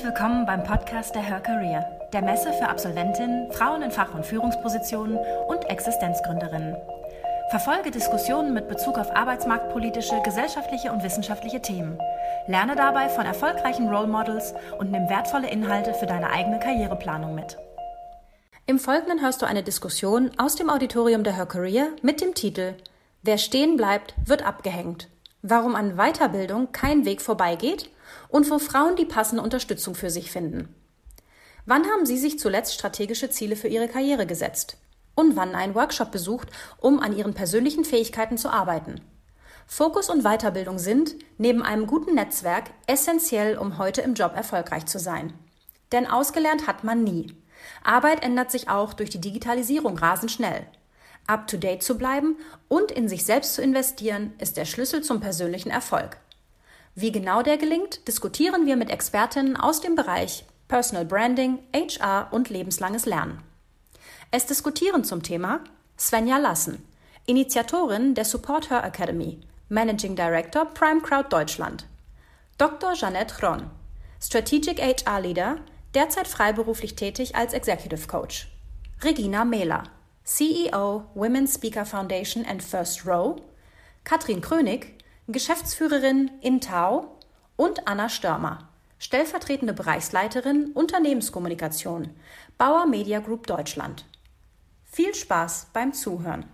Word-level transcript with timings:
Herzlich 0.00 0.18
willkommen 0.18 0.46
beim 0.46 0.64
Podcast 0.64 1.14
der 1.14 1.20
Her 1.20 1.40
Career, 1.40 1.84
der 2.14 2.22
Messe 2.22 2.54
für 2.54 2.70
Absolventinnen, 2.70 3.52
Frauen 3.52 3.82
in 3.82 3.90
Fach- 3.90 4.14
und 4.14 4.24
Führungspositionen 4.24 5.18
und 5.46 5.68
Existenzgründerinnen. 5.68 6.74
Verfolge 7.50 7.90
Diskussionen 7.90 8.54
mit 8.54 8.66
Bezug 8.66 8.96
auf 8.96 9.14
arbeitsmarktpolitische, 9.14 10.22
gesellschaftliche 10.24 10.90
und 10.90 11.02
wissenschaftliche 11.02 11.60
Themen. 11.60 11.98
Lerne 12.46 12.76
dabei 12.76 13.10
von 13.10 13.26
erfolgreichen 13.26 13.90
Role 13.90 14.06
Models 14.06 14.54
und 14.78 14.90
nimm 14.90 15.06
wertvolle 15.10 15.50
Inhalte 15.50 15.92
für 15.92 16.06
deine 16.06 16.30
eigene 16.30 16.60
Karriereplanung 16.60 17.34
mit. 17.34 17.58
Im 18.64 18.78
Folgenden 18.78 19.20
hörst 19.20 19.42
du 19.42 19.46
eine 19.46 19.62
Diskussion 19.62 20.30
aus 20.38 20.56
dem 20.56 20.70
Auditorium 20.70 21.24
der 21.24 21.36
Her 21.36 21.44
Career 21.44 21.88
mit 22.00 22.22
dem 22.22 22.32
Titel 22.32 22.72
Wer 23.22 23.36
stehen 23.36 23.76
bleibt, 23.76 24.14
wird 24.24 24.46
abgehängt. 24.46 25.08
Warum 25.42 25.74
an 25.74 25.96
Weiterbildung 25.96 26.72
kein 26.72 27.04
Weg 27.04 27.20
vorbeigeht 27.20 27.90
und 28.28 28.50
wo 28.50 28.58
Frauen 28.58 28.96
die 28.96 29.04
passende 29.04 29.42
Unterstützung 29.42 29.94
für 29.94 30.10
sich 30.10 30.30
finden. 30.30 30.74
Wann 31.66 31.86
haben 31.86 32.06
Sie 32.06 32.18
sich 32.18 32.38
zuletzt 32.38 32.74
strategische 32.74 33.30
Ziele 33.30 33.56
für 33.56 33.68
Ihre 33.68 33.88
Karriere 33.88 34.26
gesetzt? 34.26 34.76
Und 35.14 35.36
wann 35.36 35.54
einen 35.54 35.74
Workshop 35.74 36.10
besucht, 36.10 36.48
um 36.78 37.00
an 37.00 37.16
Ihren 37.16 37.34
persönlichen 37.34 37.84
Fähigkeiten 37.84 38.38
zu 38.38 38.48
arbeiten? 38.48 39.00
Fokus 39.66 40.10
und 40.10 40.24
Weiterbildung 40.24 40.78
sind, 40.78 41.14
neben 41.38 41.62
einem 41.62 41.86
guten 41.86 42.14
Netzwerk, 42.14 42.70
essentiell, 42.86 43.56
um 43.56 43.78
heute 43.78 44.00
im 44.00 44.14
Job 44.14 44.34
erfolgreich 44.34 44.86
zu 44.86 44.98
sein. 44.98 45.32
Denn 45.92 46.08
ausgelernt 46.08 46.66
hat 46.66 46.82
man 46.82 47.04
nie. 47.04 47.36
Arbeit 47.84 48.24
ändert 48.24 48.50
sich 48.50 48.68
auch 48.68 48.94
durch 48.94 49.10
die 49.10 49.20
Digitalisierung 49.20 49.96
rasend 49.96 50.32
schnell. 50.32 50.66
Up-to-date 51.26 51.82
zu 51.82 51.96
bleiben 51.96 52.36
und 52.66 52.90
in 52.90 53.08
sich 53.08 53.24
selbst 53.24 53.54
zu 53.54 53.62
investieren, 53.62 54.32
ist 54.38 54.56
der 54.56 54.64
Schlüssel 54.64 55.02
zum 55.02 55.20
persönlichen 55.20 55.70
Erfolg. 55.70 56.16
Wie 57.00 57.12
genau 57.12 57.40
der 57.40 57.56
gelingt, 57.56 58.06
diskutieren 58.08 58.66
wir 58.66 58.76
mit 58.76 58.90
Expertinnen 58.90 59.56
aus 59.56 59.80
dem 59.80 59.94
Bereich 59.94 60.44
Personal 60.68 61.06
Branding, 61.06 61.58
HR 61.74 62.28
und 62.30 62.50
lebenslanges 62.50 63.06
Lernen. 63.06 63.42
Es 64.30 64.44
diskutieren 64.44 65.02
zum 65.02 65.22
Thema 65.22 65.60
Svenja 65.98 66.36
Lassen, 66.36 66.84
Initiatorin 67.24 68.14
der 68.14 68.26
Support 68.26 68.68
Her 68.68 68.84
Academy, 68.84 69.40
Managing 69.70 70.14
Director 70.14 70.66
Prime 70.66 71.00
Crowd 71.00 71.30
Deutschland, 71.30 71.86
Dr. 72.58 72.92
Jeanette 72.92 73.34
Ron, 73.42 73.70
Strategic 74.20 74.78
HR 74.78 75.22
Leader, 75.22 75.56
derzeit 75.94 76.28
freiberuflich 76.28 76.96
tätig 76.96 77.34
als 77.34 77.54
Executive 77.54 78.08
Coach, 78.08 78.48
Regina 79.02 79.46
Mehler, 79.46 79.84
CEO 80.24 81.04
Women's 81.14 81.54
Speaker 81.54 81.86
Foundation 81.86 82.44
and 82.44 82.62
First 82.62 83.06
Row, 83.06 83.40
Katrin 84.04 84.42
Krönig, 84.42 84.99
Geschäftsführerin 85.32 86.30
in 86.40 86.60
Tau 86.60 87.16
und 87.56 87.86
Anna 87.86 88.08
Störmer, 88.08 88.68
stellvertretende 88.98 89.72
Bereichsleiterin 89.72 90.72
Unternehmenskommunikation, 90.72 92.10
Bauer 92.58 92.86
Media 92.86 93.20
Group 93.20 93.46
Deutschland. 93.46 94.04
Viel 94.90 95.14
Spaß 95.14 95.68
beim 95.72 95.92
Zuhören. 95.92 96.44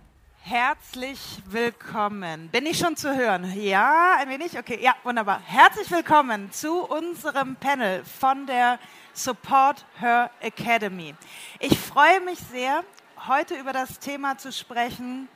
Herzlich 0.41 1.19
willkommen. 1.45 2.47
Bin 2.53 2.65
ich 2.65 2.77
schon 2.77 2.95
zu 2.95 3.13
hören? 3.13 3.51
Ja, 3.59 4.15
ein 4.19 4.29
wenig? 4.29 4.57
Okay, 4.57 4.79
ja, 4.81 4.95
wunderbar. 5.03 5.41
Herzlich 5.43 5.91
willkommen 5.91 6.51
zu 6.51 6.83
unserem 6.83 7.57
Panel 7.57 8.05
von 8.05 8.45
der 8.45 8.79
Support 9.13 9.85
Her 9.99 10.31
Academy. 10.39 11.15
Ich 11.59 11.77
freue 11.77 12.21
mich 12.21 12.39
sehr, 12.51 12.83
heute 13.27 13.55
über 13.55 13.73
das 13.73 13.99
Thema 13.99 14.37
zu 14.37 14.53
sprechen, 14.53 15.27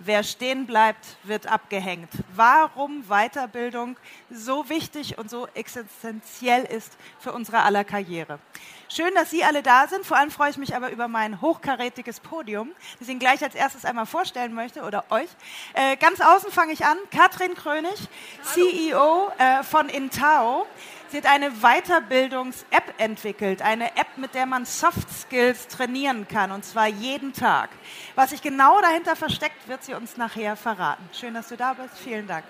Wer 0.00 0.24
stehen 0.24 0.66
bleibt, 0.66 1.16
wird 1.22 1.46
abgehängt. 1.46 2.10
Warum 2.34 3.04
Weiterbildung 3.04 3.96
so 4.28 4.68
wichtig 4.68 5.18
und 5.18 5.30
so 5.30 5.46
existenziell 5.54 6.64
ist 6.64 6.96
für 7.20 7.32
unsere 7.32 7.62
aller 7.62 7.84
Karriere. 7.84 8.40
Schön, 8.88 9.14
dass 9.14 9.30
Sie 9.30 9.44
alle 9.44 9.62
da 9.62 9.86
sind. 9.86 10.04
Vor 10.04 10.16
allem 10.16 10.32
freue 10.32 10.50
ich 10.50 10.56
mich 10.56 10.74
aber 10.74 10.90
über 10.90 11.06
mein 11.06 11.40
hochkarätiges 11.40 12.20
Podium, 12.20 12.72
das 12.98 13.08
ich 13.08 13.10
Ihnen 13.10 13.20
gleich 13.20 13.42
als 13.42 13.54
erstes 13.54 13.84
einmal 13.84 14.06
vorstellen 14.06 14.52
möchte 14.52 14.82
oder 14.82 15.04
euch. 15.10 15.28
Äh, 15.74 15.96
ganz 15.96 16.20
außen 16.20 16.50
fange 16.50 16.72
ich 16.72 16.84
an. 16.84 16.98
Katrin 17.10 17.54
Krönig, 17.54 18.08
CEO 18.42 19.30
äh, 19.38 19.62
von 19.62 19.88
Intao. 19.88 20.66
Sie 21.14 21.18
hat 21.18 21.26
eine 21.26 21.52
Weiterbildungs-App 21.52 22.94
entwickelt, 22.98 23.62
eine 23.62 23.96
App, 23.96 24.16
mit 24.16 24.34
der 24.34 24.46
man 24.46 24.64
Soft 24.64 25.08
Skills 25.08 25.68
trainieren 25.68 26.26
kann, 26.26 26.50
und 26.50 26.64
zwar 26.64 26.88
jeden 26.88 27.32
Tag. 27.32 27.70
Was 28.16 28.30
sich 28.30 28.42
genau 28.42 28.80
dahinter 28.80 29.14
versteckt, 29.14 29.68
wird 29.68 29.84
sie 29.84 29.94
uns 29.94 30.16
nachher 30.16 30.56
verraten. 30.56 31.08
Schön, 31.12 31.34
dass 31.34 31.46
du 31.46 31.56
da 31.56 31.74
bist. 31.74 31.96
Vielen 32.02 32.26
Dank. 32.26 32.44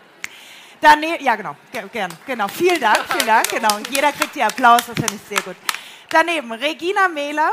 Daneben, 0.81 1.23
ja, 1.23 1.37
genau, 1.37 1.55
gern, 1.93 2.11
genau. 2.25 2.49
Vielen 2.49 2.81
Dank, 2.81 3.05
vielen 3.13 3.27
Dank, 3.27 3.51
genau. 3.51 3.81
Jeder 3.91 4.13
kriegt 4.13 4.33
hier 4.33 4.47
Applaus, 4.47 4.87
das 4.87 4.95
finde 4.95 5.17
ich 5.17 5.29
sehr 5.29 5.43
gut. 5.43 5.57
Daneben 6.09 6.51
Regina 6.51 7.07
Mehler, 7.09 7.53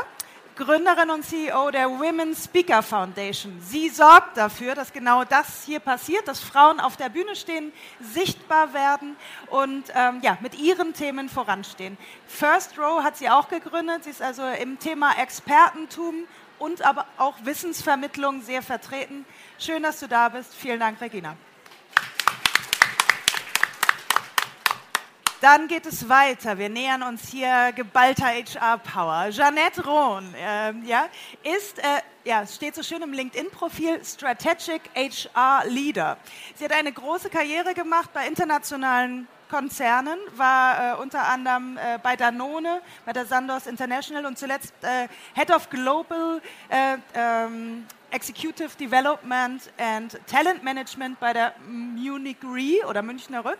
Gründerin 0.56 1.10
und 1.10 1.24
CEO 1.24 1.70
der 1.70 1.88
Women 1.88 2.36
Speaker 2.36 2.82
Foundation. 2.82 3.58
Sie 3.60 3.88
sorgt 3.88 4.36
dafür, 4.36 4.74
dass 4.74 4.92
genau 4.92 5.24
das 5.24 5.64
hier 5.64 5.80
passiert, 5.80 6.28
dass 6.28 6.40
Frauen 6.40 6.78
auf 6.78 6.96
der 6.96 7.08
Bühne 7.08 7.34
stehen, 7.36 7.72
sichtbar 8.00 8.74
werden 8.74 9.16
und 9.48 9.84
ähm, 9.94 10.20
ja, 10.22 10.36
mit 10.40 10.58
ihren 10.58 10.92
Themen 10.92 11.28
voranstehen. 11.28 11.96
First 12.26 12.78
Row 12.78 13.02
hat 13.02 13.16
sie 13.16 13.30
auch 13.30 13.48
gegründet. 13.48 14.04
Sie 14.04 14.10
ist 14.10 14.20
also 14.20 14.42
im 14.44 14.78
Thema 14.78 15.12
Expertentum 15.18 16.26
und 16.58 16.82
aber 16.82 17.06
auch 17.16 17.36
Wissensvermittlung 17.44 18.42
sehr 18.42 18.62
vertreten. 18.62 19.24
Schön, 19.58 19.82
dass 19.82 20.00
du 20.00 20.06
da 20.06 20.28
bist. 20.28 20.54
Vielen 20.54 20.80
Dank, 20.80 21.00
Regina. 21.00 21.36
Dann 25.42 25.66
geht 25.66 25.86
es 25.86 26.08
weiter. 26.08 26.56
Wir 26.56 26.68
nähern 26.68 27.02
uns 27.02 27.28
hier 27.28 27.72
geballter 27.74 28.26
HR-Power. 28.26 29.30
Jeanette 29.30 29.84
Rohn 29.84 30.32
äh, 30.36 30.72
ja, 30.86 31.06
ist, 31.42 31.80
äh, 31.80 31.82
ja, 32.22 32.46
steht 32.46 32.76
so 32.76 32.84
schön 32.84 33.02
im 33.02 33.12
LinkedIn-Profil 33.12 34.04
Strategic 34.04 34.82
HR 34.94 35.64
Leader. 35.66 36.16
Sie 36.54 36.64
hat 36.64 36.70
eine 36.70 36.92
große 36.92 37.28
Karriere 37.28 37.74
gemacht 37.74 38.10
bei 38.14 38.28
internationalen 38.28 39.26
Konzernen, 39.50 40.16
war 40.36 40.92
äh, 40.92 41.02
unter 41.02 41.26
anderem 41.26 41.76
äh, 41.76 41.98
bei 42.00 42.14
Danone, 42.14 42.80
bei 43.04 43.12
der 43.12 43.26
Sandoz 43.26 43.66
International 43.66 44.24
und 44.26 44.38
zuletzt 44.38 44.72
äh, 44.82 45.08
Head 45.34 45.50
of 45.50 45.68
Global 45.70 46.40
äh, 46.68 46.98
ähm, 47.16 47.84
Executive 48.12 48.76
Development 48.76 49.70
and 49.78 50.18
Talent 50.26 50.62
Management 50.62 51.18
bei 51.18 51.32
der 51.32 51.54
Munich 51.66 52.36
Re 52.44 52.86
oder 52.86 53.02
Münchner 53.02 53.44
Rück 53.44 53.58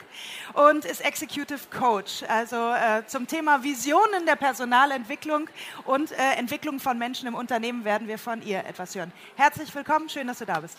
und 0.52 0.84
ist 0.84 1.00
Executive 1.00 1.60
Coach, 1.70 2.22
also 2.28 2.56
äh, 2.72 3.06
zum 3.06 3.26
Thema 3.26 3.62
Visionen 3.64 4.26
der 4.26 4.36
Personalentwicklung 4.36 5.48
und 5.86 6.12
äh, 6.12 6.34
Entwicklung 6.36 6.80
von 6.80 6.98
Menschen 6.98 7.28
im 7.28 7.34
Unternehmen 7.34 7.84
werden 7.84 8.08
wir 8.08 8.18
von 8.18 8.42
ihr 8.42 8.64
etwas 8.66 8.94
hören. 8.94 9.10
Herzlich 9.36 9.74
willkommen, 9.74 10.10
schön, 10.10 10.26
dass 10.26 10.38
du 10.38 10.44
da 10.44 10.60
bist. 10.60 10.78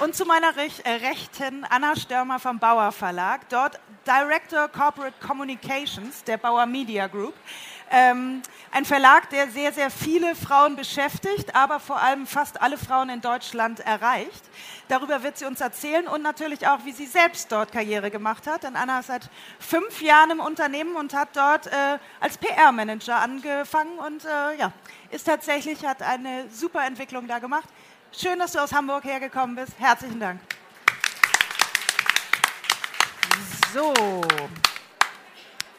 Und 0.00 0.16
zu 0.16 0.24
meiner 0.24 0.56
Rech 0.56 0.80
äh, 0.84 0.94
Rechten 0.94 1.64
Anna 1.64 1.94
Störmer 1.94 2.38
vom 2.38 2.58
Bauer 2.58 2.90
Verlag, 2.92 3.48
dort 3.48 3.78
Director 4.04 4.68
Corporate 4.68 5.14
Communications 5.24 6.24
der 6.24 6.38
Bauer 6.38 6.66
Media 6.66 7.06
Group. 7.06 7.34
Ähm, 7.94 8.40
ein 8.70 8.86
Verlag, 8.86 9.28
der 9.28 9.50
sehr, 9.50 9.70
sehr 9.70 9.90
viele 9.90 10.34
Frauen 10.34 10.76
beschäftigt, 10.76 11.54
aber 11.54 11.78
vor 11.78 12.00
allem 12.00 12.26
fast 12.26 12.62
alle 12.62 12.78
Frauen 12.78 13.10
in 13.10 13.20
Deutschland 13.20 13.80
erreicht. 13.80 14.42
Darüber 14.88 15.22
wird 15.22 15.36
sie 15.36 15.44
uns 15.44 15.60
erzählen 15.60 16.08
und 16.08 16.22
natürlich 16.22 16.66
auch, 16.66 16.78
wie 16.86 16.92
sie 16.92 17.04
selbst 17.04 17.52
dort 17.52 17.70
Karriere 17.70 18.10
gemacht 18.10 18.46
hat. 18.46 18.62
Denn 18.62 18.76
Anna 18.76 19.00
ist 19.00 19.08
seit 19.08 19.28
fünf 19.60 20.00
Jahren 20.00 20.30
im 20.30 20.40
Unternehmen 20.40 20.96
und 20.96 21.12
hat 21.12 21.36
dort 21.36 21.66
äh, 21.66 21.98
als 22.18 22.38
PR-Manager 22.38 23.16
angefangen 23.16 23.98
und 23.98 24.24
äh, 24.24 24.56
ja, 24.58 24.72
ist 25.10 25.24
tatsächlich, 25.24 25.84
hat 25.84 26.00
eine 26.00 26.48
super 26.50 26.86
Entwicklung 26.86 27.28
da 27.28 27.40
gemacht. 27.40 27.68
Schön, 28.10 28.38
dass 28.38 28.52
du 28.52 28.58
aus 28.58 28.72
Hamburg 28.72 29.04
hergekommen 29.04 29.54
bist. 29.54 29.72
Herzlichen 29.78 30.18
Dank. 30.18 30.40
So, 33.74 33.92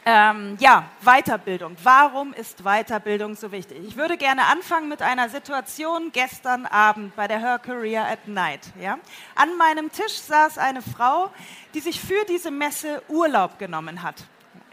ähm, 0.06 0.58
ja, 0.60 0.86
Weiterbildung. 1.02 1.78
Warum 1.82 2.34
ist 2.34 2.64
Weiterbildung 2.64 3.36
so 3.36 3.52
wichtig? 3.52 3.78
Ich 3.88 3.96
würde 3.96 4.18
gerne 4.18 4.48
anfangen 4.48 4.90
mit 4.90 5.02
einer 5.02 5.30
Situation 5.30 6.12
gestern 6.12 6.66
Abend 6.66 7.16
bei 7.16 7.28
der 7.28 7.40
Her 7.40 7.60
Career 7.60 8.06
at 8.06 8.28
Night. 8.28 8.62
Ja? 8.80 8.98
An 9.36 9.56
meinem 9.58 9.92
Tisch 9.92 10.20
saß 10.22 10.58
eine 10.58 10.82
Frau, 10.82 11.32
die 11.74 11.80
sich 11.80 12.02
für 12.02 12.26
diese 12.28 12.52
Messe 12.52 13.02
Urlaub 13.08 13.60
genommen 13.60 14.04
hat. 14.04 14.16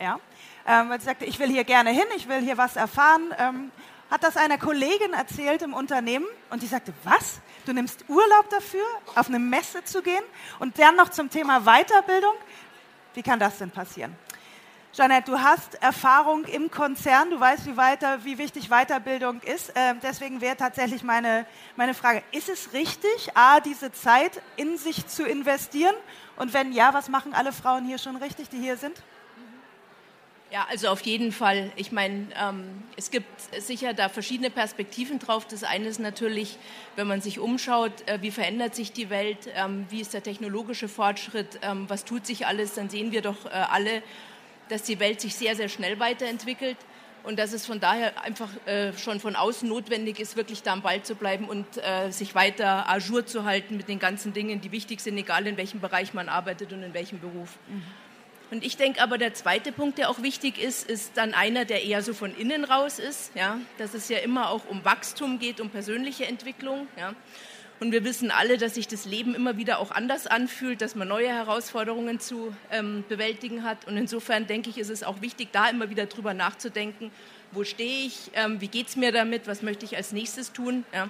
Ja? 0.01 0.19
Ähm, 0.67 0.93
sie 0.99 1.05
sagte, 1.05 1.25
ich 1.25 1.39
will 1.39 1.49
hier 1.49 1.65
gerne 1.65 1.91
hin, 1.91 2.07
ich 2.17 2.29
will 2.29 2.41
hier 2.41 2.59
was 2.59 2.75
erfahren. 2.77 3.33
Ähm, 3.39 3.71
hat 4.11 4.25
das 4.25 4.37
einer 4.37 4.59
Kollegin 4.59 5.13
erzählt 5.13 5.63
im 5.63 5.73
Unternehmen 5.73 6.27
und 6.51 6.63
die 6.63 6.67
sagte, 6.67 6.93
was? 7.05 7.41
Du 7.65 7.73
nimmst 7.73 8.05
Urlaub 8.09 8.51
dafür, 8.51 8.85
auf 9.15 9.29
eine 9.29 9.39
Messe 9.39 9.85
zu 9.85 10.03
gehen 10.03 10.25
und 10.59 10.77
dann 10.81 10.97
noch 10.97 11.11
zum 11.11 11.31
Thema 11.31 11.61
Weiterbildung? 11.61 12.35
Wie 13.15 13.23
kann 13.23 13.39
das 13.39 13.59
denn 13.59 13.71
passieren? 13.71 14.17
Jeanette, 14.93 15.31
du 15.31 15.39
hast 15.39 15.81
Erfahrung 15.81 16.45
im 16.47 16.69
Konzern, 16.69 17.31
du 17.31 17.39
weißt, 17.39 17.65
wie, 17.67 17.77
weiter, 17.77 18.25
wie 18.25 18.39
wichtig 18.39 18.71
Weiterbildung 18.71 19.41
ist. 19.43 19.71
Äh, 19.71 19.95
deswegen 20.03 20.41
wäre 20.41 20.57
tatsächlich 20.57 21.05
meine, 21.05 21.47
meine 21.77 21.95
Frage, 21.95 22.25
ist 22.33 22.49
es 22.49 22.73
richtig, 22.73 23.37
A, 23.37 23.61
diese 23.61 23.93
Zeit 23.93 24.43
in 24.57 24.79
sich 24.79 25.07
zu 25.07 25.25
investieren? 25.25 25.95
Und 26.37 26.53
wenn 26.55 26.73
ja, 26.73 26.93
was 26.93 27.09
machen 27.09 27.35
alle 27.35 27.53
Frauen 27.53 27.87
hier 27.87 27.99
schon 27.99 28.17
richtig, 28.17 28.49
die 28.49 28.59
hier 28.59 28.77
sind? 28.77 29.01
Ja, 30.51 30.67
also 30.69 30.89
auf 30.89 31.03
jeden 31.03 31.31
Fall. 31.31 31.71
Ich 31.77 31.93
meine, 31.93 32.27
ähm, 32.35 32.83
es 32.97 33.13
gibt 33.13 33.29
sicher 33.63 33.95
da 33.95 34.09
verschiedene 34.09 34.51
Perspektiven 34.51 35.21
drauf. 35.21 35.47
Das 35.47 35.63
eine 35.63 35.87
ist 35.87 36.01
natürlich, 36.01 36.59
wenn 36.97 37.07
man 37.07 37.21
sich 37.21 37.39
umschaut, 37.39 37.93
äh, 38.09 38.21
wie 38.23 38.33
verändert 38.33 38.75
sich 38.75 38.93
die 38.93 39.11
Welt, 39.11 39.49
ähm, 39.55 39.87
wie 39.91 40.01
ist 40.01 40.13
der 40.13 40.25
technologische 40.25 40.89
Fortschritt, 40.89 41.61
ähm, 41.63 41.85
was 41.89 42.05
tut 42.05 42.27
sich 42.27 42.49
alles, 42.49 42.75
dann 42.75 42.91
sehen 42.91 43.13
wir 43.13 43.23
doch 43.23 43.47
äh, 43.47 43.51
alle, 43.51 44.03
dass 44.71 44.83
die 44.83 44.99
Welt 45.01 45.21
sich 45.21 45.35
sehr, 45.35 45.57
sehr 45.57 45.69
schnell 45.69 45.99
weiterentwickelt 45.99 46.77
und 47.23 47.39
dass 47.39 47.53
es 47.53 47.67
von 47.67 47.81
daher 47.81 48.23
einfach 48.23 48.49
äh, 48.67 48.93
schon 48.97 49.21
von 49.21 49.37
außen 49.37 49.69
notwendig 49.69 50.19
ist, 50.19 50.37
wirklich 50.37 50.63
da 50.63 50.73
am 50.73 50.83
Ball 50.83 51.03
zu 51.03 51.15
bleiben 51.15 51.49
und 51.49 51.67
äh, 51.77 52.11
sich 52.11 52.35
weiter 52.35 52.89
ajour 52.89 53.27
zu 53.27 53.45
halten 53.45 53.77
mit 53.77 53.89
den 53.89 53.99
ganzen 53.99 54.33
Dingen, 54.33 54.61
die 54.61 54.73
wichtig 54.73 55.01
sind, 55.01 55.19
egal 55.19 55.47
in 55.47 55.57
welchem 55.57 55.81
Bereich 55.81 56.15
man 56.15 56.29
arbeitet 56.29 56.73
und 56.73 56.83
in 56.83 56.95
welchem 56.95 57.21
Beruf. 57.21 57.59
Mhm. 57.69 57.83
Und 58.51 58.65
ich 58.65 58.77
denke 58.77 59.01
aber, 59.01 59.17
der 59.17 59.33
zweite 59.33 59.71
Punkt, 59.71 59.99
der 59.99 60.11
auch 60.11 60.23
wichtig 60.23 60.61
ist, 60.61 60.89
ist 60.89 61.17
dann 61.17 61.35
einer, 61.35 61.65
der 61.65 61.85
eher 61.85 62.03
so 62.03 62.13
von 62.13 62.35
innen 62.37 62.65
raus 62.65 62.99
ist, 62.99 63.31
ja, 63.37 63.59
dass 63.79 63.95
es 63.95 64.09
ja 64.09 64.19
immer 64.19 64.51
auch 64.51 64.63
um 64.69 64.85
Wachstum 64.85 65.39
geht, 65.39 65.61
um 65.61 65.71
persönliche 65.71 66.27
Entwicklung. 66.27 66.89
Ja. 66.97 67.15
Und 67.81 67.93
wir 67.93 68.05
wissen 68.05 68.31
alle, 68.31 68.59
dass 68.59 68.75
sich 68.75 68.89
das 68.89 69.07
Leben 69.07 69.35
immer 69.35 69.57
wieder 69.57 69.79
auch 69.79 69.91
anders 69.91 70.27
anfühlt, 70.27 70.83
dass 70.83 70.95
man 70.95 71.09
neue 71.09 71.29
Herausforderungen 71.29 72.21
zu 72.21 72.55
ähm, 72.71 73.05
bewältigen 73.09 73.65
hat. 73.65 73.87
Und 73.87 73.97
insofern 73.97 74.47
denke 74.47 74.69
ich, 74.69 74.77
ist 74.77 74.91
es 74.91 75.03
auch 75.03 75.23
wichtig, 75.23 75.49
da 75.53 75.71
immer 75.71 75.89
wieder 75.89 76.05
drüber 76.05 76.35
nachzudenken, 76.35 77.11
wo 77.53 77.65
stehe 77.65 78.07
ich, 78.07 78.31
ähm, 78.35 78.61
wie 78.61 78.69
geht 78.69 78.89
es 78.89 78.97
mir 78.97 79.13
damit, 79.13 79.47
was 79.47 79.63
möchte 79.63 79.87
ich 79.87 79.97
als 79.97 80.13
nächstes 80.13 80.53
tun. 80.53 80.85
Ja. 80.93 81.09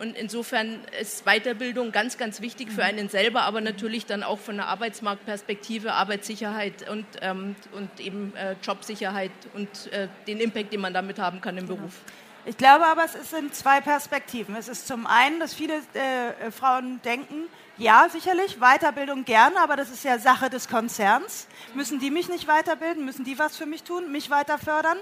Und 0.00 0.16
insofern 0.16 0.80
ist 1.00 1.24
Weiterbildung 1.24 1.92
ganz, 1.92 2.18
ganz 2.18 2.40
wichtig 2.40 2.72
für 2.72 2.82
einen 2.82 3.08
selber, 3.08 3.42
aber 3.42 3.60
natürlich 3.60 4.04
dann 4.04 4.24
auch 4.24 4.40
von 4.40 4.56
der 4.56 4.66
Arbeitsmarktperspektive, 4.66 5.92
Arbeitssicherheit 5.92 6.88
und, 6.88 7.06
ähm, 7.20 7.54
und 7.72 8.00
eben 8.00 8.34
äh, 8.34 8.56
Jobsicherheit 8.62 9.30
und 9.54 9.92
äh, 9.92 10.08
den 10.26 10.40
Impact, 10.40 10.72
den 10.72 10.80
man 10.80 10.94
damit 10.94 11.20
haben 11.20 11.40
kann 11.40 11.56
im 11.58 11.66
Beruf. 11.66 12.00
Ich 12.44 12.56
glaube 12.56 12.86
aber, 12.86 13.04
es 13.04 13.30
sind 13.30 13.54
zwei 13.54 13.80
Perspektiven. 13.80 14.56
Es 14.56 14.68
ist 14.68 14.86
zum 14.86 15.06
einen, 15.06 15.40
dass 15.40 15.54
viele 15.54 15.82
äh, 15.94 16.50
Frauen 16.50 17.02
denken, 17.02 17.44
ja, 17.76 18.08
sicherlich, 18.10 18.58
Weiterbildung 18.58 19.24
gerne, 19.24 19.60
aber 19.60 19.76
das 19.76 19.90
ist 19.90 20.02
ja 20.02 20.18
Sache 20.18 20.50
des 20.50 20.68
Konzerns. 20.68 21.46
Müssen 21.74 22.00
die 22.00 22.10
mich 22.10 22.28
nicht 22.28 22.48
weiterbilden? 22.48 23.04
Müssen 23.04 23.24
die 23.24 23.38
was 23.38 23.56
für 23.56 23.66
mich 23.66 23.84
tun, 23.84 24.10
mich 24.10 24.30
weiter 24.30 24.58
fördern? 24.58 24.98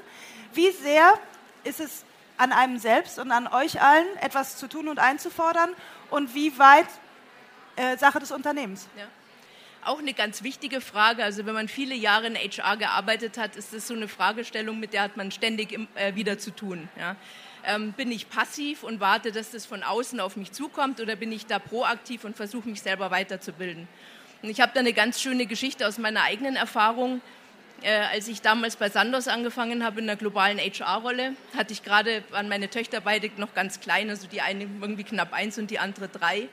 Wie 0.52 0.70
sehr 0.72 1.14
ist 1.64 1.80
es 1.80 2.04
an 2.36 2.52
einem 2.52 2.78
selbst 2.78 3.18
und 3.18 3.32
an 3.32 3.46
euch 3.46 3.80
allen, 3.80 4.06
etwas 4.20 4.56
zu 4.58 4.68
tun 4.68 4.88
und 4.88 4.98
einzufordern 4.98 5.70
und 6.10 6.34
wie 6.34 6.58
weit 6.58 6.88
äh, 7.76 7.96
Sache 7.96 8.18
des 8.18 8.30
Unternehmens? 8.30 8.88
Ja. 8.96 9.04
Auch 9.86 10.00
eine 10.00 10.14
ganz 10.14 10.42
wichtige 10.42 10.80
Frage. 10.80 11.22
Also 11.22 11.46
wenn 11.46 11.54
man 11.54 11.68
viele 11.68 11.94
Jahre 11.94 12.26
in 12.26 12.34
HR 12.34 12.76
gearbeitet 12.76 13.38
hat, 13.38 13.54
ist 13.54 13.72
das 13.72 13.86
so 13.86 13.94
eine 13.94 14.08
Fragestellung, 14.08 14.80
mit 14.80 14.92
der 14.92 15.02
hat 15.02 15.16
man 15.16 15.30
ständig 15.30 15.78
äh, 15.94 16.16
wieder 16.16 16.38
zu 16.38 16.50
tun. 16.50 16.88
Ja. 16.98 17.14
Ähm, 17.64 17.92
bin 17.92 18.10
ich 18.10 18.28
passiv 18.28 18.82
und 18.82 18.98
warte, 18.98 19.30
dass 19.30 19.52
das 19.52 19.64
von 19.64 19.84
außen 19.84 20.18
auf 20.18 20.34
mich 20.34 20.50
zukommt 20.50 21.00
oder 21.00 21.14
bin 21.14 21.30
ich 21.30 21.46
da 21.46 21.60
proaktiv 21.60 22.24
und 22.24 22.36
versuche 22.36 22.68
mich 22.68 22.82
selber 22.82 23.12
weiterzubilden? 23.12 23.86
Und 24.42 24.50
ich 24.50 24.60
habe 24.60 24.72
da 24.74 24.80
eine 24.80 24.92
ganz 24.92 25.22
schöne 25.22 25.46
Geschichte 25.46 25.86
aus 25.86 25.98
meiner 25.98 26.22
eigenen 26.22 26.56
Erfahrung. 26.56 27.20
Äh, 27.82 27.96
als 28.12 28.26
ich 28.26 28.42
damals 28.42 28.74
bei 28.74 28.90
Sandos 28.90 29.28
angefangen 29.28 29.84
habe 29.84 30.00
in 30.00 30.08
der 30.08 30.16
globalen 30.16 30.58
HR-Rolle, 30.58 31.36
hatte 31.56 31.72
ich 31.72 31.84
gerade, 31.84 32.24
waren 32.30 32.48
meine 32.48 32.70
Töchter 32.70 33.00
beide 33.00 33.30
noch 33.36 33.54
ganz 33.54 33.78
klein, 33.78 34.10
also 34.10 34.26
die 34.26 34.40
eine 34.40 34.64
irgendwie 34.80 35.04
knapp 35.04 35.32
eins 35.32 35.58
und 35.58 35.70
die 35.70 35.78
andere 35.78 36.08
drei. 36.08 36.48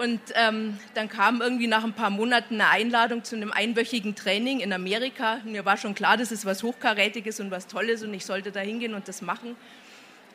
Und 0.00 0.18
ähm, 0.34 0.78
dann 0.94 1.10
kam 1.10 1.42
irgendwie 1.42 1.66
nach 1.66 1.84
ein 1.84 1.92
paar 1.92 2.08
Monaten 2.08 2.54
eine 2.54 2.70
Einladung 2.70 3.22
zu 3.22 3.36
einem 3.36 3.52
einwöchigen 3.52 4.14
Training 4.14 4.60
in 4.60 4.72
Amerika. 4.72 5.40
Mir 5.44 5.66
war 5.66 5.76
schon 5.76 5.94
klar, 5.94 6.16
das 6.16 6.32
ist 6.32 6.46
was 6.46 6.62
Hochkarätiges 6.62 7.38
und 7.38 7.50
was 7.50 7.66
Tolles 7.66 8.02
und 8.02 8.14
ich 8.14 8.24
sollte 8.24 8.50
da 8.50 8.60
hingehen 8.60 8.94
und 8.94 9.08
das 9.08 9.20
machen. 9.20 9.56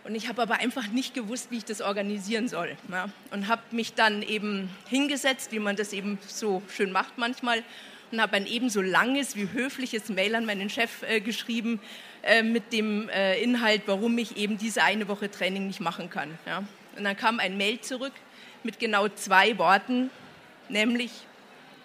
Und 0.04 0.14
ich 0.14 0.30
habe 0.30 0.44
aber 0.44 0.60
einfach 0.60 0.90
nicht 0.90 1.16
gewusst, 1.16 1.50
wie 1.50 1.58
ich 1.58 1.66
das 1.66 1.82
organisieren 1.82 2.48
soll. 2.48 2.78
Ja. 2.92 3.10
Und 3.32 3.48
habe 3.48 3.64
mich 3.72 3.96
dann 3.96 4.22
eben 4.22 4.70
hingesetzt, 4.88 5.52
wie 5.52 5.58
man 5.58 5.76
das 5.76 5.94
eben 5.94 6.20
so 6.28 6.62
schön 6.70 6.92
macht 6.92 7.18
manchmal, 7.18 7.64
und 8.12 8.22
habe 8.22 8.36
ein 8.36 8.46
ebenso 8.46 8.84
langes 8.84 9.36
wie 9.36 9.50
höfliches 9.52 10.10
Mail 10.10 10.36
an 10.36 10.46
meinen 10.46 10.70
Chef 10.70 11.02
äh, 11.10 11.22
geschrieben 11.22 11.80
äh, 12.22 12.44
mit 12.44 12.72
dem 12.72 13.10
äh, 13.10 13.42
Inhalt, 13.42 13.82
warum 13.88 14.16
ich 14.20 14.38
eben 14.38 14.60
diese 14.60 14.84
eine 14.84 15.08
Woche 15.08 15.32
Training 15.32 15.66
nicht 15.66 15.80
machen 15.80 16.12
kann. 16.12 16.38
Ja. 16.46 16.60
Und 16.96 17.04
dann 17.04 17.18
kam 17.18 17.40
ein 17.40 17.58
Mail 17.58 17.82
zurück 17.82 18.14
mit 18.66 18.80
genau 18.80 19.08
zwei 19.08 19.58
Worten, 19.58 20.10
nämlich 20.68 21.12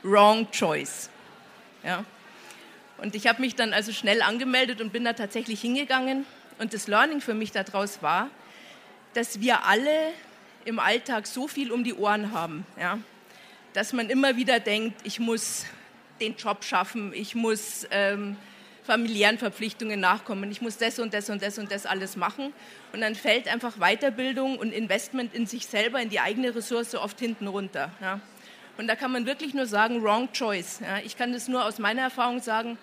Wrong 0.03 0.51
Choice. 0.51 1.11
Ja. 1.85 2.05
Und 2.99 3.15
ich 3.15 3.27
habe 3.27 3.41
mich 3.41 3.55
dann 3.55 3.73
also 3.73 3.93
schnell 3.93 4.23
angemeldet 4.23 4.81
und 4.81 4.93
bin 4.93 5.05
da 5.05 5.13
tatsächlich 5.13 5.61
hingegangen. 5.61 6.27
Und 6.59 6.75
das 6.75 6.89
Learning 6.89 7.21
für 7.21 7.35
mich 7.35 7.53
daraus 7.53 8.03
war, 8.03 8.29
dass 9.15 9.41
wir 9.41 9.65
alle 9.65 10.13
im 10.65 10.79
Alltag 10.79 11.27
so 11.27 11.49
viel 11.49 11.73
um 11.73 11.85
die 11.85 11.95
Ohren 11.95 12.33
haben, 12.33 12.67
ja, 12.79 12.99
dass 13.73 13.93
man 13.93 14.11
immer 14.11 14.37
wieder 14.37 14.61
denkt, 14.61 15.01
ich 15.05 15.21
muss 15.21 15.65
den 16.21 16.37
Job 16.37 16.65
schaffen, 16.65 17.13
ich 17.15 17.35
muss 17.35 17.87
ähm, 17.91 18.37
familiären 18.91 19.39
Verpflichtungen 19.39 20.01
nachkommen, 20.01 20.51
ich 20.51 20.61
muss 20.61 20.77
das 20.77 20.99
und 20.99 21.15
das 21.15 21.31
und 21.31 21.41
das 21.43 21.59
und 21.59 21.71
das 21.71 21.87
alles 21.87 22.17
machen. 22.17 22.53
Und 22.93 23.03
dann 23.03 23.15
fällt 23.15 23.47
einfach 23.47 23.77
Weiterbildung 23.77 24.59
und 24.59 24.73
Investment 24.73 25.33
in 25.33 25.47
sich 25.47 25.67
selber, 25.67 26.03
in 26.03 26.09
die 26.09 26.19
eigene 26.19 26.53
Ressource 26.53 26.97
oft 26.97 27.21
hinten 27.21 27.47
runter. 27.47 27.93
Ja. 28.01 28.21
Und 28.79 28.89
da 28.89 28.97
kann 28.97 29.13
man 29.13 29.27
wirklich 29.27 29.55
nur 29.55 29.67
sagen, 29.67 30.03
wrong 30.03 30.33
choice. 30.33 30.81
Ja. 30.81 30.99
Ich 31.05 31.17
kann 31.17 31.33
das 31.33 31.47
nur 31.47 31.65
aus 31.65 31.79
meiner 31.79 32.03
Erfahrung 32.03 32.41
sagen, 32.41 32.79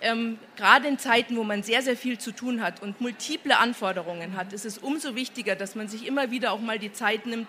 ähm, 0.00 0.36
gerade 0.56 0.88
in 0.88 0.98
Zeiten, 0.98 1.36
wo 1.36 1.44
man 1.44 1.62
sehr, 1.62 1.80
sehr 1.80 1.96
viel 1.96 2.18
zu 2.18 2.32
tun 2.32 2.60
hat 2.60 2.82
und 2.82 3.00
multiple 3.00 3.56
Anforderungen 3.56 4.36
hat, 4.36 4.52
ist 4.52 4.64
es 4.64 4.78
umso 4.78 5.14
wichtiger, 5.14 5.54
dass 5.54 5.76
man 5.76 5.86
sich 5.86 6.08
immer 6.08 6.32
wieder 6.32 6.50
auch 6.50 6.60
mal 6.60 6.80
die 6.80 6.92
Zeit 6.92 7.24
nimmt, 7.26 7.46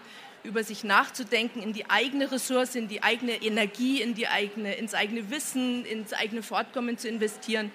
über 0.47 0.63
sich 0.63 0.83
nachzudenken, 0.83 1.61
in 1.61 1.73
die 1.73 1.89
eigene 1.89 2.31
Ressource, 2.31 2.75
in 2.75 2.87
die 2.87 3.03
eigene 3.03 3.33
Energie, 3.43 4.01
in 4.01 4.15
die 4.15 4.27
eigene, 4.27 4.73
ins 4.75 4.93
eigene 4.93 5.29
Wissen, 5.29 5.85
ins 5.85 6.13
eigene 6.13 6.41
Fortkommen 6.41 6.97
zu 6.97 7.07
investieren. 7.09 7.71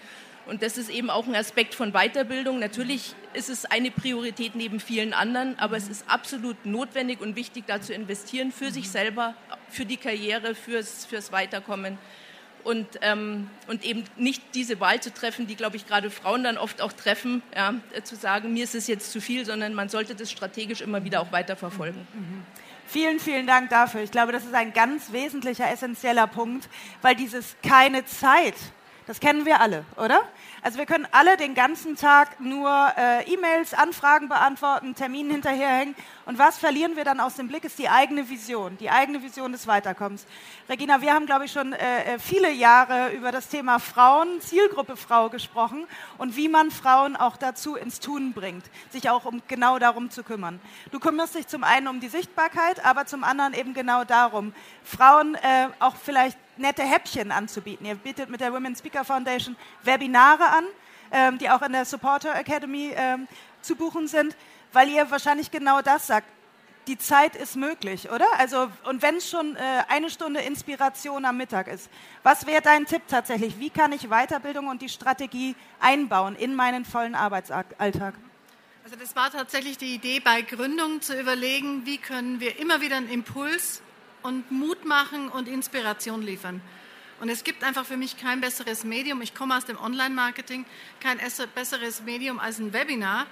Und 0.46 0.62
das 0.62 0.76
ist 0.76 0.90
eben 0.90 1.08
auch 1.08 1.28
ein 1.28 1.36
Aspekt 1.36 1.74
von 1.74 1.92
Weiterbildung. 1.92 2.58
Natürlich 2.58 3.14
ist 3.32 3.48
es 3.48 3.64
eine 3.64 3.90
Priorität 3.90 4.56
neben 4.56 4.80
vielen 4.80 5.12
anderen, 5.12 5.56
aber 5.58 5.76
es 5.76 5.88
ist 5.88 6.04
absolut 6.08 6.66
notwendig 6.66 7.20
und 7.20 7.36
wichtig, 7.36 7.64
da 7.69 7.80
zu 7.80 7.94
investieren 7.94 8.50
für 8.50 8.72
sich 8.72 8.90
selber, 8.90 9.34
für 9.68 9.84
die 9.84 9.98
Karriere, 9.98 10.54
fürs, 10.54 11.04
fürs 11.04 11.30
Weiterkommen. 11.30 11.99
Und, 12.64 12.87
ähm, 13.02 13.50
und 13.66 13.85
eben 13.85 14.04
nicht 14.16 14.40
diese 14.54 14.78
Wahl 14.78 15.00
zu 15.00 15.12
treffen, 15.12 15.47
die, 15.47 15.56
glaube 15.56 15.76
ich, 15.76 15.87
gerade 15.87 16.11
Frauen 16.11 16.44
dann 16.44 16.58
oft 16.58 16.80
auch 16.80 16.92
treffen, 16.92 17.42
ja, 17.54 17.75
zu 18.04 18.14
sagen, 18.14 18.52
mir 18.52 18.64
ist 18.64 18.76
es 18.76 18.87
jetzt 18.87 19.11
zu 19.11 19.20
viel, 19.20 19.44
sondern 19.44 19.75
man 19.75 19.88
sollte 19.88 20.14
das 20.14 20.30
strategisch 20.30 20.80
immer 20.80 21.04
wieder 21.04 21.20
auch 21.20 21.32
weiterverfolgen. 21.32 22.06
Mhm. 22.14 22.20
mhm. 22.20 22.42
Vielen, 22.92 23.20
vielen 23.20 23.46
Dank 23.46 23.70
dafür. 23.70 24.02
Ich 24.02 24.11
glaube, 24.11 24.32
das 24.32 24.44
ist 24.44 24.52
ein 24.52 24.75
ganz 24.75 25.12
wesentlicher, 25.12 25.66
essentieller 25.66 26.26
Punkt, 26.26 26.68
weil 27.00 27.14
dieses 27.14 27.56
keine 27.62 28.04
Zeit, 28.04 28.52
das 29.06 29.18
kennen 29.18 29.46
wir 29.46 29.62
alle, 29.62 29.87
oder? 29.96 30.20
Also 30.64 30.78
wir 30.78 30.87
können 30.87 31.09
alle 31.11 31.37
den 31.37 31.54
ganzen 31.54 31.97
Tag 31.97 32.38
nur 32.38 32.71
äh, 32.97 33.25
E-Mails, 33.25 33.75
Anfragen 33.75 34.28
beantworten, 34.28 34.95
Terminen 34.95 35.33
hinterherhängen. 35.33 35.97
Und 36.25 36.38
was 36.38 36.57
verlieren 36.57 36.95
wir 36.95 37.02
dann 37.02 37.19
aus 37.19 37.35
dem 37.35 37.49
Blick, 37.49 37.64
ist 37.64 37.81
die 37.81 37.88
eigene 37.88 38.28
Vision, 38.28 38.78
die 38.78 38.88
eigene 38.88 39.25
Vision 39.25 39.50
des 39.50 39.66
Weiterkommens. 39.66 40.25
Regina, 40.69 41.00
wir 41.00 41.14
haben, 41.14 41.26
glaube 41.26 41.47
ich, 41.47 41.52
schon 41.52 41.73
äh, 41.73 42.14
äh, 42.14 42.19
viele 42.21 42.52
Jahre 42.52 43.11
über 43.11 43.33
das 43.33 43.49
Thema 43.49 43.81
Frauen, 43.81 44.40
Zielgruppe 44.40 44.97
Frau 44.97 45.31
gesprochen 45.31 45.85
und 46.16 46.37
wie 46.37 46.49
man 46.49 46.71
Frauen 46.71 47.16
auch 47.16 47.37
dazu 47.37 47.75
ins 47.75 47.99
Tun 47.99 48.33
bringt, 48.33 48.64
sich 48.92 49.11
auch 49.11 49.25
um 49.25 49.42
genau 49.49 49.81
darum 49.81 50.11
zu 50.11 50.23
kümmern. 50.23 50.61
Du 50.92 51.00
kümmerst 51.00 51.35
dich 51.35 51.49
zum 51.49 51.64
einen 51.64 51.88
um 51.88 51.99
die 51.99 52.09
Sichtbarkeit, 52.09 52.85
aber 52.85 53.07
zum 53.07 53.25
anderen 53.25 53.52
eben 53.54 53.75
genau 53.75 54.04
darum, 54.04 54.54
Frauen 54.85 55.35
äh, 55.35 55.71
auch 55.81 55.97
vielleicht 55.97 56.38
nette 56.57 56.83
Häppchen 56.83 57.33
anzubieten. 57.33 57.87
Ihr 57.87 57.95
bietet 57.95 58.28
mit 58.28 58.40
der 58.40 58.52
Women 58.52 58.76
Speaker 58.76 59.04
Foundation 59.04 59.57
Webinare 59.83 60.51
an, 60.52 60.64
ähm, 61.11 61.38
die 61.38 61.50
auch 61.50 61.62
in 61.62 61.73
der 61.73 61.85
Supporter 61.85 62.35
Academy 62.35 62.92
ähm, 62.94 63.26
zu 63.61 63.76
buchen 63.76 64.09
sind, 64.09 64.37
weil 64.73 64.88
ihr 64.88 65.11
wahrscheinlich 65.11 65.50
genau 65.50 65.82
das 65.82 66.06
sagt. 66.06 66.26
Die 66.88 66.99
Zeit 66.99 67.37
ist 67.37 67.54
möglich, 67.54 68.11
oder? 68.11 68.26
Also, 68.38 68.68
und 68.85 69.02
wenn 69.02 69.16
es 69.16 69.30
schon 69.30 69.54
äh, 69.54 69.61
eine 69.88 70.11
Stunde 70.11 70.40
Inspiration 70.40 71.25
am 71.25 71.37
Mittag 71.37 71.68
ist, 71.68 71.88
was 72.25 72.44
wäre 72.44 72.61
dein 72.61 72.87
Tipp 72.87 73.02
tatsächlich? 73.06 73.61
Wie 73.61 73.71
kann 73.71 73.92
ich 73.92 74.09
Weiterbildung 74.09 74.66
und 74.66 74.82
die 74.82 74.88
Strategie 74.88 75.54
einbauen 75.78 76.35
in 76.35 76.56
meinen 76.56 76.85
vollen 76.85 77.14
Arbeitsalltag? 77.14 78.14
Also 78.82 78.97
das 78.97 79.14
war 79.14 79.30
tatsächlich 79.30 79.78
die 79.78 79.94
Idee 79.94 80.18
bei 80.18 80.42
Gründung 80.42 81.00
zu 81.00 81.18
überlegen, 81.18 81.87
wie 81.87 81.99
können 81.99 82.40
wir 82.40 82.59
immer 82.59 82.80
wieder 82.80 82.97
einen 82.97 83.09
Impuls 83.09 83.80
und 84.23 84.50
Mut 84.50 84.85
machen 84.85 85.28
und 85.28 85.47
Inspiration 85.47 86.21
liefern. 86.21 86.61
Und 87.23 87.29
es 87.29 87.45
gibt 87.45 87.62
einfach 87.62 87.87
für 87.87 87.97
mich 87.97 88.17
kein 88.17 88.41
besseres 88.41 88.83
Medium, 88.83 89.23
ich 89.23 89.33
komme 89.33 89.57
aus 89.57 89.64
dem 89.64 89.79
Online-Marketing, 89.79 90.67
kein 90.99 91.21
besseres 91.55 92.02
Medium 92.02 92.41
als 92.41 92.59
ein 92.59 92.73
Webinar, 92.73 93.29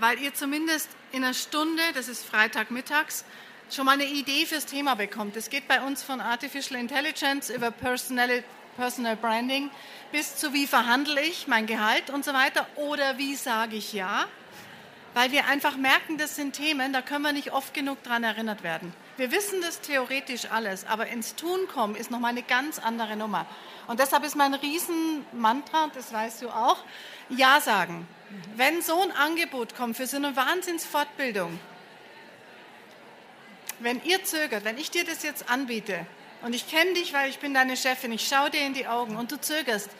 weil 0.00 0.18
ihr 0.18 0.34
zumindest 0.34 0.88
in 1.12 1.22
einer 1.22 1.32
Stunde, 1.32 1.80
das 1.94 2.08
ist 2.08 2.24
Freitagmittags, 2.24 3.24
schon 3.70 3.86
mal 3.86 3.92
eine 3.92 4.06
Idee 4.06 4.46
fürs 4.46 4.66
Thema 4.66 4.96
bekommt. 4.96 5.36
Es 5.36 5.48
geht 5.48 5.68
bei 5.68 5.80
uns 5.80 6.02
von 6.02 6.20
Artificial 6.20 6.80
Intelligence 6.80 7.50
über 7.50 7.70
Personal 7.70 8.42
Branding, 9.14 9.70
bis 10.10 10.34
zu 10.34 10.52
wie 10.52 10.66
verhandle 10.66 11.22
ich 11.22 11.46
mein 11.46 11.66
Gehalt 11.66 12.10
und 12.10 12.24
so 12.24 12.32
weiter 12.32 12.66
oder 12.74 13.16
wie 13.16 13.36
sage 13.36 13.76
ich 13.76 13.92
ja, 13.92 14.26
weil 15.14 15.30
wir 15.30 15.46
einfach 15.46 15.76
merken, 15.76 16.18
das 16.18 16.34
sind 16.34 16.56
Themen, 16.56 16.92
da 16.92 17.00
können 17.00 17.22
wir 17.22 17.32
nicht 17.32 17.52
oft 17.52 17.74
genug 17.74 18.02
daran 18.02 18.24
erinnert 18.24 18.64
werden. 18.64 18.92
Wir 19.20 19.32
wissen 19.32 19.60
das 19.60 19.82
theoretisch 19.82 20.46
alles, 20.50 20.86
aber 20.86 21.08
ins 21.08 21.34
Tun 21.34 21.68
kommen 21.68 21.94
ist 21.94 22.10
nochmal 22.10 22.30
eine 22.30 22.42
ganz 22.42 22.78
andere 22.78 23.16
Nummer. 23.16 23.44
Und 23.86 24.00
deshalb 24.00 24.24
ist 24.24 24.34
mein 24.34 24.54
Riesenmantra, 24.54 25.90
das 25.92 26.10
weißt 26.10 26.40
du 26.40 26.48
auch, 26.48 26.78
Ja 27.28 27.60
sagen. 27.60 28.08
Wenn 28.56 28.80
so 28.80 28.98
ein 28.98 29.12
Angebot 29.12 29.76
kommt 29.76 29.98
für 29.98 30.06
so 30.06 30.16
eine 30.16 30.36
Wahnsinnsfortbildung, 30.36 31.60
wenn 33.80 34.02
ihr 34.04 34.24
zögert, 34.24 34.64
wenn 34.64 34.78
ich 34.78 34.90
dir 34.90 35.04
das 35.04 35.22
jetzt 35.22 35.50
anbiete 35.50 36.06
und 36.40 36.54
ich 36.54 36.66
kenne 36.70 36.94
dich, 36.94 37.12
weil 37.12 37.28
ich 37.28 37.40
bin 37.40 37.52
deine 37.52 37.76
Chefin, 37.76 38.12
ich 38.12 38.26
schaue 38.26 38.48
dir 38.48 38.64
in 38.64 38.72
die 38.72 38.86
Augen 38.86 39.16
und 39.16 39.32
du 39.32 39.38
zögerst, 39.38 39.90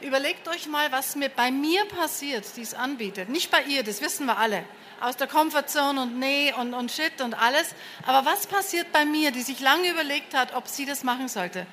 überlegt 0.00 0.48
euch 0.48 0.66
mal, 0.66 0.92
was 0.92 1.16
mir 1.16 1.28
bei 1.28 1.50
mir 1.50 1.84
passiert, 1.86 2.44
die 2.56 2.62
es 2.62 2.74
anbietet. 2.74 3.28
Nicht 3.28 3.50
bei 3.50 3.62
ihr, 3.62 3.82
das 3.82 4.00
wissen 4.00 4.26
wir 4.26 4.38
alle. 4.38 4.64
Aus 5.00 5.16
der 5.16 5.26
Comfortzone 5.26 6.00
und 6.02 6.18
nee 6.18 6.52
und, 6.54 6.74
und 6.74 6.90
shit 6.90 7.20
und 7.20 7.34
alles. 7.34 7.74
Aber 8.06 8.28
was 8.28 8.46
passiert 8.46 8.92
bei 8.92 9.04
mir, 9.04 9.30
die 9.30 9.42
sich 9.42 9.60
lange 9.60 9.90
überlegt 9.90 10.34
hat, 10.34 10.54
ob 10.54 10.68
sie 10.68 10.86
das 10.86 11.04
machen 11.04 11.28
sollte? 11.28 11.66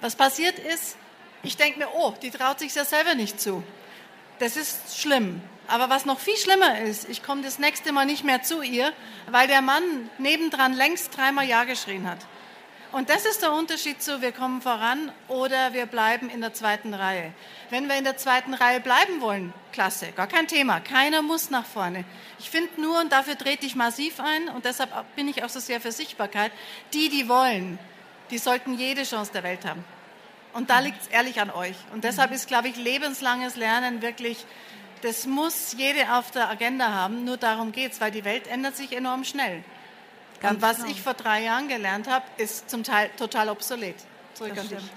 Was 0.00 0.16
passiert 0.16 0.58
ist, 0.58 0.96
ich 1.42 1.56
denke 1.56 1.78
mir, 1.78 1.88
oh, 1.94 2.14
die 2.22 2.30
traut 2.30 2.58
sich 2.58 2.74
ja 2.74 2.84
selber 2.84 3.14
nicht 3.14 3.40
zu. 3.40 3.62
Das 4.38 4.56
ist 4.56 5.00
schlimm. 5.00 5.40
Aber 5.68 5.90
was 5.90 6.04
noch 6.04 6.20
viel 6.20 6.36
schlimmer 6.36 6.80
ist, 6.80 7.08
ich 7.08 7.22
komme 7.22 7.42
das 7.42 7.58
nächste 7.58 7.92
Mal 7.92 8.06
nicht 8.06 8.24
mehr 8.24 8.42
zu 8.42 8.62
ihr, 8.62 8.92
weil 9.30 9.48
der 9.48 9.62
Mann 9.62 9.82
nebendran 10.18 10.74
längst 10.74 11.16
dreimal 11.16 11.46
Ja 11.46 11.64
geschrien 11.64 12.08
hat. 12.08 12.18
Und 12.96 13.10
das 13.10 13.26
ist 13.26 13.42
der 13.42 13.52
Unterschied 13.52 14.02
zu, 14.02 14.22
wir 14.22 14.32
kommen 14.32 14.62
voran 14.62 15.12
oder 15.28 15.74
wir 15.74 15.84
bleiben 15.84 16.30
in 16.30 16.40
der 16.40 16.54
zweiten 16.54 16.94
Reihe. 16.94 17.30
Wenn 17.68 17.90
wir 17.90 17.98
in 17.98 18.04
der 18.04 18.16
zweiten 18.16 18.54
Reihe 18.54 18.80
bleiben 18.80 19.20
wollen, 19.20 19.52
klasse, 19.70 20.12
gar 20.12 20.26
kein 20.26 20.48
Thema. 20.48 20.80
Keiner 20.80 21.20
muss 21.20 21.50
nach 21.50 21.66
vorne. 21.66 22.06
Ich 22.38 22.48
finde 22.48 22.80
nur, 22.80 22.98
und 22.98 23.12
dafür 23.12 23.36
trete 23.36 23.66
ich 23.66 23.74
massiv 23.74 24.18
ein, 24.18 24.48
und 24.48 24.64
deshalb 24.64 24.88
bin 25.14 25.28
ich 25.28 25.44
auch 25.44 25.50
so 25.50 25.60
sehr 25.60 25.78
für 25.78 25.92
Sichtbarkeit, 25.92 26.52
die, 26.94 27.10
die 27.10 27.28
wollen, 27.28 27.78
die 28.30 28.38
sollten 28.38 28.78
jede 28.78 29.02
Chance 29.02 29.30
der 29.30 29.42
Welt 29.42 29.66
haben. 29.66 29.84
Und 30.54 30.70
da 30.70 30.78
liegt 30.78 31.02
es 31.02 31.08
ehrlich 31.08 31.38
an 31.38 31.50
euch. 31.50 31.76
Und 31.92 32.02
deshalb 32.02 32.32
ist, 32.32 32.48
glaube 32.48 32.68
ich, 32.68 32.76
lebenslanges 32.76 33.56
Lernen 33.56 34.00
wirklich 34.00 34.46
das 35.02 35.26
muss 35.26 35.74
jede 35.76 36.14
auf 36.14 36.30
der 36.30 36.48
Agenda 36.48 36.90
haben. 36.90 37.26
Nur 37.26 37.36
darum 37.36 37.72
geht 37.72 37.92
es, 37.92 38.00
weil 38.00 38.10
die 38.10 38.24
Welt 38.24 38.46
ändert 38.46 38.76
sich 38.76 38.96
enorm 38.96 39.24
schnell. 39.24 39.62
Ganz 40.40 40.56
und 40.56 40.62
was 40.62 40.76
genau. 40.78 40.90
ich 40.90 41.02
vor 41.02 41.14
drei 41.14 41.42
Jahren 41.42 41.68
gelernt 41.68 42.08
habe, 42.08 42.24
ist 42.36 42.68
zum 42.70 42.82
Teil 42.84 43.10
total 43.16 43.48
obsolet. 43.48 43.96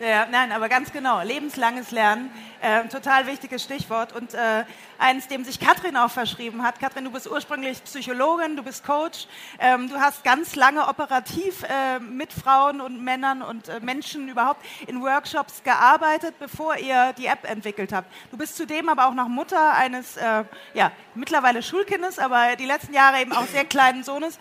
Ja, 0.02 0.28
nein, 0.30 0.52
aber 0.52 0.68
ganz 0.68 0.92
genau. 0.92 1.22
Lebenslanges 1.22 1.92
Lernen, 1.92 2.30
äh, 2.62 2.86
total 2.90 3.26
wichtiges 3.26 3.64
Stichwort 3.64 4.12
und 4.12 4.34
äh, 4.34 4.66
eins, 4.98 5.30
dem 5.30 5.46
sich 5.46 5.62
Katrin 5.62 5.96
auch 5.96 6.12
verschrieben 6.12 6.62
hat. 6.62 6.80
Katrin, 6.82 7.06
du 7.06 7.12
bist 7.12 7.26
ursprünglich 7.26 7.82
Psychologin, 7.86 8.58
du 8.58 8.64
bist 8.64 8.86
Coach, 8.86 9.28
ähm, 9.60 9.88
du 9.88 9.98
hast 9.98 10.26
ganz 10.26 10.58
lange 10.58 10.86
operativ 10.86 11.64
äh, 11.64 12.00
mit 12.00 12.34
Frauen 12.34 12.82
und 12.82 13.02
Männern 13.02 13.42
und 13.42 13.70
äh, 13.70 13.80
Menschen 13.80 14.28
überhaupt 14.28 14.66
in 14.88 15.02
Workshops 15.02 15.64
gearbeitet, 15.64 16.36
bevor 16.38 16.76
ihr 16.76 17.14
die 17.14 17.28
App 17.28 17.50
entwickelt 17.50 17.94
habt. 17.94 18.12
Du 18.32 18.38
bist 18.38 18.58
zudem 18.58 18.90
aber 18.90 19.08
auch 19.08 19.14
noch 19.14 19.30
Mutter 19.30 19.74
eines, 19.74 20.18
äh, 20.18 20.44
ja, 20.74 20.92
mittlerweile 21.16 21.64
Schulkindes, 21.64 22.20
aber 22.20 22.58
die 22.58 22.66
letzten 22.66 22.94
Jahre 22.94 23.22
eben 23.22 23.32
auch 23.32 23.46
sehr 23.46 23.64
kleinen 23.64 24.04
Sohnes 24.04 24.38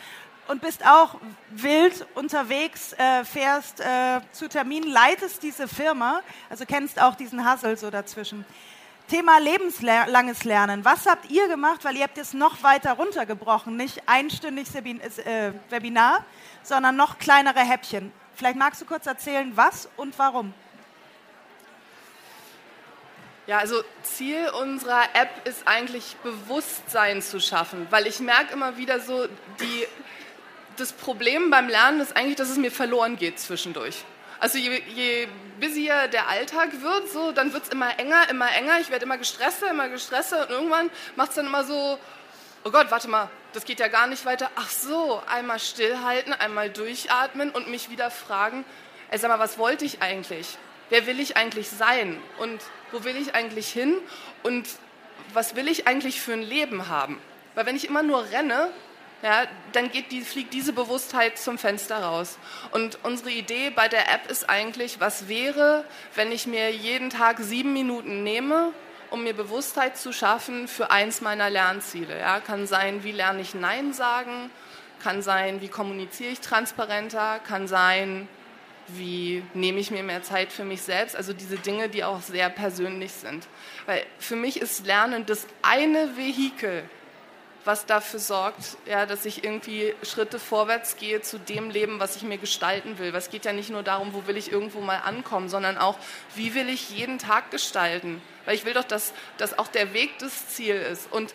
und 0.49 0.61
bist 0.62 0.85
auch 0.87 1.17
wild 1.50 2.07
unterwegs, 2.14 2.93
äh, 2.95 3.25
fährst 3.25 3.81
äh, 3.81 4.21
zu 4.33 4.49
Terminen, 4.49 4.90
leitest 4.90 5.43
diese 5.43 5.69
Firma, 5.69 6.21
also 6.50 6.64
kennst 6.67 7.00
auch 7.00 7.14
diesen 7.14 7.50
Hustle 7.50 7.76
so 7.76 7.90
dazwischen. 7.90 8.45
Thema 9.09 9.38
lebenslanges 9.38 10.45
Lernen. 10.45 10.85
Was 10.85 11.07
habt 11.07 11.31
ihr 11.31 11.49
gemacht? 11.49 11.85
Weil 11.85 11.97
ihr 11.97 12.05
habt 12.05 12.19
es 12.19 12.35
noch 12.35 12.62
weiter 12.62 12.93
runtergebrochen, 12.93 13.75
nicht 13.75 14.02
einstündig 14.07 14.69
äh, 14.75 15.52
Webinar, 15.71 16.25
sondern 16.62 16.97
noch 16.97 17.19
kleinere 17.19 17.61
Häppchen. 17.61 18.12
Vielleicht 18.35 18.57
magst 18.57 18.83
du 18.83 18.85
kurz 18.85 19.07
erzählen, 19.07 19.50
was 19.55 19.88
und 19.97 20.19
warum? 20.19 20.52
Ja, 23.47 23.57
also 23.57 23.83
Ziel 24.02 24.50
unserer 24.61 25.05
App 25.14 25.31
ist 25.49 25.67
eigentlich 25.67 26.17
Bewusstsein 26.23 27.23
zu 27.23 27.40
schaffen, 27.40 27.87
weil 27.88 28.07
ich 28.07 28.21
merke 28.21 28.52
immer 28.52 28.76
wieder 28.76 29.00
so, 29.00 29.26
die 29.59 29.87
das 30.81 30.93
Problem 30.93 31.51
beim 31.51 31.69
Lernen 31.69 32.01
ist 32.01 32.17
eigentlich, 32.17 32.37
dass 32.37 32.51
es 32.51 32.57
mir 32.57 32.71
verloren 32.71 33.17
geht 33.17 33.39
zwischendurch. 33.39 34.05
Also 34.41 34.59
je, 34.59 34.81
je 34.95 35.29
busier 35.61 36.09
der 36.09 36.29
Alltag 36.29 36.81
wird, 36.81 37.11
so, 37.11 37.33
dann 37.33 37.53
wird 37.53 37.65
es 37.65 37.69
immer 37.71 37.99
enger, 37.99 38.29
immer 38.31 38.51
enger. 38.55 38.79
Ich 38.81 38.91
werde 38.91 39.05
immer 39.05 39.19
gestresster, 39.19 39.71
immer 39.71 39.89
gestresster 39.89 40.43
und 40.43 40.51
irgendwann 40.51 40.91
macht 41.17 41.31
es 41.31 41.35
dann 41.35 41.47
immer 41.47 41.65
so, 41.65 41.99
oh 42.65 42.71
Gott, 42.71 42.91
warte 42.91 43.09
mal, 43.09 43.29
das 43.53 43.65
geht 43.65 43.81
ja 43.81 43.89
gar 43.89 44.07
nicht 44.07 44.25
weiter. 44.25 44.51
Ach 44.55 44.71
so, 44.71 45.23
einmal 45.27 45.59
stillhalten, 45.59 46.33
einmal 46.33 46.71
durchatmen 46.71 47.51
und 47.51 47.69
mich 47.69 47.91
wieder 47.91 48.11
fragen, 48.11 48.65
ey, 49.11 49.19
sag 49.19 49.29
mal, 49.31 49.41
was 49.41 49.59
wollte 49.59 49.85
ich 49.85 50.03
eigentlich? 50.03 50.57
Wer 50.91 51.07
will 51.07 51.19
ich 51.19 51.37
eigentlich 51.37 51.69
sein? 51.69 52.21
Und 52.39 52.63
wo 52.93 53.05
will 53.05 53.17
ich 53.17 53.35
eigentlich 53.35 53.69
hin? 53.69 53.97
Und 54.43 54.69
was 55.33 55.57
will 55.57 55.69
ich 55.69 55.87
eigentlich 55.87 56.21
für 56.21 56.33
ein 56.33 56.43
Leben 56.43 56.89
haben? 56.89 57.21
Weil 57.55 57.67
wenn 57.67 57.77
ich 57.77 57.89
immer 57.89 58.03
nur 58.03 58.25
renne, 58.31 58.71
ja, 59.23 59.47
dann 59.73 59.91
die, 59.91 60.21
fliegt 60.21 60.55
diese 60.55 60.73
Bewusstheit 60.73 61.39
zum 61.39 61.59
Fenster 61.59 62.03
raus. 62.03 62.39
Und 62.71 62.99
unsere 63.03 63.31
Idee 63.31 63.71
bei 63.71 63.89
der 63.89 64.13
App 64.13 64.31
ist 64.31 64.49
eigentlich, 64.49 65.01
was 65.01 65.29
wäre, 65.29 65.85
wenn 66.15 66.31
ich 66.31 66.47
mir 66.47 66.71
jeden 66.71 67.11
Tag 67.11 67.39
sieben 67.41 67.73
Minuten 67.73 68.23
nehme, 68.23 68.73
um 69.11 69.25
mir 69.25 69.35
Bewusstheit 69.35 69.97
zu 69.97 70.13
schaffen 70.13 70.69
für 70.69 70.91
eins 70.91 71.21
meiner 71.21 71.51
Lernziele. 71.51 72.19
Ja, 72.19 72.41
kann 72.41 72.67
sein, 72.67 73.03
wie 73.03 73.13
lerne 73.13 73.41
ich 73.41 73.55
Nein 73.55 73.93
sagen, 73.93 74.51
kann 75.03 75.23
sein, 75.23 75.61
wie 75.61 75.69
kommuniziere 75.69 76.31
ich 76.31 76.41
transparenter, 76.41 77.41
kann 77.41 77.67
sein, 77.67 78.29
wie 78.89 79.43
nehme 79.55 79.81
ich 79.81 79.91
mir 79.91 80.03
mehr 80.03 80.23
Zeit 80.23 80.53
für 80.53 80.65
mich 80.65 80.83
selbst, 80.83 81.15
also 81.15 81.33
diese 81.33 81.57
Dinge, 81.57 81.89
die 81.89 82.05
auch 82.05 82.23
sehr 82.23 82.49
persönlich 82.51 83.13
sind. 83.13 83.47
Weil 83.87 84.05
für 84.19 84.37
mich 84.37 84.61
ist 84.61 84.87
Lernen 84.87 85.27
das 85.27 85.47
eine 85.63 86.17
Vehikel, 86.17 86.85
was 87.65 87.87
dafür 87.87 88.21
sorgt, 88.21 88.77
ja, 88.87 89.07
dass 89.07 89.25
ich 89.25 89.45
irgendwie 89.45 89.95
Schritte 90.03 90.38
vorwärts 90.38 90.97
gehe 90.97 91.21
zu 91.21 91.38
dem 91.38 91.71
Leben, 91.71 92.00
was 92.00 92.17
ich 92.17 92.23
mir 92.23 92.38
gestalten 92.38 92.99
will. 92.99 93.15
Es 93.15 93.31
geht 93.31 93.45
ja 93.45 93.53
nicht 93.53 93.71
nur 93.71 93.83
darum, 93.83 94.15
wo 94.15 94.27
will 94.27 94.37
ich 94.37 94.50
irgendwo 94.50 94.81
mal 94.81 94.99
ankommen, 94.99 95.49
sondern 95.49 95.77
auch, 95.77 95.97
wie 96.35 96.55
will 96.55 96.69
ich 96.69 96.91
jeden 96.91 97.19
Tag 97.19 97.50
gestalten. 97.50 98.23
Weil 98.47 98.55
ich 98.55 98.65
will 98.65 98.73
doch, 98.73 98.85
dass, 98.85 99.12
dass 99.37 99.59
auch 99.59 99.69
der 99.69 99.93
Weg 99.93 100.19
das 100.19 100.49
Ziel 100.49 100.77
ist. 100.77 101.12
Und 101.12 101.35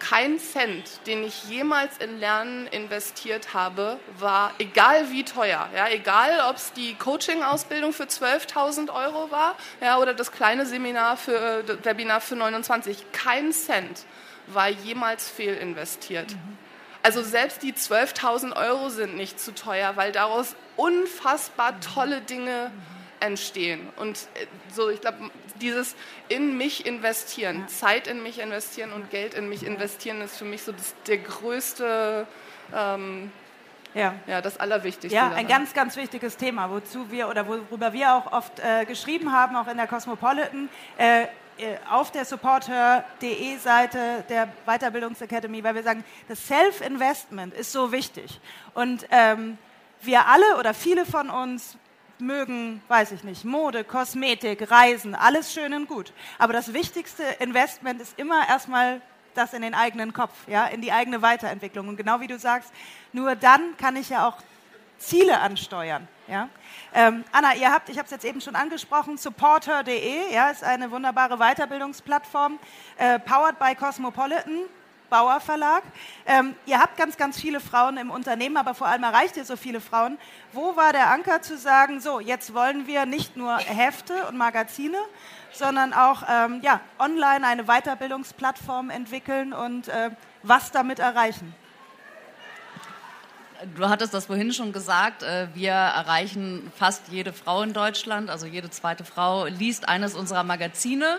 kein 0.00 0.38
Cent, 0.38 1.06
den 1.06 1.22
ich 1.22 1.44
jemals 1.44 1.98
in 1.98 2.18
Lernen 2.18 2.66
investiert 2.68 3.52
habe, 3.52 3.98
war, 4.18 4.52
egal 4.58 5.10
wie 5.10 5.24
teuer, 5.24 5.68
ja, 5.76 5.88
egal 5.88 6.40
ob 6.48 6.56
es 6.56 6.72
die 6.72 6.94
Coaching-Ausbildung 6.94 7.92
für 7.92 8.04
12.000 8.04 8.92
Euro 8.92 9.30
war 9.30 9.56
ja, 9.80 9.98
oder 9.98 10.14
das 10.14 10.32
kleine 10.32 10.64
Seminar 10.64 11.16
für, 11.16 11.62
das 11.62 11.84
Webinar 11.84 12.20
für 12.20 12.34
29, 12.34 13.12
kein 13.12 13.52
Cent 13.52 14.06
war 14.54 14.68
jemals 14.68 15.28
fehlinvestiert. 15.28 16.32
Mhm. 16.32 16.58
Also 17.02 17.22
selbst 17.22 17.62
die 17.62 17.72
12.000 17.72 18.56
Euro 18.56 18.90
sind 18.90 19.16
nicht 19.16 19.40
zu 19.40 19.54
teuer, 19.54 19.96
weil 19.96 20.12
daraus 20.12 20.54
unfassbar 20.76 21.80
tolle 21.80 22.20
Dinge 22.20 22.70
entstehen. 23.20 23.88
Und 23.96 24.18
äh, 24.34 24.46
so, 24.72 24.90
ich 24.90 25.00
glaube, 25.00 25.30
dieses 25.60 25.94
in 26.28 26.56
mich 26.56 26.86
investieren, 26.86 27.68
Zeit 27.68 28.06
in 28.06 28.22
mich 28.22 28.38
investieren 28.38 28.92
und 28.92 29.10
Geld 29.10 29.34
in 29.34 29.48
mich 29.48 29.64
investieren, 29.64 30.20
ist 30.20 30.36
für 30.36 30.44
mich 30.44 30.62
so 30.62 30.72
das, 30.72 30.94
der 31.06 31.18
größte, 31.18 32.26
ähm, 32.74 33.30
ja. 33.94 34.14
ja, 34.26 34.40
das 34.40 34.58
Allerwichtigste. 34.58 35.14
Ja, 35.14 35.30
ein 35.32 35.48
ganz, 35.48 35.72
ganz 35.74 35.96
wichtiges 35.96 36.36
Thema, 36.36 36.70
wozu 36.70 37.10
wir 37.10 37.28
oder 37.28 37.46
worüber 37.46 37.92
wir 37.92 38.14
auch 38.14 38.32
oft 38.32 38.60
äh, 38.60 38.84
geschrieben 38.84 39.32
haben, 39.32 39.56
auch 39.56 39.66
in 39.68 39.76
der 39.76 39.86
Cosmopolitan. 39.86 40.68
Äh, 40.96 41.26
auf 41.90 42.10
der 42.10 42.24
supporter.de 42.24 43.56
Seite 43.58 44.24
der 44.28 44.48
Weiterbildungsacademy, 44.66 45.62
weil 45.62 45.74
wir 45.74 45.82
sagen, 45.82 46.04
das 46.28 46.46
Self-Investment 46.46 47.54
ist 47.54 47.72
so 47.72 47.92
wichtig. 47.92 48.40
Und 48.74 49.06
ähm, 49.10 49.58
wir 50.02 50.26
alle 50.26 50.58
oder 50.58 50.74
viele 50.74 51.04
von 51.04 51.30
uns 51.30 51.76
mögen, 52.18 52.82
weiß 52.88 53.12
ich 53.12 53.24
nicht, 53.24 53.44
Mode, 53.44 53.84
Kosmetik, 53.84 54.70
Reisen, 54.70 55.14
alles 55.14 55.52
schön 55.52 55.72
und 55.74 55.88
gut. 55.88 56.12
Aber 56.38 56.52
das 56.52 56.72
wichtigste 56.72 57.22
Investment 57.38 58.00
ist 58.00 58.18
immer 58.18 58.48
erstmal 58.48 59.00
das 59.34 59.52
in 59.52 59.62
den 59.62 59.74
eigenen 59.74 60.12
Kopf, 60.12 60.32
ja, 60.46 60.66
in 60.66 60.80
die 60.80 60.92
eigene 60.92 61.22
Weiterentwicklung. 61.22 61.88
Und 61.88 61.96
genau 61.96 62.20
wie 62.20 62.26
du 62.26 62.38
sagst, 62.38 62.72
nur 63.12 63.36
dann 63.36 63.76
kann 63.76 63.96
ich 63.96 64.10
ja 64.10 64.26
auch 64.26 64.36
Ziele 65.00 65.40
ansteuern. 65.40 66.06
Ja? 66.28 66.48
Ähm, 66.94 67.24
Anna, 67.32 67.54
ihr 67.54 67.72
habt, 67.72 67.88
ich 67.88 67.98
habe 67.98 68.04
es 68.04 68.12
jetzt 68.12 68.24
eben 68.24 68.40
schon 68.40 68.54
angesprochen, 68.54 69.16
supporter.de, 69.18 70.32
ja, 70.32 70.50
ist 70.50 70.62
eine 70.62 70.90
wunderbare 70.90 71.38
Weiterbildungsplattform, 71.38 72.58
äh, 72.98 73.18
powered 73.18 73.58
by 73.58 73.74
Cosmopolitan. 73.74 74.60
Bauer 75.08 75.40
Verlag. 75.40 75.82
Ähm, 76.24 76.54
ihr 76.66 76.78
habt 76.78 76.96
ganz, 76.96 77.16
ganz 77.16 77.40
viele 77.40 77.58
Frauen 77.58 77.96
im 77.96 78.12
Unternehmen, 78.12 78.56
aber 78.56 78.74
vor 78.74 78.86
allem 78.86 79.02
erreicht 79.02 79.36
ihr 79.36 79.44
so 79.44 79.56
viele 79.56 79.80
Frauen. 79.80 80.18
Wo 80.52 80.76
war 80.76 80.92
der 80.92 81.10
Anker 81.10 81.42
zu 81.42 81.58
sagen, 81.58 81.98
so, 81.98 82.20
jetzt 82.20 82.54
wollen 82.54 82.86
wir 82.86 83.06
nicht 83.06 83.36
nur 83.36 83.58
Hefte 83.58 84.28
und 84.28 84.38
Magazine, 84.38 84.96
sondern 85.50 85.92
auch 85.92 86.22
ähm, 86.30 86.60
ja, 86.62 86.80
online 87.00 87.44
eine 87.44 87.64
Weiterbildungsplattform 87.64 88.90
entwickeln 88.90 89.52
und 89.52 89.88
äh, 89.88 90.10
was 90.44 90.70
damit 90.70 91.00
erreichen? 91.00 91.52
Du 93.76 93.88
hattest 93.90 94.14
das 94.14 94.26
vorhin 94.26 94.54
schon 94.54 94.72
gesagt, 94.72 95.22
äh, 95.22 95.48
wir 95.54 95.72
erreichen 95.72 96.72
fast 96.76 97.08
jede 97.10 97.34
Frau 97.34 97.62
in 97.62 97.74
Deutschland, 97.74 98.30
also 98.30 98.46
jede 98.46 98.70
zweite 98.70 99.04
Frau 99.04 99.44
liest 99.46 99.86
eines 99.86 100.14
unserer 100.14 100.44
Magazine. 100.44 101.18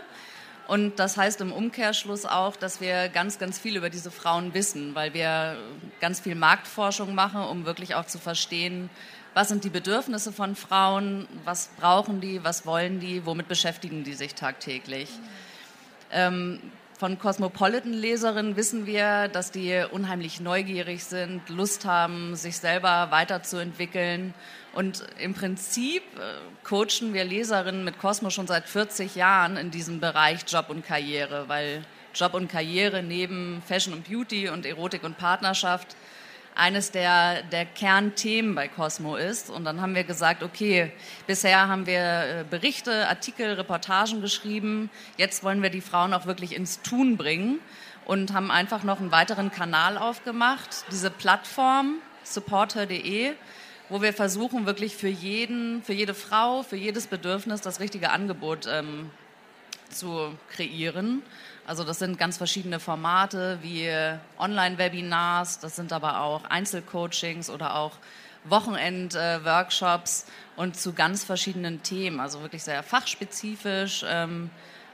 Und 0.67 0.97
das 0.97 1.17
heißt 1.17 1.41
im 1.41 1.51
Umkehrschluss 1.51 2.25
auch, 2.25 2.55
dass 2.55 2.81
wir 2.81 3.09
ganz, 3.09 3.37
ganz 3.37 3.59
viel 3.59 3.75
über 3.77 3.89
diese 3.89 4.09
Frauen 4.09 4.53
wissen, 4.55 4.95
weil 4.95 5.13
wir 5.13 5.57
ganz 5.99 6.19
viel 6.19 6.33
Marktforschung 6.33 7.13
machen, 7.13 7.41
um 7.43 7.65
wirklich 7.65 7.93
auch 7.93 8.05
zu 8.05 8.17
verstehen, 8.17 8.89
was 9.33 9.49
sind 9.49 9.63
die 9.63 9.69
Bedürfnisse 9.69 10.31
von 10.31 10.55
Frauen, 10.55 11.27
was 11.45 11.69
brauchen 11.79 12.21
die, 12.21 12.43
was 12.43 12.65
wollen 12.65 12.99
die, 12.99 13.25
womit 13.25 13.47
beschäftigen 13.47 14.03
die 14.03 14.13
sich 14.13 14.33
tagtäglich. 14.33 15.09
Ähm, 16.11 16.59
von 17.01 17.17
Cosmopolitan-Leserinnen 17.17 18.55
wissen 18.57 18.85
wir, 18.85 19.27
dass 19.27 19.49
die 19.49 19.83
unheimlich 19.89 20.39
neugierig 20.39 21.03
sind, 21.03 21.49
Lust 21.49 21.83
haben, 21.83 22.35
sich 22.35 22.57
selber 22.57 23.07
weiterzuentwickeln. 23.09 24.35
Und 24.73 25.03
im 25.19 25.33
Prinzip 25.33 26.03
äh, 26.19 26.19
coachen 26.63 27.15
wir 27.15 27.23
Leserinnen 27.23 27.83
mit 27.83 27.97
Cosmo 27.97 28.29
schon 28.29 28.45
seit 28.45 28.69
40 28.69 29.15
Jahren 29.15 29.57
in 29.57 29.71
diesem 29.71 29.99
Bereich 29.99 30.41
Job 30.47 30.69
und 30.69 30.85
Karriere, 30.85 31.45
weil 31.49 31.83
Job 32.13 32.35
und 32.35 32.49
Karriere 32.49 33.01
neben 33.01 33.63
Fashion 33.65 33.95
und 33.95 34.07
Beauty 34.07 34.49
und 34.49 34.67
Erotik 34.67 35.03
und 35.03 35.17
Partnerschaft 35.17 35.95
eines 36.55 36.91
der, 36.91 37.43
der 37.43 37.65
Kernthemen 37.65 38.55
bei 38.55 38.67
Cosmo 38.67 39.15
ist. 39.15 39.49
Und 39.49 39.65
dann 39.65 39.81
haben 39.81 39.95
wir 39.95 40.03
gesagt, 40.03 40.43
okay, 40.43 40.91
bisher 41.27 41.67
haben 41.67 41.85
wir 41.85 41.99
äh, 41.99 42.45
Berichte, 42.49 43.07
Artikel, 43.07 43.53
Reportagen 43.53 44.21
geschrieben. 44.21 44.89
Jetzt 45.17 45.43
wollen 45.43 45.61
wir 45.61 45.69
die 45.69 45.81
Frauen 45.81 46.13
auch 46.13 46.25
wirklich 46.25 46.55
ins 46.55 46.81
Tun 46.81 47.17
bringen 47.17 47.59
und 48.05 48.33
haben 48.33 48.51
einfach 48.51 48.83
noch 48.83 48.99
einen 48.99 49.11
weiteren 49.11 49.51
Kanal 49.51 49.97
aufgemacht, 49.97 50.85
diese 50.91 51.09
Plattform 51.09 51.95
supporter.de, 52.23 53.33
wo 53.89 54.01
wir 54.01 54.13
versuchen, 54.13 54.65
wirklich 54.65 54.95
für 54.95 55.07
jeden, 55.07 55.83
für 55.83 55.93
jede 55.93 56.13
Frau, 56.13 56.63
für 56.63 56.75
jedes 56.75 57.07
Bedürfnis 57.07 57.61
das 57.61 57.79
richtige 57.79 58.11
Angebot 58.11 58.67
ähm, 58.69 59.09
zu 59.89 60.33
kreieren. 60.49 61.21
Also 61.71 61.85
das 61.85 61.99
sind 61.99 62.17
ganz 62.17 62.35
verschiedene 62.35 62.81
Formate 62.81 63.57
wie 63.61 63.89
Online-Webinars, 64.37 65.59
das 65.59 65.77
sind 65.77 65.93
aber 65.93 66.19
auch 66.19 66.43
Einzelcoachings 66.43 67.49
oder 67.49 67.77
auch 67.77 67.93
Wochenend-Workshops 68.43 70.25
und 70.57 70.75
zu 70.75 70.91
ganz 70.91 71.23
verschiedenen 71.23 71.81
Themen, 71.81 72.19
also 72.19 72.41
wirklich 72.41 72.61
sehr 72.61 72.83
fachspezifisch, 72.83 74.03
ähm, 74.05 74.49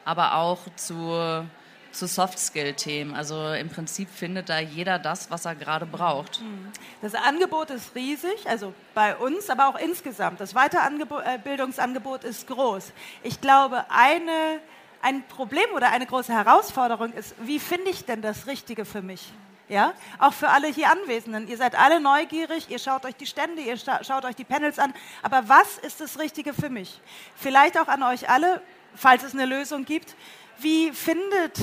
aber 0.05 0.36
auch 0.36 0.60
zu, 0.75 1.48
zu 1.91 2.05
Soft-Skill-Themen. 2.05 3.15
Also 3.15 3.53
im 3.53 3.69
Prinzip 3.69 4.07
findet 4.12 4.48
da 4.48 4.60
jeder 4.60 5.00
das, 5.00 5.31
was 5.31 5.46
er 5.46 5.55
gerade 5.55 5.88
braucht. 5.88 6.41
Mhm. 6.41 6.72
Das 7.01 7.15
Angebot 7.15 7.72
ist 7.72 7.96
riesig, 7.96 8.48
also 8.48 8.72
bei 8.93 9.15
uns, 9.15 9.50
aber 9.50 9.69
auch 9.69 9.79
insgesamt. 9.79 10.39
Das 10.39 10.53
Weiterbildungsangebot 10.53 12.24
ist 12.24 12.46
groß. 12.46 12.91
Ich 13.24 13.41
glaube, 13.41 13.84
eine 13.89 14.60
ein 15.01 15.27
Problem 15.27 15.70
oder 15.74 15.92
eine 15.92 16.06
große 16.06 16.34
Herausforderung 16.34 17.13
ist, 17.13 17.36
wie 17.39 17.60
finde 17.60 17.89
ich 17.89 18.06
denn 18.06 18.22
das 18.22 18.48
Richtige 18.48 18.86
für 18.86 19.01
mich? 19.01 19.32
Ja, 19.70 19.94
auch 20.18 20.34
für 20.34 20.48
alle 20.48 20.68
hier 20.68 20.89
Anwesenden. 20.89 21.48
Ihr 21.50 21.58
seid 21.58 21.77
alle 21.77 22.00
neugierig, 22.00 22.70
ihr 22.70 22.80
schaut 22.80 23.06
euch 23.06 23.16
die 23.16 23.25
Stände, 23.25 23.62
ihr 23.62 23.75
schaut 23.77 24.24
euch 24.24 24.36
die 24.36 24.46
Panels 24.46 24.80
an. 24.80 24.94
Aber 25.22 25.50
was 25.50 25.77
ist 25.80 26.00
das 26.00 26.20
Richtige 26.20 26.54
für 26.54 26.70
mich? 26.70 27.01
Vielleicht 27.36 27.77
auch 27.77 27.90
an 27.90 28.01
euch 28.03 28.29
alle, 28.29 28.62
falls 28.96 29.24
es 29.24 29.33
eine 29.33 29.46
Lösung 29.46 29.83
gibt. 29.83 30.16
Wie 30.57 30.94
findet, 30.94 31.60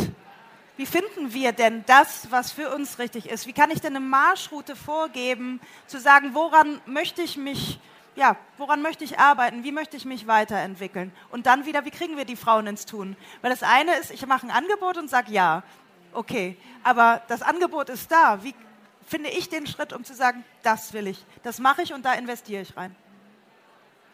wie 0.77 0.85
finden 0.85 1.33
wir 1.33 1.53
denn 1.53 1.83
das, 1.87 2.31
was 2.31 2.53
für 2.53 2.75
uns 2.75 2.99
richtig 2.99 3.27
ist? 3.31 3.47
Wie 3.47 3.55
kann 3.55 3.71
ich 3.71 3.81
denn 3.81 3.97
eine 3.97 4.05
Marschroute 4.05 4.77
vorgeben, 4.77 5.59
zu 5.87 5.99
sagen, 5.99 6.35
woran 6.35 6.83
möchte 6.85 7.23
ich 7.23 7.39
mich 7.39 7.81
ja, 8.17 8.37
woran 8.59 8.83
möchte 8.83 9.05
ich 9.05 9.19
arbeiten, 9.19 9.65
wie 9.65 9.73
möchte 9.73 9.97
ich 9.97 10.05
mich 10.05 10.27
weiterentwickeln? 10.27 11.13
Und 11.31 11.47
dann 11.47 11.67
wieder, 11.67 11.85
wie 11.85 11.91
kriegen 11.91 12.17
wir 12.17 12.25
die 12.25 12.37
Frauen 12.37 12.67
ins 12.67 12.87
Tun? 12.87 13.17
Weil 13.43 13.51
das 13.51 13.63
eine 13.63 13.97
ist, 13.97 14.11
ich 14.11 14.27
mache 14.27 14.47
ein 14.47 14.51
Angebot 14.51 14.99
und 14.99 15.11
sage 15.11 15.33
ja, 15.33 15.63
okay, 16.13 16.57
aber 16.83 17.23
das 17.29 17.43
Angebot 17.43 17.89
ist 17.89 18.11
da. 18.11 18.43
Wie 18.43 18.55
finde 19.07 19.31
ich 19.31 19.49
den 19.49 19.67
Schritt, 19.67 19.93
um 19.93 20.05
zu 20.05 20.15
sagen, 20.15 20.45
das 20.63 20.93
will 20.93 21.07
ich, 21.07 21.25
das 21.43 21.59
mache 21.59 21.83
ich 21.83 21.93
und 21.93 22.05
da 22.05 22.15
investiere 22.15 22.63
ich 22.63 22.77
rein? 22.77 22.95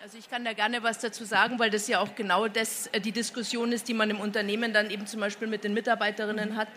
Also 0.03 0.17
ich 0.17 0.31
kann 0.31 0.47
da 0.47 0.55
gerne 0.55 0.83
was 0.83 0.99
dazu 0.99 1.25
sagen, 1.25 1.59
weil 1.59 1.69
das 1.69 1.87
ja 1.87 2.01
auch 2.01 2.15
genau 2.15 2.49
das, 2.49 2.87
äh, 2.87 3.01
die 3.03 3.13
Diskussion 3.13 3.71
ist, 3.71 3.87
die 3.87 3.93
man 3.93 4.09
im 4.09 4.19
Unternehmen 4.19 4.73
dann 4.73 4.91
eben 4.91 5.07
zum 5.07 5.21
Beispiel 5.21 5.47
mit 5.47 5.63
den 5.63 5.75
Mitarbeiterinnen 5.75 6.57
hat. 6.57 6.69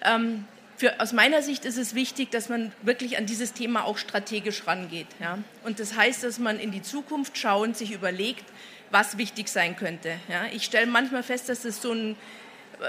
Ähm, 0.00 0.44
für, 0.78 1.00
aus 1.00 1.12
meiner 1.12 1.42
Sicht 1.42 1.64
ist 1.64 1.76
es 1.76 1.96
wichtig, 1.96 2.30
dass 2.30 2.48
man 2.48 2.72
wirklich 2.82 3.18
an 3.18 3.26
dieses 3.26 3.52
Thema 3.52 3.84
auch 3.84 3.98
strategisch 3.98 4.66
rangeht. 4.66 5.08
Ja? 5.20 5.38
Und 5.64 5.80
das 5.80 5.96
heißt, 5.96 6.22
dass 6.22 6.38
man 6.38 6.60
in 6.60 6.70
die 6.70 6.82
Zukunft 6.82 7.36
schauend 7.36 7.76
sich 7.76 7.90
überlegt, 7.90 8.44
was 8.90 9.18
wichtig 9.18 9.48
sein 9.48 9.76
könnte. 9.76 10.10
Ja? 10.28 10.44
Ich 10.52 10.64
stelle 10.64 10.86
manchmal 10.86 11.24
fest, 11.24 11.48
dass 11.48 11.62
das 11.62 11.82
so 11.82 11.92
ein 11.92 12.16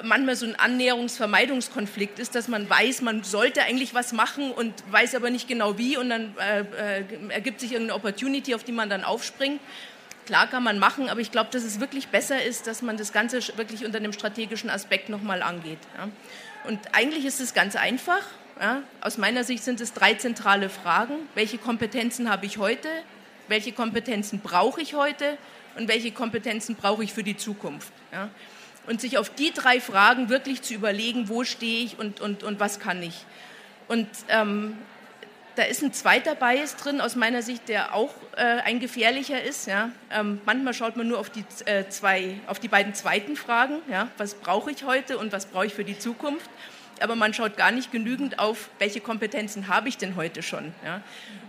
manchmal 0.03 0.35
so 0.35 0.45
ein 0.45 0.55
Annäherungsvermeidungskonflikt 0.55 2.19
ist, 2.19 2.35
dass 2.35 2.47
man 2.47 2.69
weiß, 2.69 3.01
man 3.01 3.23
sollte 3.23 3.63
eigentlich 3.63 3.95
was 3.95 4.13
machen 4.13 4.51
und 4.51 4.71
weiß 4.91 5.15
aber 5.15 5.31
nicht 5.31 5.47
genau 5.47 5.79
wie 5.79 5.97
und 5.97 6.11
dann 6.11 6.35
äh, 6.37 6.99
äh, 6.99 7.03
ergibt 7.29 7.59
sich 7.59 7.71
irgendeine 7.71 7.95
Opportunity, 7.95 8.53
auf 8.53 8.63
die 8.63 8.71
man 8.71 8.91
dann 8.91 9.03
aufspringt. 9.03 9.59
Klar 10.29 10.45
kann 10.45 10.61
man 10.61 10.77
machen, 10.77 11.09
aber 11.09 11.21
ich 11.21 11.31
glaube, 11.31 11.49
dass 11.49 11.63
es 11.63 11.79
wirklich 11.79 12.09
besser 12.09 12.43
ist, 12.43 12.67
dass 12.67 12.83
man 12.83 12.97
das 12.97 13.11
Ganze 13.13 13.39
wirklich 13.57 13.83
unter 13.83 13.97
einem 13.97 14.13
strategischen 14.13 14.69
Aspekt 14.69 15.09
nochmal 15.09 15.41
angeht. 15.41 15.79
Ja? 15.97 16.07
Und 16.69 16.79
eigentlich 16.91 17.25
ist 17.25 17.39
es 17.39 17.55
ganz 17.55 17.75
einfach. 17.75 18.21
Ja? 18.61 18.83
Aus 19.01 19.17
meiner 19.17 19.43
Sicht 19.43 19.63
sind 19.63 19.81
es 19.81 19.91
drei 19.91 20.13
zentrale 20.13 20.69
Fragen. 20.69 21.15
Welche 21.33 21.57
Kompetenzen 21.57 22.29
habe 22.29 22.45
ich 22.45 22.59
heute? 22.59 22.89
Welche 23.47 23.71
Kompetenzen 23.71 24.41
brauche 24.41 24.79
ich 24.81 24.93
heute? 24.93 25.35
Und 25.75 25.87
welche 25.87 26.11
Kompetenzen 26.11 26.75
brauche 26.75 27.03
ich 27.03 27.11
für 27.11 27.23
die 27.23 27.35
Zukunft? 27.35 27.91
Ja? 28.11 28.29
Und 28.85 29.01
sich 29.01 29.17
auf 29.17 29.31
die 29.31 29.51
drei 29.51 29.81
Fragen 29.81 30.29
wirklich 30.29 30.61
zu 30.61 30.75
überlegen, 30.75 31.27
wo 31.27 31.43
stehe 31.43 31.83
ich 31.83 31.97
und, 31.97 32.21
und, 32.21 32.43
und 32.43 32.59
was 32.59 32.79
kann 32.79 33.01
ich. 33.01 33.25
Und 33.87 34.07
ähm, 34.27 34.77
da 35.59 35.65
ist 35.65 35.83
ein 35.83 35.91
zweiter 35.91 36.35
Bias 36.35 36.77
drin, 36.77 37.01
aus 37.01 37.17
meiner 37.17 37.41
Sicht, 37.41 37.67
der 37.67 37.93
auch 37.93 38.15
äh, 38.37 38.41
ein 38.41 38.79
gefährlicher 38.79 39.43
ist. 39.43 39.67
Ja? 39.67 39.91
Ähm, 40.09 40.39
manchmal 40.45 40.73
schaut 40.73 40.95
man 40.95 41.09
nur 41.09 41.19
auf 41.19 41.29
die, 41.29 41.43
äh, 41.65 41.89
zwei, 41.89 42.39
auf 42.47 42.59
die 42.59 42.69
beiden 42.69 42.93
zweiten 42.93 43.35
Fragen. 43.35 43.79
Ja? 43.91 44.07
Was 44.17 44.35
brauche 44.35 44.71
ich 44.71 44.85
heute 44.85 45.17
und 45.17 45.33
was 45.33 45.47
brauche 45.47 45.65
ich 45.65 45.73
für 45.73 45.83
die 45.83 45.99
Zukunft? 45.99 46.49
Aber 47.01 47.15
man 47.15 47.33
schaut 47.33 47.57
gar 47.57 47.71
nicht 47.71 47.91
genügend 47.91 48.39
auf, 48.39 48.69
welche 48.79 48.99
Kompetenzen 48.99 49.67
habe 49.67 49.89
ich 49.89 49.97
denn 49.97 50.15
heute 50.15 50.43
schon. 50.43 50.73
Ja? 50.83 51.01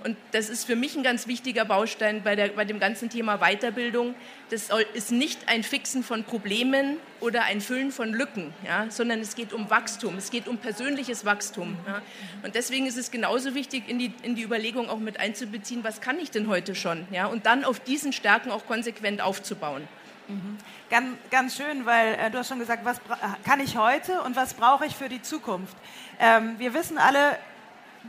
Und 0.05 0.17
das 0.33 0.49
ist 0.49 0.65
für 0.65 0.77
mich 0.77 0.97
ein 0.97 1.03
ganz 1.03 1.27
wichtiger 1.27 1.65
Baustein 1.65 2.23
bei, 2.23 2.37
der, 2.37 2.49
bei 2.49 2.65
dem 2.65 2.81
ganzen 2.81 3.11
Thema 3.11 3.39
Weiterbildung. 3.39 4.15
Das 4.51 4.71
ist 4.95 5.13
nicht 5.13 5.49
ein 5.49 5.63
Fixen 5.63 6.03
von 6.03 6.25
Problemen 6.25 6.97
oder 7.21 7.45
ein 7.45 7.61
Füllen 7.61 7.93
von 7.93 8.13
Lücken, 8.13 8.53
ja? 8.67 8.87
sondern 8.91 9.21
es 9.21 9.35
geht 9.35 9.53
um 9.53 9.71
Wachstum, 9.71 10.17
es 10.17 10.31
geht 10.31 10.49
um 10.49 10.59
persönliches 10.59 11.25
Wachstum. 11.25 11.77
Ja? 11.87 12.03
Und 12.43 12.55
deswegen 12.55 12.87
ist 12.87 12.97
es 12.97 13.11
genauso 13.11 13.55
wichtig, 13.55 13.89
in 13.89 13.99
die, 13.99 14.13
in 14.23 14.35
die 14.35 14.43
Überlegung 14.43 14.89
auch 14.89 14.99
mit 14.99 15.21
einzubeziehen, 15.21 15.85
was 15.85 16.01
kann 16.01 16.19
ich 16.19 16.31
denn 16.31 16.49
heute 16.49 16.75
schon? 16.75 17.07
Ja? 17.11 17.27
Und 17.27 17.47
dann 17.47 17.65
auf 17.65 17.81
diesen 17.81 18.13
Stärken 18.13 18.51
auch 18.51 18.67
konsequent 18.67 19.21
aufzubauen. 19.21 19.87
Mhm. 20.31 20.59
Ganz, 20.91 21.17
ganz 21.31 21.57
schön, 21.57 21.87
weil 21.87 22.15
äh, 22.15 22.31
du 22.31 22.39
hast 22.39 22.49
schon 22.49 22.59
gesagt, 22.59 22.85
was 22.85 23.01
kann 23.45 23.61
ich 23.61 23.77
heute 23.77 24.23
und 24.23 24.37
was 24.37 24.55
brauche 24.55 24.87
ich 24.87 24.95
für 24.95 25.09
die 25.09 25.23
Zukunft? 25.23 25.77
Ähm, 26.19 26.55
wir 26.59 26.75
wissen 26.75 26.99
alle, 26.99 27.37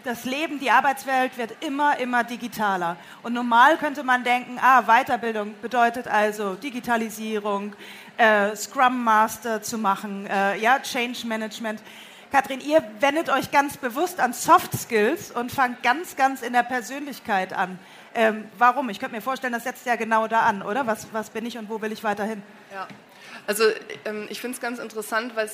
das 0.04 0.24
Leben, 0.24 0.60
die 0.60 0.72
Arbeitswelt 0.72 1.38
wird 1.38 1.64
immer, 1.64 1.98
immer 1.98 2.24
digitaler. 2.24 2.96
Und 3.24 3.34
normal 3.34 3.78
könnte 3.78 4.04
man 4.04 4.24
denken, 4.24 4.58
ah, 4.62 4.84
Weiterbildung 4.84 5.56
bedeutet 5.62 6.08
also 6.08 6.56
Digitalisierung, 6.56 7.76
äh, 8.18 8.56
Scrum 8.56 9.04
Master 9.04 9.62
zu 9.62 9.78
machen, 9.78 10.28
äh, 10.28 10.58
ja, 10.58 10.80
Change 10.80 11.28
Management. 11.28 11.82
Kathrin, 12.32 12.62
ihr 12.62 12.82
wendet 13.02 13.30
euch 13.30 13.52
ganz 13.52 13.76
bewusst 13.76 14.22
an 14.22 14.32
Soft 14.32 14.74
Skills 14.74 15.32
und 15.32 15.52
fangt 15.52 15.84
ganz, 15.84 16.16
ganz 16.16 16.42
in 16.42 16.54
der 16.54 16.64
Persönlichkeit 16.64 17.52
an. 17.52 17.78
Ähm, 18.14 18.46
warum? 18.58 18.90
Ich 18.90 19.00
könnte 19.00 19.16
mir 19.16 19.22
vorstellen, 19.22 19.54
das 19.54 19.64
setzt 19.64 19.86
ja 19.86 19.96
genau 19.96 20.28
da 20.28 20.42
an, 20.42 20.62
oder? 20.62 20.86
Was, 20.88 21.08
was 21.14 21.30
bin 21.30 21.46
ich 21.46 21.58
und 21.58 21.70
wo 21.70 21.82
will 21.82 21.92
ich 21.92 22.04
weiterhin? 22.04 22.44
Ja. 22.74 22.88
Also 23.48 23.64
ähm, 24.06 24.28
ich 24.30 24.40
finde 24.40 24.56
es 24.56 24.62
ganz 24.62 24.80
interessant, 24.80 25.36
weil 25.36 25.50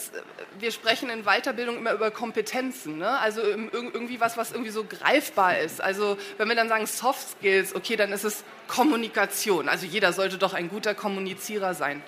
wir 0.60 0.72
sprechen 0.72 1.10
in 1.10 1.24
Weiterbildung 1.24 1.78
immer 1.78 1.94
über 1.94 2.12
Kompetenzen, 2.12 2.98
ne? 2.98 3.18
also 3.20 3.42
irgendwie 3.42 4.20
was, 4.20 4.38
was 4.38 4.52
irgendwie 4.52 4.72
so 4.72 4.84
greifbar 4.84 5.60
ist. 5.60 5.82
Also 5.82 6.18
wenn 6.38 6.50
wir 6.50 6.56
dann 6.56 6.68
sagen 6.68 6.86
Soft 6.86 7.38
Skills, 7.38 7.76
okay, 7.76 7.96
dann 7.96 8.12
ist 8.12 8.26
es 8.26 8.44
Kommunikation. 8.68 9.70
Also 9.70 9.86
jeder 9.86 10.12
sollte 10.12 10.38
doch 10.38 10.54
ein 10.54 10.70
guter 10.70 10.96
Kommunizierer 10.96 11.74
sein. 11.74 12.04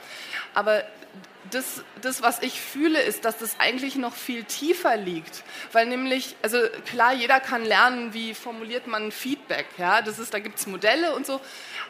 Aber 0.53 0.83
das, 1.51 1.83
das, 2.01 2.21
was 2.21 2.41
ich 2.41 2.59
fühle, 2.59 3.01
ist, 3.01 3.25
dass 3.25 3.37
das 3.37 3.59
eigentlich 3.59 3.95
noch 3.95 4.13
viel 4.13 4.43
tiefer 4.43 4.97
liegt. 4.97 5.43
Weil 5.71 5.87
nämlich, 5.87 6.35
also 6.41 6.59
klar, 6.85 7.13
jeder 7.13 7.39
kann 7.39 7.63
lernen, 7.63 8.13
wie 8.13 8.33
formuliert 8.33 8.87
man 8.87 9.11
Feedback. 9.11 9.65
Ja? 9.77 10.01
Das 10.01 10.19
ist, 10.19 10.33
da 10.33 10.39
gibt 10.39 10.59
es 10.59 10.67
Modelle 10.67 11.15
und 11.15 11.25
so. 11.25 11.41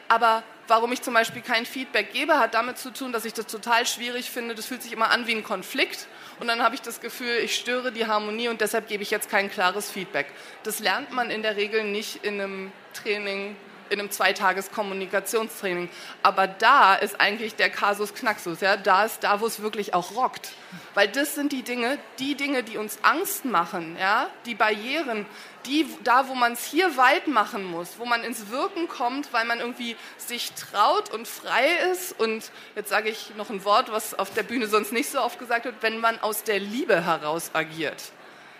Aber 0.08 0.42
warum 0.66 0.92
ich 0.92 1.02
zum 1.02 1.14
Beispiel 1.14 1.42
kein 1.42 1.66
Feedback 1.66 2.12
gebe, 2.12 2.38
hat 2.38 2.54
damit 2.54 2.78
zu 2.78 2.90
tun, 2.92 3.12
dass 3.12 3.24
ich 3.24 3.34
das 3.34 3.46
total 3.46 3.86
schwierig 3.86 4.30
finde. 4.30 4.54
Das 4.54 4.66
fühlt 4.66 4.82
sich 4.82 4.92
immer 4.92 5.10
an 5.10 5.26
wie 5.26 5.34
ein 5.34 5.44
Konflikt. 5.44 6.06
Und 6.38 6.48
dann 6.48 6.62
habe 6.62 6.74
ich 6.74 6.82
das 6.82 7.00
Gefühl, 7.00 7.38
ich 7.42 7.54
störe 7.54 7.92
die 7.92 8.06
Harmonie 8.06 8.48
und 8.48 8.60
deshalb 8.60 8.88
gebe 8.88 9.02
ich 9.02 9.10
jetzt 9.10 9.30
kein 9.30 9.50
klares 9.50 9.90
Feedback. 9.90 10.26
Das 10.62 10.78
lernt 10.78 11.12
man 11.12 11.30
in 11.30 11.42
der 11.42 11.56
Regel 11.56 11.84
nicht 11.84 12.24
in 12.24 12.40
einem 12.40 12.72
Training 12.94 13.56
in 13.90 14.00
einem 14.00 14.10
Zweitages-Kommunikationstraining. 14.10 15.88
Aber 16.22 16.46
da 16.46 16.94
ist 16.94 17.20
eigentlich 17.20 17.56
der 17.56 17.70
Kasus 17.70 18.14
Knaxus. 18.14 18.60
Ja? 18.60 18.76
Da 18.76 19.04
ist 19.04 19.22
da, 19.22 19.40
wo 19.40 19.46
es 19.46 19.60
wirklich 19.60 19.94
auch 19.94 20.14
rockt. 20.16 20.52
Weil 20.94 21.08
das 21.08 21.34
sind 21.34 21.52
die 21.52 21.62
Dinge, 21.62 21.98
die 22.18 22.34
Dinge, 22.34 22.62
die 22.62 22.78
uns 22.78 22.98
Angst 23.02 23.44
machen, 23.44 23.96
ja? 23.98 24.28
die 24.46 24.54
Barrieren, 24.54 25.26
die, 25.66 25.86
da, 26.04 26.28
wo 26.28 26.34
man 26.34 26.52
es 26.52 26.64
hier 26.64 26.96
weit 26.96 27.28
machen 27.28 27.64
muss, 27.64 27.98
wo 27.98 28.06
man 28.06 28.24
ins 28.24 28.50
Wirken 28.50 28.88
kommt, 28.88 29.32
weil 29.32 29.44
man 29.44 29.60
irgendwie 29.60 29.96
sich 30.16 30.52
traut 30.52 31.10
und 31.10 31.28
frei 31.28 31.66
ist. 31.92 32.18
Und 32.18 32.50
jetzt 32.76 32.88
sage 32.88 33.10
ich 33.10 33.32
noch 33.36 33.50
ein 33.50 33.64
Wort, 33.64 33.92
was 33.92 34.18
auf 34.18 34.32
der 34.32 34.42
Bühne 34.42 34.68
sonst 34.68 34.92
nicht 34.92 35.10
so 35.10 35.20
oft 35.20 35.38
gesagt 35.38 35.64
wird, 35.64 35.76
wenn 35.80 35.98
man 35.98 36.20
aus 36.20 36.44
der 36.44 36.58
Liebe 36.58 37.04
heraus 37.04 37.50
agiert. 37.52 38.12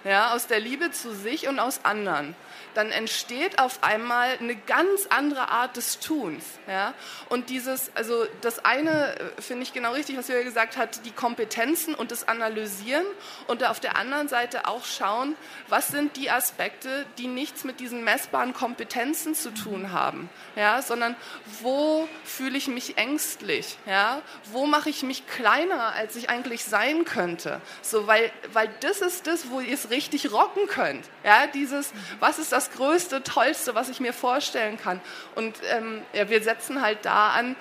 Ja, 0.05 0.35
aus 0.35 0.47
der 0.47 0.61
Liebe 0.61 0.91
zu 0.93 1.15
sich 1.15 1.47
und 1.47 1.59
aus 1.59 1.85
anderen 1.85 2.35
dann 2.75 2.91
entsteht 2.91 3.59
auf 3.59 3.83
einmal 3.83 4.37
eine 4.39 4.55
ganz 4.55 5.07
andere 5.09 5.49
Art 5.49 5.77
des 5.77 5.99
Tuns. 5.99 6.45
Ja? 6.69 6.95
Und 7.29 7.51
dieses, 7.51 7.91
also 7.95 8.27
das 8.41 8.65
eine 8.65 9.19
äh, 9.19 9.43
finde 9.43 9.63
ich 9.63 9.73
genau 9.73 9.93
richtig, 9.93 10.17
was 10.17 10.29
Julia 10.29 10.43
gesagt 10.43 10.77
hat, 10.77 11.05
die 11.05 11.11
Kompetenzen 11.11 11.95
und 11.95 12.11
das 12.11 12.29
Analysieren 12.29 13.05
und 13.47 13.65
auf 13.65 13.81
der 13.81 13.97
anderen 13.97 14.29
Seite 14.29 14.67
auch 14.67 14.85
schauen, 14.85 15.37
was 15.69 15.89
sind 15.89 16.17
die 16.17 16.31
Aspekte, 16.31 17.07
die 17.19 17.27
nichts 17.27 17.65
mit 17.65 17.81
diesen 17.81 18.05
messbaren 18.05 18.53
Kompetenzen 18.53 19.35
zu 19.35 19.51
tun 19.51 19.93
haben, 19.93 20.29
ja? 20.57 20.83
sondern 20.83 21.17
wo 21.61 22.09
fühle 22.25 22.59
ich 22.59 22.69
mich 22.69 22.99
ängstlich, 22.99 23.79
ja? 23.87 24.23
wo 24.53 24.67
mache 24.67 24.91
ich 24.91 25.03
mich 25.03 25.27
kleiner, 25.27 25.95
als 25.95 26.17
ich 26.17 26.31
eigentlich 26.31 26.65
sein 26.65 27.05
könnte, 27.05 27.61
so, 27.83 28.07
weil, 28.07 28.31
weil 28.53 28.69
das 28.81 29.01
ist 29.01 29.27
das, 29.27 29.51
wo 29.51 29.61
ihr 29.61 29.75
es 29.75 29.91
richtig 29.91 30.33
rocken 30.33 30.67
könnt. 30.69 31.05
Ja? 31.25 31.47
Dieses, 31.47 31.93
was 32.19 32.39
ist 32.39 32.53
das 32.53 32.60
das 32.61 32.71
Größte, 32.73 33.23
Tollste, 33.23 33.75
was 33.75 33.89
ich 33.89 34.01
mir 34.01 34.13
vorstellen 34.13 34.77
kann. 34.77 35.01
Und 35.35 35.57
ähm, 35.73 36.03
ja, 36.13 36.29
wir 36.29 36.43
setzen 36.43 36.83
halt 36.83 36.99
da 37.07 37.31
an, 37.31 37.57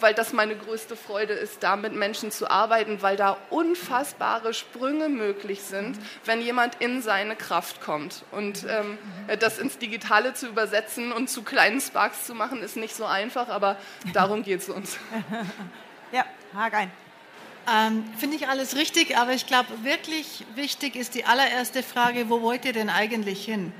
weil 0.00 0.12
das 0.12 0.32
meine 0.32 0.56
größte 0.56 0.96
Freude 0.96 1.34
ist, 1.34 1.62
da 1.62 1.76
mit 1.76 1.92
Menschen 1.92 2.32
zu 2.32 2.50
arbeiten, 2.50 3.00
weil 3.00 3.16
da 3.16 3.36
unfassbare 3.50 4.52
Sprünge 4.52 5.08
möglich 5.08 5.62
sind, 5.62 5.96
wenn 6.24 6.40
jemand 6.40 6.74
in 6.80 7.00
seine 7.00 7.36
Kraft 7.36 7.80
kommt. 7.80 8.24
Und 8.32 8.66
ähm, 8.68 8.98
das 9.38 9.58
ins 9.58 9.78
Digitale 9.78 10.34
zu 10.34 10.48
übersetzen 10.48 11.12
und 11.12 11.30
zu 11.30 11.42
kleinen 11.42 11.80
Sparks 11.80 12.26
zu 12.26 12.34
machen, 12.34 12.60
ist 12.60 12.76
nicht 12.76 12.96
so 12.96 13.04
einfach, 13.04 13.48
aber 13.48 13.76
darum 14.12 14.42
geht 14.42 14.62
es 14.62 14.68
uns. 14.68 14.98
Ja, 16.10 16.24
hake 16.54 16.76
ein. 16.76 16.90
Ähm, 17.72 18.04
Finde 18.18 18.36
ich 18.36 18.48
alles 18.48 18.74
richtig, 18.74 19.16
aber 19.16 19.32
ich 19.32 19.46
glaube, 19.46 19.68
wirklich 19.84 20.44
wichtig 20.56 20.96
ist 20.96 21.14
die 21.14 21.24
allererste 21.24 21.84
Frage, 21.84 22.28
wo 22.28 22.42
wollt 22.42 22.64
ihr 22.64 22.72
denn 22.72 22.90
eigentlich 22.90 23.44
hin? 23.44 23.72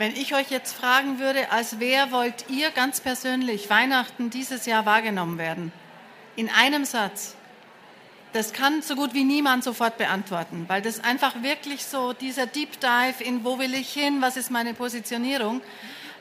Wenn 0.00 0.16
ich 0.16 0.34
euch 0.34 0.50
jetzt 0.50 0.72
fragen 0.72 1.18
würde, 1.18 1.52
als 1.52 1.78
wer 1.78 2.10
wollt 2.10 2.48
ihr 2.48 2.70
ganz 2.70 3.02
persönlich 3.02 3.68
Weihnachten 3.68 4.30
dieses 4.30 4.64
Jahr 4.64 4.86
wahrgenommen 4.86 5.36
werden? 5.36 5.72
In 6.36 6.48
einem 6.48 6.86
Satz. 6.86 7.34
Das 8.32 8.54
kann 8.54 8.80
so 8.80 8.94
gut 8.96 9.12
wie 9.12 9.24
niemand 9.24 9.62
sofort 9.62 9.98
beantworten, 9.98 10.64
weil 10.68 10.80
das 10.80 11.04
einfach 11.04 11.42
wirklich 11.42 11.84
so 11.84 12.14
dieser 12.14 12.46
Deep 12.46 12.80
Dive 12.80 13.22
in 13.22 13.44
wo 13.44 13.58
will 13.58 13.74
ich 13.74 13.92
hin, 13.92 14.22
was 14.22 14.38
ist 14.38 14.50
meine 14.50 14.72
Positionierung, 14.72 15.60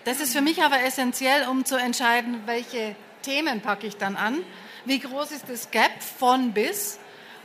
das 0.04 0.20
ist 0.20 0.34
für 0.34 0.42
mich 0.42 0.62
aber 0.62 0.82
essentiell, 0.82 1.48
um 1.48 1.64
zu 1.64 1.78
entscheiden, 1.78 2.42
welche 2.48 2.98
Themen 3.22 3.62
packe 3.62 3.88
ich 3.88 3.96
dann 3.96 4.18
an, 4.18 4.40
wie 4.84 5.00
groß 5.00 5.32
ist 5.32 5.46
das 5.48 5.72
Gap 5.72 6.04
von 6.04 6.52
bis 6.52 7.00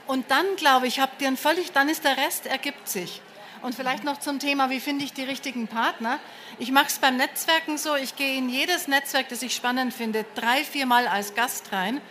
und 0.08 0.32
dann 0.32 0.46
glaube 0.56 0.88
ich, 0.88 0.98
habt 0.98 1.22
ihr 1.22 1.28
ein 1.28 1.36
völlig, 1.36 1.70
dann 1.70 1.88
ist 1.88 2.02
der 2.02 2.16
Rest 2.16 2.46
ergibt 2.46 2.88
sich. 2.88 3.22
Und 3.64 3.74
vielleicht 3.74 4.04
noch 4.04 4.20
zum 4.20 4.40
Thema, 4.40 4.68
wie 4.68 4.78
finde 4.78 5.06
ich 5.06 5.14
die 5.14 5.22
richtigen 5.22 5.68
Partner? 5.68 6.18
Ich 6.58 6.70
mache 6.70 6.88
es 6.88 6.98
beim 6.98 7.16
Netzwerken 7.16 7.78
so, 7.78 7.96
ich 7.96 8.14
gehe 8.14 8.36
in 8.36 8.50
jedes 8.50 8.88
Netzwerk, 8.88 9.30
das 9.30 9.40
ich 9.40 9.54
spannend 9.54 9.94
finde, 9.94 10.26
drei, 10.34 10.62
viermal 10.62 11.08
als 11.08 11.34
Gast 11.34 11.72
rein 11.72 12.02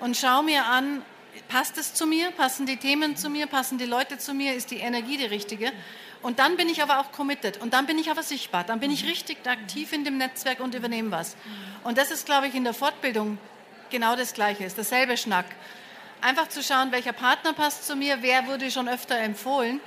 und 0.00 0.18
schaue 0.18 0.44
mir 0.44 0.66
an, 0.66 1.00
passt 1.48 1.78
es 1.78 1.94
zu 1.94 2.06
mir, 2.06 2.30
passen 2.32 2.66
die 2.66 2.76
Themen 2.76 3.16
zu 3.16 3.30
mir, 3.30 3.46
passen 3.46 3.78
die 3.78 3.86
Leute 3.86 4.18
zu 4.18 4.34
mir, 4.34 4.52
ist 4.52 4.70
die 4.70 4.80
Energie 4.80 5.16
die 5.16 5.24
richtige? 5.24 5.72
Und 6.20 6.40
dann 6.40 6.58
bin 6.58 6.68
ich 6.68 6.82
aber 6.82 6.98
auch 6.98 7.10
committed 7.10 7.56
und 7.56 7.72
dann 7.72 7.86
bin 7.86 7.98
ich 7.98 8.10
aber 8.10 8.22
sichtbar, 8.22 8.64
dann 8.64 8.78
bin 8.78 8.90
ich 8.90 9.06
richtig 9.06 9.38
aktiv 9.46 9.94
in 9.94 10.04
dem 10.04 10.18
Netzwerk 10.18 10.60
und 10.60 10.74
übernehme 10.74 11.10
was. 11.10 11.38
Und 11.84 11.96
das 11.96 12.10
ist, 12.10 12.26
glaube 12.26 12.48
ich, 12.48 12.54
in 12.54 12.64
der 12.64 12.74
Fortbildung 12.74 13.38
genau 13.88 14.14
das 14.14 14.34
Gleiche, 14.34 14.64
ist 14.64 14.76
dasselbe 14.76 15.16
Schnack. 15.16 15.46
Einfach 16.20 16.50
zu 16.50 16.62
schauen, 16.62 16.92
welcher 16.92 17.14
Partner 17.14 17.54
passt 17.54 17.86
zu 17.86 17.96
mir, 17.96 18.18
wer 18.20 18.46
wurde 18.46 18.70
schon 18.70 18.90
öfter 18.90 19.16
empfohlen 19.16 19.80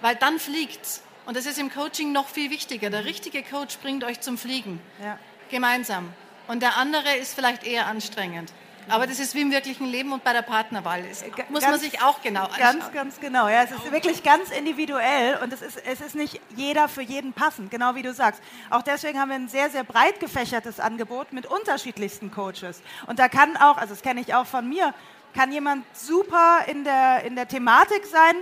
weil 0.00 0.16
dann 0.16 0.38
fliegt's. 0.38 1.02
Und 1.26 1.36
das 1.36 1.46
ist 1.46 1.58
im 1.58 1.72
Coaching 1.72 2.12
noch 2.12 2.28
viel 2.28 2.50
wichtiger. 2.50 2.90
Der 2.90 3.04
richtige 3.04 3.42
Coach 3.42 3.78
bringt 3.78 4.04
euch 4.04 4.20
zum 4.20 4.38
Fliegen. 4.38 4.80
Ja. 5.02 5.18
Gemeinsam. 5.50 6.12
Und 6.46 6.62
der 6.62 6.76
andere 6.76 7.16
ist 7.16 7.34
vielleicht 7.34 7.64
eher 7.64 7.86
anstrengend. 7.86 8.52
Aber 8.88 9.06
das 9.06 9.18
ist 9.18 9.34
wie 9.34 9.40
im 9.40 9.50
wirklichen 9.50 9.86
Leben 9.86 10.12
und 10.12 10.22
bei 10.22 10.32
der 10.32 10.42
Partnerwahl. 10.42 11.02
Das 11.02 11.24
muss 11.48 11.62
ganz, 11.62 11.72
man 11.72 11.80
sich 11.80 12.02
auch 12.02 12.22
genau 12.22 12.44
anschauen. 12.44 12.58
Ganz, 12.60 12.92
ganz 12.92 13.20
genau. 13.20 13.48
Ja, 13.48 13.64
es 13.64 13.72
ist 13.72 13.90
wirklich 13.90 14.22
ganz 14.22 14.50
individuell 14.50 15.38
und 15.42 15.52
es 15.52 15.60
ist, 15.60 15.84
es 15.84 16.00
ist 16.00 16.14
nicht 16.14 16.40
jeder 16.54 16.88
für 16.88 17.02
jeden 17.02 17.32
passend, 17.32 17.70
genau 17.70 17.94
wie 17.96 18.02
du 18.02 18.14
sagst. 18.14 18.40
Auch 18.70 18.82
deswegen 18.82 19.18
haben 19.18 19.30
wir 19.30 19.36
ein 19.36 19.48
sehr, 19.48 19.70
sehr 19.70 19.82
breit 19.82 20.20
gefächertes 20.20 20.78
Angebot 20.78 21.32
mit 21.32 21.46
unterschiedlichsten 21.46 22.30
Coaches. 22.30 22.80
Und 23.06 23.18
da 23.18 23.28
kann 23.28 23.56
auch, 23.56 23.76
also 23.76 23.92
das 23.92 24.02
kenne 24.02 24.20
ich 24.20 24.34
auch 24.34 24.46
von 24.46 24.68
mir, 24.68 24.94
kann 25.34 25.50
jemand 25.50 25.84
super 25.96 26.60
in 26.68 26.84
der, 26.84 27.24
in 27.24 27.34
der 27.34 27.48
Thematik 27.48 28.06
sein, 28.06 28.36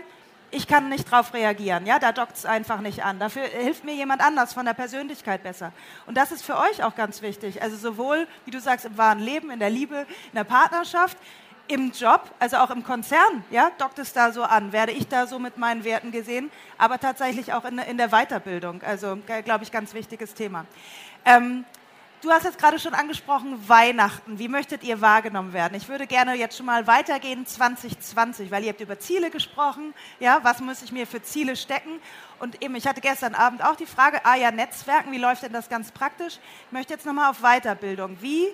ich 0.54 0.66
kann 0.66 0.88
nicht 0.88 1.10
darauf 1.10 1.34
reagieren. 1.34 1.86
Ja, 1.86 1.98
da 1.98 2.12
dockt 2.12 2.36
es 2.36 2.46
einfach 2.46 2.80
nicht 2.80 3.04
an. 3.04 3.18
Dafür 3.18 3.42
hilft 3.42 3.84
mir 3.84 3.94
jemand 3.94 4.22
anders 4.22 4.52
von 4.52 4.64
der 4.64 4.74
Persönlichkeit 4.74 5.42
besser. 5.42 5.72
Und 6.06 6.16
das 6.16 6.32
ist 6.32 6.44
für 6.44 6.56
euch 6.58 6.82
auch 6.82 6.94
ganz 6.94 7.22
wichtig. 7.22 7.62
Also 7.62 7.76
sowohl, 7.76 8.26
wie 8.44 8.50
du 8.50 8.60
sagst, 8.60 8.86
im 8.86 8.96
wahren 8.96 9.20
Leben, 9.20 9.50
in 9.50 9.58
der 9.58 9.70
Liebe, 9.70 10.06
in 10.32 10.36
der 10.36 10.44
Partnerschaft, 10.44 11.18
im 11.66 11.92
Job, 11.92 12.30
also 12.38 12.58
auch 12.58 12.70
im 12.70 12.84
Konzern, 12.84 13.42
ja, 13.50 13.70
dockt 13.78 13.98
es 13.98 14.12
da 14.12 14.32
so 14.32 14.42
an, 14.42 14.72
werde 14.72 14.92
ich 14.92 15.08
da 15.08 15.26
so 15.26 15.38
mit 15.38 15.56
meinen 15.56 15.82
Werten 15.82 16.12
gesehen, 16.12 16.50
aber 16.76 16.98
tatsächlich 16.98 17.52
auch 17.54 17.64
in, 17.64 17.78
in 17.78 17.96
der 17.96 18.08
Weiterbildung. 18.08 18.82
Also, 18.82 19.18
glaube 19.44 19.64
ich, 19.64 19.72
ganz 19.72 19.94
wichtiges 19.94 20.34
Thema. 20.34 20.66
Ähm, 21.24 21.64
Du 22.24 22.30
hast 22.30 22.44
jetzt 22.44 22.58
gerade 22.58 22.78
schon 22.78 22.94
angesprochen, 22.94 23.68
Weihnachten. 23.68 24.38
Wie 24.38 24.48
möchtet 24.48 24.82
ihr 24.82 25.02
wahrgenommen 25.02 25.52
werden? 25.52 25.74
Ich 25.74 25.90
würde 25.90 26.06
gerne 26.06 26.32
jetzt 26.32 26.56
schon 26.56 26.64
mal 26.64 26.86
weitergehen 26.86 27.44
2020, 27.44 28.50
weil 28.50 28.64
ihr 28.64 28.70
habt 28.70 28.80
über 28.80 28.98
Ziele 28.98 29.28
gesprochen. 29.28 29.92
Ja, 30.20 30.38
was 30.42 30.60
muss 30.60 30.80
ich 30.80 30.90
mir 30.90 31.06
für 31.06 31.22
Ziele 31.22 31.54
stecken? 31.54 32.00
Und 32.40 32.62
eben, 32.62 32.76
ich 32.76 32.86
hatte 32.86 33.02
gestern 33.02 33.34
Abend 33.34 33.62
auch 33.62 33.76
die 33.76 33.84
Frage, 33.84 34.24
ah 34.24 34.36
ja, 34.36 34.50
Netzwerken, 34.50 35.12
wie 35.12 35.18
läuft 35.18 35.42
denn 35.42 35.52
das 35.52 35.68
ganz 35.68 35.92
praktisch? 35.92 36.38
Ich 36.68 36.72
möchte 36.72 36.94
jetzt 36.94 37.04
nochmal 37.04 37.30
auf 37.30 37.42
Weiterbildung. 37.42 38.16
Wie 38.22 38.46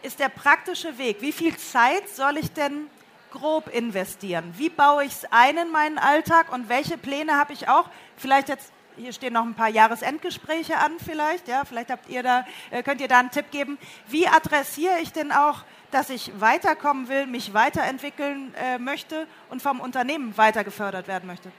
ist 0.00 0.18
der 0.18 0.30
praktische 0.30 0.96
Weg? 0.96 1.20
Wie 1.20 1.32
viel 1.32 1.54
Zeit 1.58 2.08
soll 2.08 2.38
ich 2.38 2.50
denn 2.54 2.86
grob 3.32 3.68
investieren? 3.68 4.54
Wie 4.56 4.70
baue 4.70 5.04
ich 5.04 5.12
es 5.12 5.26
ein 5.30 5.58
in 5.58 5.70
meinen 5.70 5.98
Alltag 5.98 6.50
und 6.50 6.70
welche 6.70 6.96
Pläne 6.96 7.36
habe 7.36 7.52
ich 7.52 7.68
auch? 7.68 7.90
Vielleicht 8.16 8.48
jetzt 8.48 8.72
hier 9.00 9.12
stehen 9.12 9.32
noch 9.32 9.44
ein 9.44 9.54
paar 9.54 9.68
Jahresendgespräche 9.68 10.76
an 10.78 10.92
vielleicht. 11.04 11.48
Ja, 11.48 11.64
vielleicht 11.64 11.90
habt 11.90 12.08
ihr 12.08 12.22
da, 12.22 12.46
äh, 12.70 12.82
könnt 12.82 13.00
ihr 13.00 13.08
da 13.08 13.18
einen 13.18 13.30
Tipp 13.30 13.50
geben. 13.50 13.78
Wie 14.08 14.28
adressiere 14.28 14.98
ich 15.00 15.12
denn 15.12 15.32
auch, 15.32 15.62
dass 15.90 16.10
ich 16.10 16.32
weiterkommen 16.40 17.08
will, 17.08 17.26
mich 17.26 17.54
weiterentwickeln 17.54 18.54
äh, 18.54 18.78
möchte 18.78 19.26
und 19.48 19.62
vom 19.62 19.80
Unternehmen 19.80 20.36
weiter 20.36 20.64
gefördert 20.64 21.08
werden 21.08 21.26
möchte? 21.26 21.50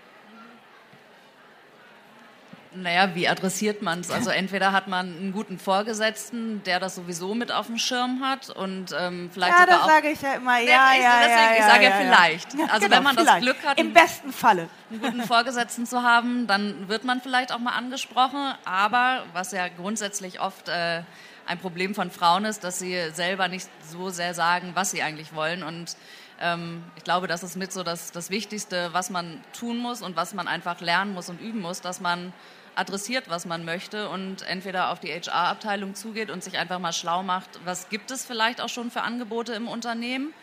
Naja, 2.73 3.13
wie 3.15 3.27
adressiert 3.27 3.81
man 3.81 3.99
es? 3.99 4.09
Also 4.11 4.29
entweder 4.29 4.71
hat 4.71 4.87
man 4.87 5.07
einen 5.07 5.33
guten 5.33 5.59
Vorgesetzten, 5.59 6.63
der 6.63 6.79
das 6.79 6.95
sowieso 6.95 7.35
mit 7.35 7.51
auf 7.51 7.67
dem 7.67 7.77
Schirm 7.77 8.21
hat 8.23 8.49
und 8.49 8.95
ähm, 8.97 9.29
vielleicht 9.33 9.51
ja, 9.51 9.59
sogar 9.59 9.77
das 9.77 9.87
sage 9.87 10.09
ich 10.09 10.21
ja 10.21 10.33
immer. 10.35 10.59
Ja, 10.59 10.93
ja, 10.93 11.19
deswegen, 11.19 11.35
ja, 11.35 11.57
ich 11.57 11.65
sage 11.65 11.83
ja, 11.83 11.91
vielleicht. 11.91 12.47
Also 12.71 12.85
genau, 12.85 12.95
wenn 12.95 13.03
man 13.03 13.15
vielleicht. 13.15 13.29
das 13.29 13.41
Glück 13.41 13.65
hat, 13.65 13.77
im 13.77 13.91
besten 13.91 14.31
Falle 14.31 14.69
einen 14.89 15.01
guten 15.01 15.23
Vorgesetzten 15.23 15.85
zu 15.85 16.01
haben, 16.03 16.47
dann 16.47 16.87
wird 16.87 17.03
man 17.03 17.19
vielleicht 17.19 17.51
auch 17.51 17.59
mal 17.59 17.73
angesprochen. 17.73 18.53
Aber 18.63 19.25
was 19.33 19.51
ja 19.51 19.67
grundsätzlich 19.67 20.39
oft 20.39 20.69
äh, 20.69 21.01
ein 21.45 21.59
Problem 21.59 21.93
von 21.93 22.09
Frauen 22.09 22.45
ist, 22.45 22.63
dass 22.63 22.79
sie 22.79 22.97
selber 23.11 23.49
nicht 23.49 23.67
so 23.89 24.09
sehr 24.11 24.33
sagen, 24.33 24.71
was 24.75 24.91
sie 24.91 25.03
eigentlich 25.03 25.35
wollen 25.35 25.63
und 25.63 25.97
ähm, 26.41 26.83
ich 26.95 27.03
glaube, 27.03 27.27
das 27.27 27.43
ist 27.43 27.55
mit 27.55 27.71
so 27.71 27.83
das, 27.83 28.11
das 28.11 28.29
Wichtigste, 28.29 28.89
was 28.93 29.09
man 29.09 29.41
tun 29.53 29.77
muss 29.77 30.01
und 30.01 30.15
was 30.15 30.33
man 30.33 30.47
einfach 30.47 30.81
lernen 30.81 31.13
muss 31.13 31.29
und 31.29 31.39
üben 31.39 31.61
muss, 31.61 31.81
dass 31.81 32.01
man 32.01 32.33
adressiert, 32.75 33.29
was 33.29 33.45
man 33.45 33.65
möchte 33.65 34.09
und 34.09 34.41
entweder 34.43 34.91
auf 34.91 34.99
die 34.99 35.09
HR-Abteilung 35.09 35.95
zugeht 35.95 36.29
und 36.29 36.43
sich 36.43 36.57
einfach 36.57 36.79
mal 36.79 36.93
schlau 36.93 37.23
macht, 37.23 37.59
was 37.65 37.89
gibt 37.89 38.11
es 38.11 38.25
vielleicht 38.25 38.61
auch 38.61 38.69
schon 38.69 38.91
für 38.91 39.01
Angebote 39.01 39.53
im 39.53 39.67
Unternehmen. 39.67 40.33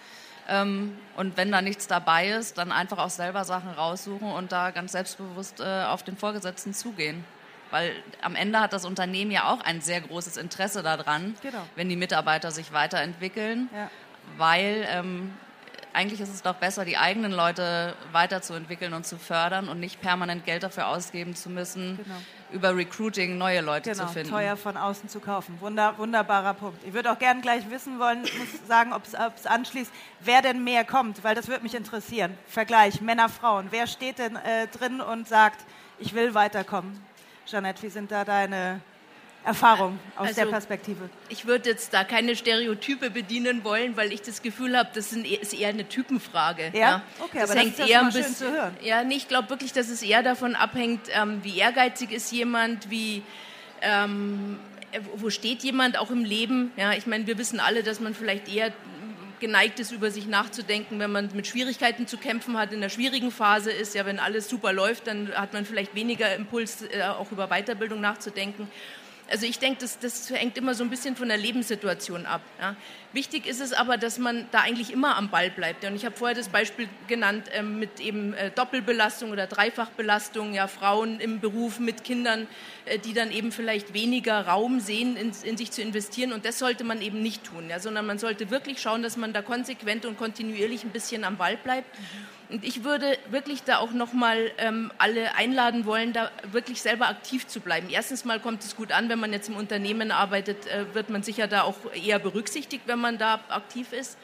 Ähm, 0.49 0.97
und 1.17 1.37
wenn 1.37 1.53
da 1.53 1.61
nichts 1.62 1.87
dabei 1.87 2.31
ist, 2.31 2.59
dann 2.59 2.73
einfach 2.73 2.99
auch 2.99 3.11
selber 3.11 3.45
Sachen 3.45 3.71
raussuchen 3.71 4.31
und 4.31 4.53
da 4.53 4.71
ganz 4.71 4.93
selbstbewusst 4.93 5.61
äh, 5.61 5.85
auf 5.85 6.03
den 6.03 6.17
Vorgesetzten 6.17 6.73
zugehen. 6.73 7.25
Weil 7.71 7.93
am 8.23 8.35
Ende 8.35 8.61
hat 8.61 8.73
das 8.73 8.87
Unternehmen 8.87 9.31
ja 9.31 9.53
auch 9.53 9.61
ein 9.61 9.83
sehr 9.83 10.01
großes 10.01 10.38
Interesse 10.38 10.83
daran, 10.83 11.35
genau. 11.43 11.62
wenn 11.77 11.88
die 11.91 11.97
Mitarbeiter 11.97 12.51
sich 12.51 12.73
weiterentwickeln, 12.73 13.69
ja. 13.75 13.91
weil 14.38 14.87
ähm, 14.91 15.35
eigentlich 15.99 16.21
ist 16.21 16.33
es 16.33 16.43
doch 16.43 16.55
besser, 16.55 16.85
die 16.85 16.97
eigenen 16.97 17.33
Leute 17.33 17.97
weiterzuentwickeln 18.13 18.95
und 18.95 19.05
zu 19.05 19.19
fördern 19.19 19.69
und 19.69 19.81
nicht 19.81 20.01
permanent 20.01 20.45
Geld 20.45 20.63
dafür 20.63 20.87
ausgeben 20.87 21.35
zu 21.35 21.51
müssen, 21.51 21.97
genau. 21.97 22.15
über 22.53 22.77
Recruiting 22.77 23.37
neue 23.37 23.63
Leute 23.63 23.91
genau, 23.91 24.07
zu 24.07 24.13
finden. 24.13 24.31
teuer 24.31 24.57
von 24.57 24.77
außen 24.77 25.09
zu 25.09 25.19
kaufen. 25.19 25.61
Wunder, 25.61 25.99
wunderbarer 25.99 26.55
Punkt. 26.55 26.85
Ich 26.87 26.93
würde 26.93 27.11
auch 27.11 27.19
gerne 27.19 27.41
gleich 27.41 27.69
wissen 27.69 27.99
wollen, 27.99 28.21
muss 28.21 28.69
sagen, 28.69 28.93
ob 28.93 29.03
es 29.07 29.47
anschließt, 29.47 29.91
wer 30.21 30.41
denn 30.41 30.63
mehr 30.63 30.85
kommt, 30.85 31.25
weil 31.25 31.35
das 31.35 31.49
würde 31.49 31.65
mich 31.65 31.75
interessieren. 31.75 32.39
Vergleich 32.47 33.01
Männer, 33.01 33.29
Frauen. 33.29 33.67
Wer 33.71 33.89
steht 33.89 34.21
denn 34.21 34.37
äh, 34.37 34.69
drin 34.69 35.01
und 35.01 35.27
sagt, 35.27 35.65
ich 35.99 36.15
will 36.15 36.33
weiterkommen? 36.33 37.05
Jeanette, 37.45 37.83
wie 37.83 37.89
sind 37.89 38.13
da 38.13 38.25
deine 38.25 38.81
Erfahrung 39.44 39.98
aus 40.16 40.29
also, 40.29 40.42
der 40.42 40.51
Perspektive? 40.51 41.09
Ich 41.29 41.46
würde 41.46 41.70
jetzt 41.70 41.94
da 41.94 42.05
keine 42.05 42.37
Stereotype 42.37 43.11
bedienen 43.11 43.64
wollen, 43.64 43.96
weil 43.96 44.12
ich 44.12 44.22
das 44.22 44.42
Gefühl 44.42 44.77
habe, 44.77 44.90
das 44.94 45.12
ist 45.12 45.55
eher 45.55 45.68
eine 45.68 45.88
Typenfrage. 45.88 46.70
Ja, 46.74 46.81
ja. 46.81 47.03
okay, 47.20 47.38
das 47.40 47.51
aber 47.51 47.61
hängt 47.61 47.79
das 47.79 47.87
ist 47.87 47.90
eher 47.90 48.01
ein 48.01 48.12
bisschen, 48.12 48.35
zu 48.35 48.51
hören. 48.51 48.77
Ja, 48.83 49.05
nee, 49.05 49.16
ich 49.16 49.29
glaube 49.29 49.48
wirklich, 49.51 49.72
dass 49.72 49.88
es 49.88 50.03
eher 50.03 50.22
davon 50.22 50.55
abhängt, 50.55 51.03
ähm, 51.11 51.40
wie 51.42 51.57
ehrgeizig 51.59 52.12
ist 52.12 52.31
jemand, 52.33 52.90
wie 52.90 53.22
ähm, 53.81 54.59
wo 55.16 55.31
steht 55.31 55.62
jemand 55.62 55.98
auch 55.98 56.11
im 56.11 56.24
Leben. 56.24 56.72
Ja, 56.77 56.92
ich 56.92 57.07
meine, 57.07 57.27
wir 57.27 57.38
wissen 57.38 57.61
alle, 57.61 57.83
dass 57.83 58.01
man 58.01 58.14
vielleicht 58.14 58.48
eher 58.53 58.72
geneigt 59.40 59.79
ist, 59.79 59.92
über 59.92 60.11
sich 60.11 60.27
nachzudenken, 60.27 60.98
wenn 60.98 61.12
man 61.12 61.31
mit 61.35 61.46
Schwierigkeiten 61.46 62.07
zu 62.07 62.16
kämpfen 62.16 62.59
hat, 62.59 62.72
in 62.72 62.81
der 62.81 62.88
schwierigen 62.88 63.31
Phase 63.31 63.70
ist. 63.70 63.94
Ja, 63.94 64.05
wenn 64.07 64.18
alles 64.18 64.48
super 64.48 64.72
läuft, 64.72 65.07
dann 65.07 65.33
hat 65.35 65.53
man 65.53 65.64
vielleicht 65.64 65.94
weniger 65.94 66.35
Impuls, 66.35 66.83
äh, 66.83 67.03
auch 67.03 67.31
über 67.31 67.48
Weiterbildung 67.48 68.01
nachzudenken. 68.01 68.68
Also 69.31 69.47
ich 69.47 69.59
denke, 69.59 69.81
das, 69.81 69.99
das 69.99 70.31
hängt 70.31 70.57
immer 70.57 70.75
so 70.75 70.83
ein 70.85 70.91
bisschen 70.91 71.17
von 71.17 71.29
der 71.29 71.37
Lebenssituation 71.37 72.27
ab. 72.27 72.41
Ja. 72.61 72.77
Wichtig 73.14 73.47
ist 73.47 73.62
es 73.62 73.73
aber, 73.73 73.97
dass 73.97 74.18
man 74.18 74.47
da 74.51 74.61
eigentlich 74.61 74.92
immer 74.92 75.16
am 75.16 75.31
Ball 75.31 75.51
bleibt. 75.51 75.83
Und 75.85 75.97
ich 75.97 76.05
habe 76.05 76.14
vorher 76.14 76.37
das 76.37 76.51
Beispiel 76.51 76.88
genannt 77.07 77.49
äh, 77.55 77.62
mit 77.62 78.01
eben 78.01 78.35
äh, 78.35 78.51
Doppelbelastung 78.51 79.31
oder 79.31 79.47
Dreifachbelastung, 79.47 80.53
ja, 80.53 80.66
Frauen 80.66 81.18
im 81.18 81.40
Beruf 81.40 81.79
mit 81.79 82.05
Kindern, 82.05 82.47
äh, 82.85 82.99
die 82.99 83.14
dann 83.14 83.31
eben 83.31 83.51
vielleicht 83.51 83.94
weniger 83.94 84.47
Raum 84.47 84.81
sehen, 84.81 85.16
in, 85.16 85.33
in, 85.42 85.57
sich 85.57 85.71
zu 85.71 85.81
investieren. 85.81 86.35
Und 86.35 86.44
das 86.44 86.59
sollte 86.59 86.85
man 86.85 87.01
eben 87.01 87.23
nicht 87.23 87.44
tun, 87.44 87.71
ja, 87.71 87.81
sondern 87.81 88.05
man 88.05 88.18
sollte 88.18 88.51
wirklich 88.51 88.83
schauen, 88.83 89.03
dass 89.03 89.16
man 89.16 89.33
da 89.33 89.40
konsequent 89.40 90.05
und 90.05 90.18
kontinuierlich 90.18 90.85
ein 90.85 90.90
bisschen 90.90 91.25
am 91.25 91.38
Ball 91.38 91.57
bleibt. 91.57 91.88
Und 92.51 92.64
ich 92.64 92.83
würde 92.83 93.18
wirklich 93.31 93.62
da 93.64 93.79
auch 93.79 93.92
nochmal 93.92 94.51
ähm, 94.57 94.90
alle 94.97 95.35
einladen 95.35 95.85
wollen, 95.85 96.14
da 96.14 96.31
wirklich 96.51 96.81
selber 96.81 97.09
aktiv 97.09 97.47
zu 97.47 97.61
bleiben. 97.61 97.88
Erstens 97.90 98.25
mal 98.25 98.40
kommt 98.40 98.64
es 98.64 98.75
gut 98.75 98.90
an, 98.90 99.11
wenn 99.11 99.21
man 99.21 99.35
jetzt 99.35 99.51
im 99.51 99.57
Unternehmen 99.57 100.11
arbeitet, 100.11 100.66
äh, 100.66 100.94
wird 100.94 101.11
man 101.11 101.23
sicher 101.23 101.47
da 101.47 101.62
auch 101.62 101.77
eher 101.92 102.18
berücksichtigt, 102.18 102.85
wenn 102.87 102.98
man 103.01 103.19
da 103.19 103.41
aktiv 103.49 103.93
ist. 103.93 104.19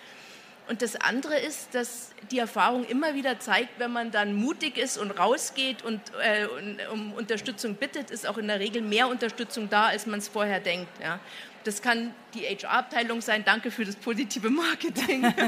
Und 0.67 0.81
das 0.81 0.97
andere 0.97 1.39
ist, 1.39 1.75
dass 1.75 2.11
die 2.31 2.39
Erfahrung 2.39 2.85
immer 2.87 3.15
wieder 3.15 3.39
zeigt, 3.39 3.79
wenn 3.79 3.93
man 3.93 4.11
dann 4.11 4.35
mutig 4.35 4.79
ist 4.79 4.97
und 4.97 5.11
rausgeht 5.11 5.83
und 5.83 6.01
äh, 6.23 6.47
um 6.91 7.13
Unterstützung 7.13 7.75
bittet, 7.75 8.11
ist 8.11 8.27
auch 8.27 8.39
in 8.39 8.49
der 8.49 8.61
Regel 8.61 8.81
mehr 8.81 9.09
Unterstützung 9.09 9.69
da, 9.69 9.87
als 9.87 10.07
man 10.07 10.21
es 10.21 10.29
vorher 10.29 10.61
denkt. 10.61 10.89
Ja. 11.03 11.21
Das 11.65 11.81
kann 11.81 12.15
die 12.35 12.45
HR-Abteilung 12.45 13.21
sein, 13.21 13.43
danke 13.45 13.71
für 13.71 13.85
das 13.85 13.97
positive 13.97 14.51
Marketing. 14.51 15.25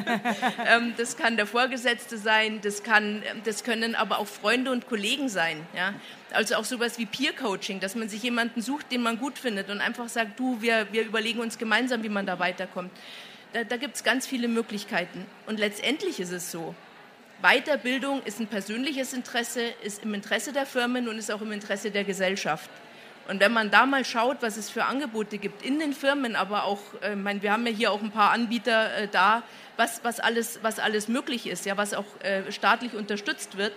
Ähm, 0.66 0.94
das 0.96 1.16
kann 1.16 1.36
der 1.36 1.46
Vorgesetzte 1.46 2.18
sein, 2.18 2.60
das, 2.62 2.82
kann, 2.82 3.22
das 3.44 3.62
können 3.62 3.94
aber 3.94 4.18
auch 4.18 4.26
Freunde 4.26 4.70
und 4.70 4.88
Kollegen 4.88 5.28
sein. 5.28 5.64
Ja? 5.76 5.94
Also 6.32 6.56
auch 6.56 6.64
sowas 6.64 6.98
wie 6.98 7.06
Peer-Coaching, 7.06 7.78
dass 7.78 7.94
man 7.94 8.08
sich 8.08 8.22
jemanden 8.22 8.62
sucht, 8.62 8.90
den 8.90 9.02
man 9.02 9.18
gut 9.18 9.38
findet 9.38 9.70
und 9.70 9.80
einfach 9.80 10.08
sagt, 10.08 10.38
du, 10.38 10.60
wir, 10.60 10.88
wir 10.92 11.04
überlegen 11.04 11.40
uns 11.40 11.58
gemeinsam, 11.58 12.02
wie 12.02 12.08
man 12.08 12.26
da 12.26 12.38
weiterkommt. 12.38 12.90
Da, 13.52 13.64
da 13.64 13.76
gibt 13.76 13.96
es 13.96 14.04
ganz 14.04 14.26
viele 14.26 14.48
Möglichkeiten. 14.48 15.24
Und 15.46 15.58
letztendlich 15.58 16.18
ist 16.20 16.32
es 16.32 16.50
so, 16.50 16.74
Weiterbildung 17.42 18.22
ist 18.22 18.40
ein 18.40 18.46
persönliches 18.46 19.12
Interesse, 19.12 19.62
ist 19.82 20.02
im 20.02 20.14
Interesse 20.14 20.52
der 20.52 20.66
Firmen 20.66 21.08
und 21.08 21.18
ist 21.18 21.30
auch 21.30 21.42
im 21.42 21.52
Interesse 21.52 21.90
der 21.90 22.04
Gesellschaft. 22.04 22.70
Und 23.28 23.40
wenn 23.40 23.52
man 23.52 23.70
da 23.70 23.86
mal 23.86 24.04
schaut, 24.04 24.38
was 24.40 24.56
es 24.56 24.70
für 24.70 24.84
Angebote 24.84 25.38
gibt 25.38 25.64
in 25.64 25.78
den 25.78 25.92
Firmen, 25.92 26.36
aber 26.36 26.64
auch, 26.64 26.80
äh, 27.02 27.12
ich 27.12 27.18
meine, 27.18 27.42
wir 27.42 27.52
haben 27.52 27.66
ja 27.66 27.72
hier 27.72 27.92
auch 27.92 28.02
ein 28.02 28.10
paar 28.10 28.30
Anbieter 28.30 28.94
äh, 28.96 29.08
da, 29.08 29.42
was, 29.76 30.02
was, 30.04 30.20
alles, 30.20 30.60
was 30.62 30.78
alles 30.78 31.08
möglich 31.08 31.46
ist, 31.46 31.66
ja, 31.66 31.76
was 31.76 31.92
auch 31.94 32.04
äh, 32.22 32.50
staatlich 32.52 32.94
unterstützt 32.94 33.56
wird, 33.56 33.72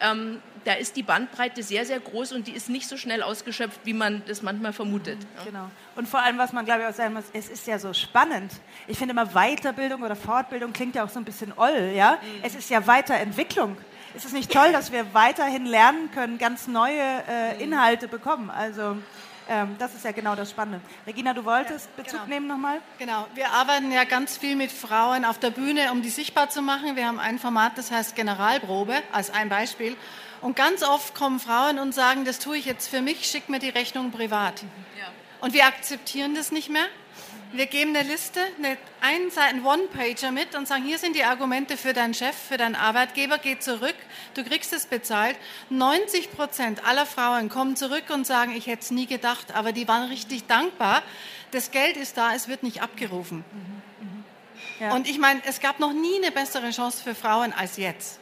ähm, 0.00 0.40
da 0.64 0.72
ist 0.74 0.96
die 0.96 1.02
Bandbreite 1.02 1.62
sehr, 1.62 1.86
sehr 1.86 2.00
groß 2.00 2.32
und 2.32 2.46
die 2.48 2.52
ist 2.52 2.68
nicht 2.68 2.88
so 2.88 2.96
schnell 2.96 3.22
ausgeschöpft, 3.22 3.80
wie 3.84 3.92
man 3.92 4.22
das 4.26 4.42
manchmal 4.42 4.72
vermutet. 4.72 5.18
Ja. 5.38 5.44
Genau. 5.44 5.70
Und 5.94 6.08
vor 6.08 6.22
allem, 6.22 6.38
was 6.38 6.52
man, 6.52 6.64
glaube 6.64 6.82
ich, 6.82 6.88
auch 6.88 6.94
sagen 6.94 7.14
muss, 7.14 7.24
es 7.32 7.48
ist 7.48 7.66
ja 7.66 7.78
so 7.78 7.92
spannend. 7.92 8.52
Ich 8.88 8.98
finde 8.98 9.12
immer 9.12 9.26
Weiterbildung 9.26 10.02
oder 10.02 10.16
Fortbildung 10.16 10.72
klingt 10.72 10.96
ja 10.96 11.04
auch 11.04 11.08
so 11.08 11.20
ein 11.20 11.24
bisschen 11.24 11.52
oll, 11.56 11.92
ja? 11.94 12.12
Mhm. 12.20 12.40
Es 12.42 12.54
ist 12.54 12.68
ja 12.68 12.86
Weiterentwicklung. 12.86 13.76
Ist 14.16 14.24
es 14.24 14.32
nicht 14.32 14.50
toll, 14.50 14.72
dass 14.72 14.92
wir 14.92 15.12
weiterhin 15.12 15.66
lernen 15.66 16.10
können, 16.10 16.38
ganz 16.38 16.66
neue 16.66 17.02
äh, 17.28 17.62
Inhalte 17.62 18.08
bekommen? 18.08 18.48
Also 18.48 18.96
ähm, 19.46 19.76
das 19.78 19.94
ist 19.94 20.06
ja 20.06 20.12
genau 20.12 20.34
das 20.34 20.50
Spannende. 20.50 20.80
Regina, 21.06 21.34
du 21.34 21.44
wolltest 21.44 21.90
ja, 21.96 22.02
Bezug 22.02 22.20
genau. 22.20 22.34
nehmen 22.34 22.46
nochmal? 22.46 22.80
Genau, 22.98 23.26
wir 23.34 23.50
arbeiten 23.50 23.92
ja 23.92 24.04
ganz 24.04 24.38
viel 24.38 24.56
mit 24.56 24.72
Frauen 24.72 25.26
auf 25.26 25.38
der 25.38 25.50
Bühne, 25.50 25.92
um 25.92 26.00
die 26.00 26.08
sichtbar 26.08 26.48
zu 26.48 26.62
machen. 26.62 26.96
Wir 26.96 27.06
haben 27.06 27.20
ein 27.20 27.38
Format, 27.38 27.76
das 27.76 27.90
heißt 27.90 28.16
Generalprobe, 28.16 28.94
als 29.12 29.28
ein 29.28 29.50
Beispiel. 29.50 29.96
Und 30.40 30.56
ganz 30.56 30.82
oft 30.82 31.14
kommen 31.14 31.38
Frauen 31.38 31.78
und 31.78 31.94
sagen, 31.94 32.24
das 32.24 32.38
tue 32.38 32.56
ich 32.56 32.64
jetzt 32.64 32.88
für 32.88 33.02
mich, 33.02 33.26
schick 33.26 33.50
mir 33.50 33.58
die 33.58 33.68
Rechnung 33.68 34.12
privat. 34.12 34.62
Ja. 34.98 35.08
Und 35.42 35.52
wir 35.52 35.66
akzeptieren 35.66 36.34
das 36.34 36.52
nicht 36.52 36.70
mehr. 36.70 36.86
Wir 37.52 37.66
geben 37.66 37.96
eine 37.96 38.06
Liste, 38.06 38.40
eine 38.58 38.76
einen 39.00 39.30
Seiten 39.30 39.64
One-Pager 39.64 40.32
mit 40.32 40.54
und 40.56 40.66
sagen, 40.66 40.84
hier 40.84 40.98
sind 40.98 41.14
die 41.14 41.24
Argumente 41.24 41.76
für 41.76 41.92
deinen 41.92 42.12
Chef, 42.12 42.36
für 42.36 42.56
deinen 42.56 42.74
Arbeitgeber, 42.74 43.38
geh 43.38 43.58
zurück, 43.58 43.94
du 44.34 44.42
kriegst 44.42 44.72
es 44.72 44.86
bezahlt. 44.86 45.36
90 45.70 46.32
Prozent 46.32 46.84
aller 46.84 47.06
Frauen 47.06 47.48
kommen 47.48 47.76
zurück 47.76 48.04
und 48.12 48.26
sagen, 48.26 48.54
ich 48.56 48.66
hätte 48.66 48.82
es 48.82 48.90
nie 48.90 49.06
gedacht, 49.06 49.54
aber 49.54 49.72
die 49.72 49.86
waren 49.86 50.08
richtig 50.08 50.46
dankbar. 50.46 51.02
Das 51.52 51.70
Geld 51.70 51.96
ist 51.96 52.16
da, 52.16 52.34
es 52.34 52.48
wird 52.48 52.62
nicht 52.62 52.82
abgerufen. 52.82 53.44
Mhm, 53.52 54.08
mhm. 54.08 54.24
Ja. 54.80 54.94
Und 54.94 55.08
ich 55.08 55.18
meine, 55.18 55.40
es 55.46 55.60
gab 55.60 55.78
noch 55.78 55.92
nie 55.92 56.16
eine 56.16 56.32
bessere 56.32 56.70
Chance 56.70 57.02
für 57.02 57.14
Frauen 57.14 57.52
als 57.52 57.76
jetzt. 57.76 58.18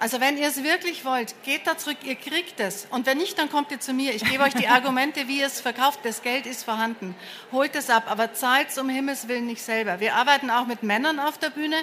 Also 0.00 0.20
wenn 0.20 0.36
ihr 0.36 0.48
es 0.48 0.62
wirklich 0.62 1.04
wollt, 1.04 1.34
geht 1.44 1.66
da 1.66 1.78
zurück, 1.78 1.98
ihr 2.04 2.16
kriegt 2.16 2.58
es. 2.60 2.86
Und 2.90 3.06
wenn 3.06 3.18
nicht, 3.18 3.38
dann 3.38 3.48
kommt 3.48 3.70
ihr 3.70 3.80
zu 3.80 3.92
mir. 3.92 4.14
Ich 4.14 4.24
gebe 4.24 4.42
euch 4.42 4.54
die 4.54 4.68
Argumente, 4.68 5.28
wie 5.28 5.38
ihr 5.40 5.46
es 5.46 5.60
verkauft. 5.60 6.00
Das 6.02 6.22
Geld 6.22 6.46
ist 6.46 6.64
vorhanden. 6.64 7.14
Holt 7.52 7.76
es 7.76 7.90
ab, 7.90 8.04
aber 8.08 8.34
zahlt 8.34 8.70
es 8.70 8.78
um 8.78 8.88
Himmels 8.88 9.28
Willen 9.28 9.46
nicht 9.46 9.62
selber. 9.62 10.00
Wir 10.00 10.16
arbeiten 10.16 10.50
auch 10.50 10.66
mit 10.66 10.82
Männern 10.82 11.20
auf 11.20 11.38
der 11.38 11.50
Bühne. 11.50 11.76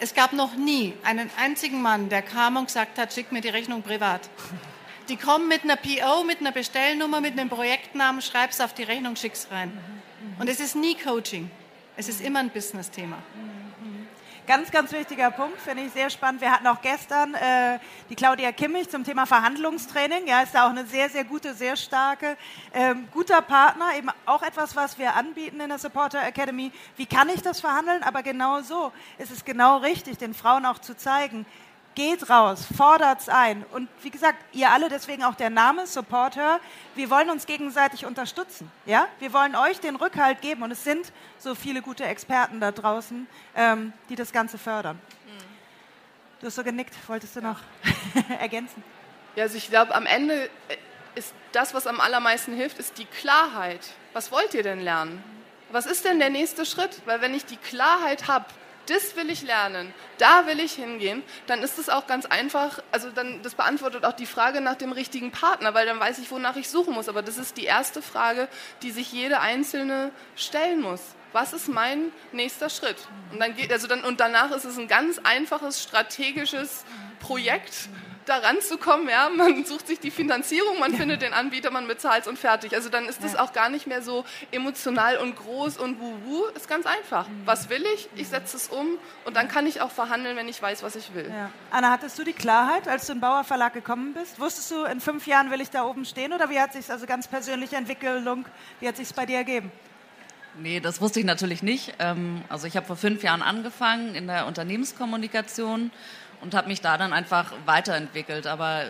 Es 0.00 0.14
gab 0.14 0.32
noch 0.32 0.54
nie 0.54 0.94
einen 1.02 1.30
einzigen 1.36 1.82
Mann, 1.82 2.08
der 2.08 2.22
kam 2.22 2.56
und 2.56 2.66
gesagt 2.66 2.98
hat, 2.98 3.12
schick 3.12 3.32
mir 3.32 3.40
die 3.40 3.48
Rechnung 3.48 3.82
privat. 3.82 4.30
Die 5.08 5.16
kommen 5.16 5.48
mit 5.48 5.64
einer 5.64 5.76
PO, 5.76 6.22
mit 6.24 6.40
einer 6.40 6.52
Bestellnummer, 6.52 7.20
mit 7.20 7.32
einem 7.32 7.48
Projektnamen, 7.48 8.22
schreib's 8.22 8.60
auf 8.60 8.74
die 8.74 8.84
Rechnung, 8.84 9.16
schick's 9.16 9.48
rein. 9.50 9.72
Und 10.38 10.48
es 10.48 10.60
ist 10.60 10.76
nie 10.76 10.94
Coaching. 10.94 11.50
Es 11.96 12.08
ist 12.08 12.20
immer 12.20 12.38
ein 12.38 12.50
Business-Thema. 12.50 13.18
Ganz, 14.48 14.70
ganz 14.70 14.92
wichtiger 14.92 15.30
Punkt, 15.30 15.60
finde 15.60 15.82
ich 15.82 15.92
sehr 15.92 16.08
spannend. 16.08 16.40
Wir 16.40 16.50
hatten 16.50 16.66
auch 16.68 16.80
gestern 16.80 17.34
äh, 17.34 17.78
die 18.08 18.14
Claudia 18.14 18.50
Kimmich 18.50 18.88
zum 18.88 19.04
Thema 19.04 19.26
Verhandlungstraining. 19.26 20.26
Ja, 20.26 20.40
ist 20.40 20.54
da 20.54 20.64
auch 20.64 20.70
eine 20.70 20.86
sehr, 20.86 21.10
sehr 21.10 21.24
gute, 21.24 21.52
sehr 21.52 21.76
starke, 21.76 22.34
ähm, 22.72 23.08
guter 23.12 23.42
Partner. 23.42 23.94
Eben 23.98 24.08
auch 24.24 24.42
etwas, 24.42 24.74
was 24.74 24.98
wir 24.98 25.14
anbieten 25.16 25.60
in 25.60 25.68
der 25.68 25.78
Supporter 25.78 26.26
Academy. 26.26 26.72
Wie 26.96 27.04
kann 27.04 27.28
ich 27.28 27.42
das 27.42 27.60
verhandeln? 27.60 28.02
Aber 28.02 28.22
genau 28.22 28.62
so 28.62 28.90
ist 29.18 29.30
es 29.30 29.44
genau 29.44 29.76
richtig, 29.76 30.16
den 30.16 30.32
Frauen 30.32 30.64
auch 30.64 30.78
zu 30.78 30.96
zeigen, 30.96 31.44
geht 31.98 32.30
raus, 32.30 32.64
fordert 32.76 33.20
es 33.20 33.28
ein. 33.28 33.64
Und 33.72 33.88
wie 34.02 34.10
gesagt, 34.10 34.38
ihr 34.52 34.70
alle, 34.70 34.88
deswegen 34.88 35.24
auch 35.24 35.34
der 35.34 35.50
Name 35.50 35.84
Support 35.84 36.36
Her, 36.36 36.60
wir 36.94 37.10
wollen 37.10 37.28
uns 37.28 37.44
gegenseitig 37.44 38.06
unterstützen. 38.06 38.70
Ja? 38.86 39.08
Wir 39.18 39.32
wollen 39.32 39.56
euch 39.56 39.80
den 39.80 39.96
Rückhalt 39.96 40.40
geben 40.40 40.62
und 40.62 40.70
es 40.70 40.84
sind 40.84 41.12
so 41.38 41.56
viele 41.56 41.82
gute 41.82 42.04
Experten 42.04 42.60
da 42.60 42.70
draußen, 42.70 43.26
ähm, 43.56 43.92
die 44.08 44.14
das 44.14 44.32
Ganze 44.32 44.58
fördern. 44.58 45.00
Du 46.40 46.46
hast 46.46 46.54
so 46.54 46.62
genickt, 46.62 46.94
wolltest 47.08 47.34
du 47.34 47.40
noch 47.40 47.58
ergänzen? 48.38 48.84
Ja, 49.34 49.42
also 49.42 49.56
ich 49.56 49.68
glaube, 49.68 49.92
am 49.92 50.06
Ende 50.06 50.48
ist 51.16 51.34
das, 51.50 51.74
was 51.74 51.88
am 51.88 52.00
allermeisten 52.00 52.54
hilft, 52.54 52.78
ist 52.78 52.96
die 52.98 53.06
Klarheit. 53.06 53.80
Was 54.12 54.30
wollt 54.30 54.54
ihr 54.54 54.62
denn 54.62 54.80
lernen? 54.80 55.20
Was 55.72 55.84
ist 55.84 56.04
denn 56.04 56.20
der 56.20 56.30
nächste 56.30 56.64
Schritt? 56.64 57.02
Weil 57.06 57.20
wenn 57.22 57.34
ich 57.34 57.44
die 57.44 57.56
Klarheit 57.56 58.28
habe, 58.28 58.46
das 58.88 59.16
will 59.16 59.30
ich 59.30 59.42
lernen, 59.42 59.92
da 60.18 60.46
will 60.46 60.60
ich 60.60 60.72
hingehen, 60.72 61.22
dann 61.46 61.62
ist 61.62 61.78
es 61.78 61.88
auch 61.88 62.06
ganz 62.06 62.26
einfach, 62.26 62.80
also 62.90 63.10
dann, 63.10 63.42
das 63.42 63.54
beantwortet 63.54 64.04
auch 64.04 64.12
die 64.12 64.26
Frage 64.26 64.60
nach 64.60 64.76
dem 64.76 64.92
richtigen 64.92 65.30
Partner, 65.30 65.74
weil 65.74 65.86
dann 65.86 66.00
weiß 66.00 66.18
ich, 66.18 66.30
wonach 66.30 66.56
ich 66.56 66.68
suchen 66.68 66.94
muss. 66.94 67.08
Aber 67.08 67.22
das 67.22 67.38
ist 67.38 67.56
die 67.56 67.64
erste 67.64 68.02
Frage, 68.02 68.48
die 68.82 68.90
sich 68.90 69.12
jede 69.12 69.40
Einzelne 69.40 70.10
stellen 70.36 70.80
muss. 70.80 71.00
Was 71.32 71.52
ist 71.52 71.68
mein 71.68 72.10
nächster 72.32 72.70
Schritt? 72.70 72.96
Und, 73.32 73.40
dann 73.40 73.54
geht, 73.54 73.70
also 73.70 73.86
dann, 73.86 74.02
und 74.04 74.20
danach 74.20 74.50
ist 74.50 74.64
es 74.64 74.78
ein 74.78 74.88
ganz 74.88 75.18
einfaches 75.18 75.82
strategisches 75.82 76.84
Projekt, 77.20 77.88
da 78.28 78.38
ranzukommen. 78.38 79.08
Ja? 79.08 79.28
Man 79.28 79.64
sucht 79.66 79.86
sich 79.86 80.00
die 80.00 80.10
Finanzierung, 80.10 80.78
man 80.78 80.92
ja. 80.92 80.98
findet 80.98 81.22
den 81.22 81.32
Anbieter, 81.32 81.70
man 81.70 81.86
bezahlt 81.86 82.22
es 82.22 82.28
und 82.28 82.38
fertig. 82.38 82.74
Also 82.74 82.88
dann 82.88 83.06
ist 83.06 83.22
das 83.22 83.34
ja. 83.34 83.40
auch 83.40 83.52
gar 83.52 83.68
nicht 83.68 83.86
mehr 83.86 84.02
so 84.02 84.24
emotional 84.50 85.18
und 85.18 85.36
groß 85.36 85.78
und 85.78 86.00
wuhu. 86.00 86.44
Ist 86.54 86.68
ganz 86.68 86.86
einfach. 86.86 87.28
Mhm. 87.28 87.42
Was 87.44 87.68
will 87.68 87.84
ich? 87.94 88.08
Ich 88.14 88.28
setze 88.28 88.56
es 88.56 88.68
um 88.68 88.86
und 89.24 89.36
dann 89.36 89.48
kann 89.48 89.66
ich 89.66 89.80
auch 89.80 89.90
verhandeln, 89.90 90.36
wenn 90.36 90.48
ich 90.48 90.60
weiß, 90.60 90.82
was 90.82 90.96
ich 90.96 91.14
will. 91.14 91.30
Ja. 91.30 91.50
Anna, 91.70 91.90
hattest 91.90 92.18
du 92.18 92.24
die 92.24 92.32
Klarheit, 92.32 92.88
als 92.88 93.06
du 93.06 93.12
in 93.12 93.20
Bauer 93.20 93.44
Verlag 93.44 93.72
gekommen 93.72 94.14
bist? 94.14 94.40
Wusstest 94.40 94.70
du, 94.70 94.84
in 94.84 95.00
fünf 95.00 95.26
Jahren 95.26 95.50
will 95.50 95.60
ich 95.60 95.70
da 95.70 95.84
oben 95.84 96.04
stehen 96.04 96.32
oder 96.32 96.50
wie 96.50 96.60
hat 96.60 96.72
sich 96.72 96.90
also 96.90 97.06
ganz 97.06 97.28
persönliche 97.28 97.76
Entwicklung, 97.76 98.46
wie 98.80 98.88
hat 98.88 98.96
sich 98.96 99.12
bei 99.14 99.26
dir 99.26 99.38
ergeben? 99.38 99.70
Nee, 100.60 100.80
das 100.80 101.00
wusste 101.00 101.20
ich 101.20 101.26
natürlich 101.26 101.62
nicht. 101.62 101.94
Ähm, 102.00 102.42
also 102.48 102.66
ich 102.66 102.76
habe 102.76 102.86
vor 102.86 102.96
fünf 102.96 103.22
Jahren 103.22 103.42
angefangen 103.42 104.14
in 104.14 104.26
der 104.26 104.46
Unternehmenskommunikation 104.46 105.92
und 106.40 106.54
habe 106.54 106.68
mich 106.68 106.80
da 106.80 106.96
dann 106.98 107.12
einfach 107.12 107.52
weiterentwickelt. 107.66 108.46
Aber 108.46 108.84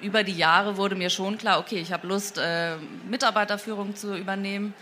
über 0.00 0.22
die 0.22 0.36
Jahre 0.36 0.76
wurde 0.76 0.94
mir 0.94 1.10
schon 1.10 1.38
klar, 1.38 1.58
okay, 1.58 1.78
ich 1.78 1.92
habe 1.92 2.06
Lust, 2.06 2.38
äh, 2.38 2.76
Mitarbeiterführung 3.08 3.96
zu 3.96 4.16
übernehmen 4.16 4.74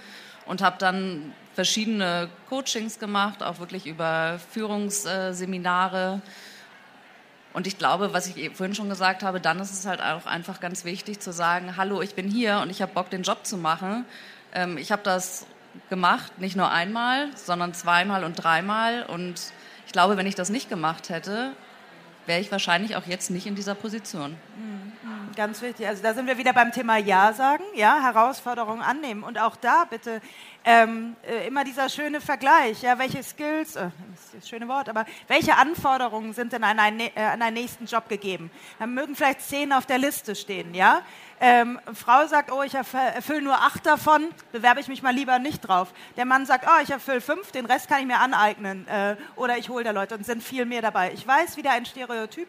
und 0.46 0.62
habe 0.62 0.76
dann 0.78 1.32
verschiedene 1.54 2.28
Coachings 2.48 2.98
gemacht, 2.98 3.42
auch 3.42 3.58
wirklich 3.58 3.86
über 3.86 4.38
Führungsseminare. 4.50 6.20
Und 7.54 7.66
ich 7.66 7.78
glaube, 7.78 8.12
was 8.12 8.26
ich 8.26 8.50
vorhin 8.54 8.74
schon 8.74 8.90
gesagt 8.90 9.22
habe, 9.22 9.40
dann 9.40 9.58
ist 9.60 9.72
es 9.72 9.86
halt 9.86 10.02
auch 10.02 10.26
einfach 10.26 10.60
ganz 10.60 10.84
wichtig 10.84 11.20
zu 11.20 11.32
sagen, 11.32 11.78
hallo, 11.78 12.02
ich 12.02 12.14
bin 12.14 12.30
hier 12.30 12.58
und 12.58 12.68
ich 12.68 12.82
habe 12.82 12.92
Bock, 12.92 13.08
den 13.08 13.22
Job 13.22 13.46
zu 13.46 13.56
machen. 13.56 14.04
Ähm, 14.52 14.76
ich 14.76 14.92
habe 14.92 15.02
das 15.02 15.46
gemacht, 15.88 16.38
nicht 16.38 16.56
nur 16.56 16.70
einmal, 16.70 17.28
sondern 17.34 17.72
zweimal 17.72 18.24
und 18.24 18.34
dreimal 18.34 19.04
und 19.04 19.40
ich 19.86 19.92
glaube, 19.92 20.16
wenn 20.16 20.26
ich 20.26 20.34
das 20.34 20.50
nicht 20.50 20.68
gemacht 20.68 21.08
hätte, 21.08 21.52
wäre 22.26 22.40
ich 22.40 22.50
wahrscheinlich 22.50 22.96
auch 22.96 23.06
jetzt 23.06 23.30
nicht 23.30 23.46
in 23.46 23.54
dieser 23.54 23.74
Position. 23.74 24.36
Mhm. 24.56 24.86
Ganz 25.36 25.60
wichtig. 25.60 25.86
Also 25.86 26.02
da 26.02 26.14
sind 26.14 26.26
wir 26.26 26.38
wieder 26.38 26.54
beim 26.54 26.72
Thema 26.72 26.96
Ja 26.96 27.34
sagen, 27.34 27.62
ja, 27.74 28.00
Herausforderungen 28.00 28.80
annehmen. 28.80 29.22
Und 29.22 29.38
auch 29.38 29.54
da 29.54 29.84
bitte 29.84 30.22
ähm, 30.64 31.14
äh, 31.22 31.46
immer 31.46 31.62
dieser 31.62 31.90
schöne 31.90 32.22
Vergleich, 32.22 32.80
ja, 32.80 32.98
welche 32.98 33.22
Skills, 33.22 33.76
äh, 33.76 33.90
das 34.34 34.48
schöne 34.48 34.66
Wort, 34.66 34.88
aber 34.88 35.04
welche 35.28 35.56
Anforderungen 35.56 36.32
sind 36.32 36.54
denn 36.54 36.64
an 36.64 36.78
einen, 36.78 37.00
äh, 37.00 37.10
an 37.16 37.42
einen 37.42 37.54
nächsten 37.54 37.84
Job 37.84 38.08
gegeben? 38.08 38.50
Da 38.78 38.86
mögen 38.86 39.14
vielleicht 39.14 39.42
zehn 39.42 39.74
auf 39.74 39.84
der 39.84 39.98
Liste 39.98 40.34
stehen, 40.34 40.74
ja. 40.74 41.02
Ähm, 41.40 41.78
Frau 41.92 42.26
sagt, 42.26 42.50
oh, 42.50 42.62
ich 42.62 42.74
erfülle 42.74 43.42
nur 43.42 43.54
acht 43.54 43.84
davon, 43.84 44.28
bewerbe 44.52 44.80
ich 44.80 44.88
mich 44.88 45.02
mal 45.02 45.14
lieber 45.14 45.38
nicht 45.38 45.60
drauf. 45.60 45.92
Der 46.16 46.24
Mann 46.24 46.46
sagt, 46.46 46.66
oh, 46.66 46.82
ich 46.82 46.90
erfülle 46.90 47.20
fünf, 47.20 47.52
den 47.52 47.66
Rest 47.66 47.88
kann 47.88 48.00
ich 48.00 48.06
mir 48.06 48.18
aneignen. 48.18 48.88
Äh, 48.88 49.16
oder 49.36 49.58
ich 49.58 49.68
hole 49.68 49.84
da 49.84 49.90
Leute 49.90 50.14
und 50.14 50.24
sind 50.24 50.42
viel 50.42 50.64
mehr 50.64 50.80
dabei. 50.80 51.12
Ich 51.12 51.26
weiß, 51.26 51.56
wieder 51.56 51.72
ein 51.72 51.84
Stereotyp 51.84 52.48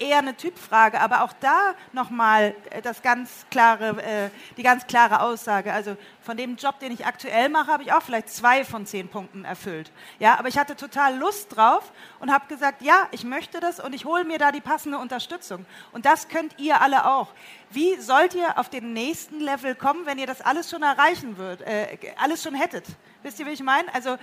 eher 0.00 0.18
eine 0.18 0.36
Typfrage, 0.36 1.00
aber 1.00 1.22
auch 1.22 1.32
da 1.40 1.74
nochmal 1.92 2.54
äh, 2.70 2.82
das 2.82 3.02
ganz 3.02 3.46
klare, 3.50 4.02
äh, 4.02 4.30
die 4.56 4.62
ganz 4.62 4.86
klare 4.86 5.20
Aussage. 5.20 5.72
Also 5.72 5.96
von 6.22 6.36
dem 6.36 6.56
Job, 6.56 6.80
den 6.80 6.90
ich 6.92 7.06
aktuell 7.06 7.48
mache, 7.48 7.70
habe 7.70 7.82
ich 7.82 7.92
auch 7.92 8.02
vielleicht 8.02 8.30
zwei 8.30 8.64
von 8.64 8.86
zehn 8.86 9.08
Punkten 9.08 9.44
erfüllt. 9.44 9.92
Ja, 10.18 10.38
aber 10.38 10.48
ich 10.48 10.58
hatte 10.58 10.74
total 10.74 11.16
Lust 11.16 11.54
drauf 11.54 11.92
und 12.18 12.32
habe 12.32 12.46
gesagt, 12.48 12.82
ja, 12.82 13.08
ich 13.10 13.24
möchte 13.24 13.60
das 13.60 13.78
und 13.78 13.94
ich 13.94 14.04
hole 14.04 14.24
mir 14.24 14.38
da 14.38 14.52
die 14.52 14.60
passende 14.60 14.98
Unterstützung. 14.98 15.66
Und 15.92 16.06
das 16.06 16.28
könnt 16.28 16.58
ihr 16.58 16.80
alle 16.80 17.06
auch. 17.10 17.28
Wie 17.70 17.96
sollt 17.96 18.34
ihr 18.34 18.58
auf 18.58 18.68
den 18.68 18.92
nächsten 18.92 19.40
Level 19.40 19.74
kommen, 19.74 20.06
wenn 20.06 20.18
ihr 20.18 20.26
das 20.26 20.40
alles 20.40 20.70
schon 20.70 20.82
erreichen 20.82 21.36
würdet, 21.36 21.66
äh, 21.66 21.98
alles 22.18 22.42
schon 22.42 22.54
hättet? 22.54 22.86
Wisst 23.22 23.38
ihr, 23.38 23.46
wie 23.46 23.50
ich 23.50 23.62
meine? 23.62 23.92
Also 23.94 24.16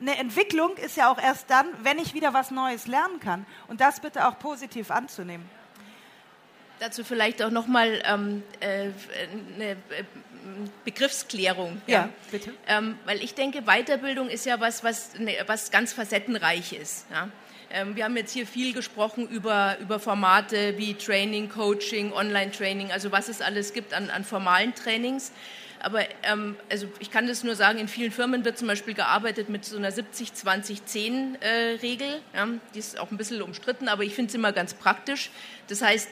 eine 0.00 0.16
Entwicklung 0.16 0.76
ist 0.76 0.96
ja 0.96 1.10
auch 1.10 1.18
erst 1.18 1.50
dann, 1.50 1.66
wenn 1.82 1.98
ich 1.98 2.14
wieder 2.14 2.32
was 2.32 2.50
Neues 2.50 2.86
lernen 2.86 3.20
kann. 3.20 3.46
Und 3.68 3.80
das 3.80 4.00
bitte 4.00 4.26
auch 4.26 4.38
positiv 4.38 4.90
anzunehmen. 4.90 5.48
Dazu 6.78 7.04
vielleicht 7.04 7.42
auch 7.42 7.50
nochmal 7.50 8.02
ähm, 8.06 8.42
äh, 8.60 8.88
eine 9.54 9.72
äh, 9.72 9.76
Begriffsklärung. 10.84 11.82
Ja, 11.86 11.94
ja 11.94 12.08
bitte. 12.30 12.54
Ähm, 12.66 12.98
weil 13.04 13.22
ich 13.22 13.34
denke, 13.34 13.62
Weiterbildung 13.62 14.30
ist 14.30 14.46
ja 14.46 14.60
was, 14.60 14.82
was, 14.82 15.18
ne, 15.18 15.36
was 15.46 15.70
ganz 15.70 15.92
facettenreich 15.92 16.72
ist. 16.72 17.06
Ja? 17.10 17.28
Ähm, 17.70 17.96
wir 17.96 18.04
haben 18.04 18.16
jetzt 18.16 18.32
hier 18.32 18.46
viel 18.46 18.72
gesprochen 18.72 19.28
über, 19.28 19.76
über 19.80 20.00
Formate 20.00 20.78
wie 20.78 20.94
Training, 20.94 21.50
Coaching, 21.50 22.12
Online-Training, 22.12 22.90
also 22.90 23.12
was 23.12 23.28
es 23.28 23.42
alles 23.42 23.74
gibt 23.74 23.92
an, 23.92 24.08
an 24.08 24.24
formalen 24.24 24.74
Trainings. 24.74 25.32
Aber 25.80 26.04
ähm, 26.22 26.56
also 26.70 26.86
ich 26.98 27.10
kann 27.10 27.26
das 27.26 27.42
nur 27.42 27.56
sagen, 27.56 27.78
in 27.78 27.88
vielen 27.88 28.12
Firmen 28.12 28.44
wird 28.44 28.58
zum 28.58 28.68
Beispiel 28.68 28.94
gearbeitet 28.94 29.48
mit 29.48 29.64
so 29.64 29.76
einer 29.76 29.90
70-20-10-Regel. 29.90 32.08
Äh, 32.08 32.36
ja, 32.36 32.48
die 32.74 32.78
ist 32.78 32.98
auch 32.98 33.10
ein 33.10 33.16
bisschen 33.16 33.42
umstritten, 33.42 33.88
aber 33.88 34.04
ich 34.04 34.14
finde 34.14 34.28
es 34.28 34.34
immer 34.34 34.52
ganz 34.52 34.74
praktisch. 34.74 35.30
Das 35.68 35.82
heißt, 35.82 36.10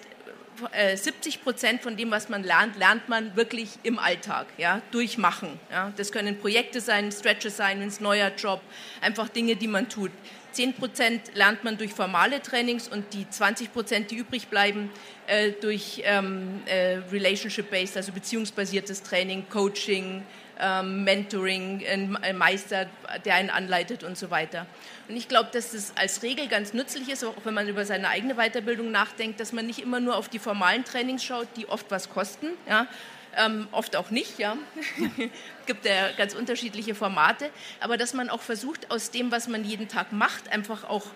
70 0.94 1.36
äh, 1.36 1.38
Prozent 1.38 1.82
von 1.82 1.96
dem, 1.96 2.10
was 2.10 2.28
man 2.28 2.42
lernt, 2.42 2.76
lernt 2.76 3.08
man 3.08 3.36
wirklich 3.36 3.70
im 3.82 3.98
Alltag, 3.98 4.46
ja, 4.56 4.82
durch 4.90 5.18
Machen. 5.18 5.58
Ja. 5.70 5.92
Das 5.96 6.12
können 6.12 6.38
Projekte 6.38 6.80
sein, 6.80 7.12
Stretches 7.12 7.56
sein, 7.56 7.80
ein 7.80 7.92
neuer 8.00 8.32
Job, 8.36 8.60
einfach 9.00 9.28
Dinge, 9.28 9.56
die 9.56 9.68
man 9.68 9.88
tut. 9.88 10.10
10 10.58 10.72
Prozent 10.72 11.22
lernt 11.34 11.62
man 11.62 11.78
durch 11.78 11.92
formale 11.92 12.42
Trainings 12.42 12.88
und 12.88 13.14
die 13.14 13.30
20 13.30 13.72
Prozent, 13.72 14.10
die 14.10 14.16
übrig 14.16 14.48
bleiben, 14.48 14.90
äh, 15.28 15.52
durch 15.52 16.02
ähm, 16.04 16.62
äh, 16.66 16.96
Relationship-based, 17.12 17.96
also 17.96 18.10
beziehungsbasiertes 18.10 19.04
Training, 19.04 19.48
Coaching, 19.48 20.24
ähm, 20.58 21.04
Mentoring, 21.04 21.84
ein 21.86 22.36
Meister, 22.36 22.86
der 23.24 23.36
einen 23.36 23.50
anleitet 23.50 24.02
und 24.02 24.18
so 24.18 24.32
weiter. 24.32 24.66
Und 25.08 25.14
ich 25.14 25.28
glaube, 25.28 25.50
dass 25.52 25.70
das 25.70 25.92
als 25.96 26.24
Regel 26.24 26.48
ganz 26.48 26.74
nützlich 26.74 27.08
ist, 27.08 27.22
auch 27.22 27.34
wenn 27.44 27.54
man 27.54 27.68
über 27.68 27.84
seine 27.84 28.08
eigene 28.08 28.34
Weiterbildung 28.34 28.90
nachdenkt, 28.90 29.38
dass 29.38 29.52
man 29.52 29.64
nicht 29.64 29.78
immer 29.78 30.00
nur 30.00 30.16
auf 30.16 30.28
die 30.28 30.40
formalen 30.40 30.84
Trainings 30.84 31.22
schaut, 31.22 31.46
die 31.56 31.68
oft 31.68 31.88
was 31.90 32.10
kosten, 32.10 32.48
ja, 32.68 32.88
ähm, 33.36 33.68
oft 33.72 33.96
auch 33.96 34.10
nicht, 34.10 34.38
ja. 34.38 34.56
gibt 35.66 35.84
ja 35.84 36.12
ganz 36.12 36.34
unterschiedliche 36.34 36.94
Formate, 36.94 37.50
aber 37.80 37.96
dass 37.96 38.14
man 38.14 38.30
auch 38.30 38.40
versucht, 38.40 38.90
aus 38.90 39.10
dem, 39.10 39.30
was 39.30 39.48
man 39.48 39.64
jeden 39.64 39.88
Tag 39.88 40.12
macht, 40.12 40.50
einfach 40.50 40.84
auch 40.84 41.06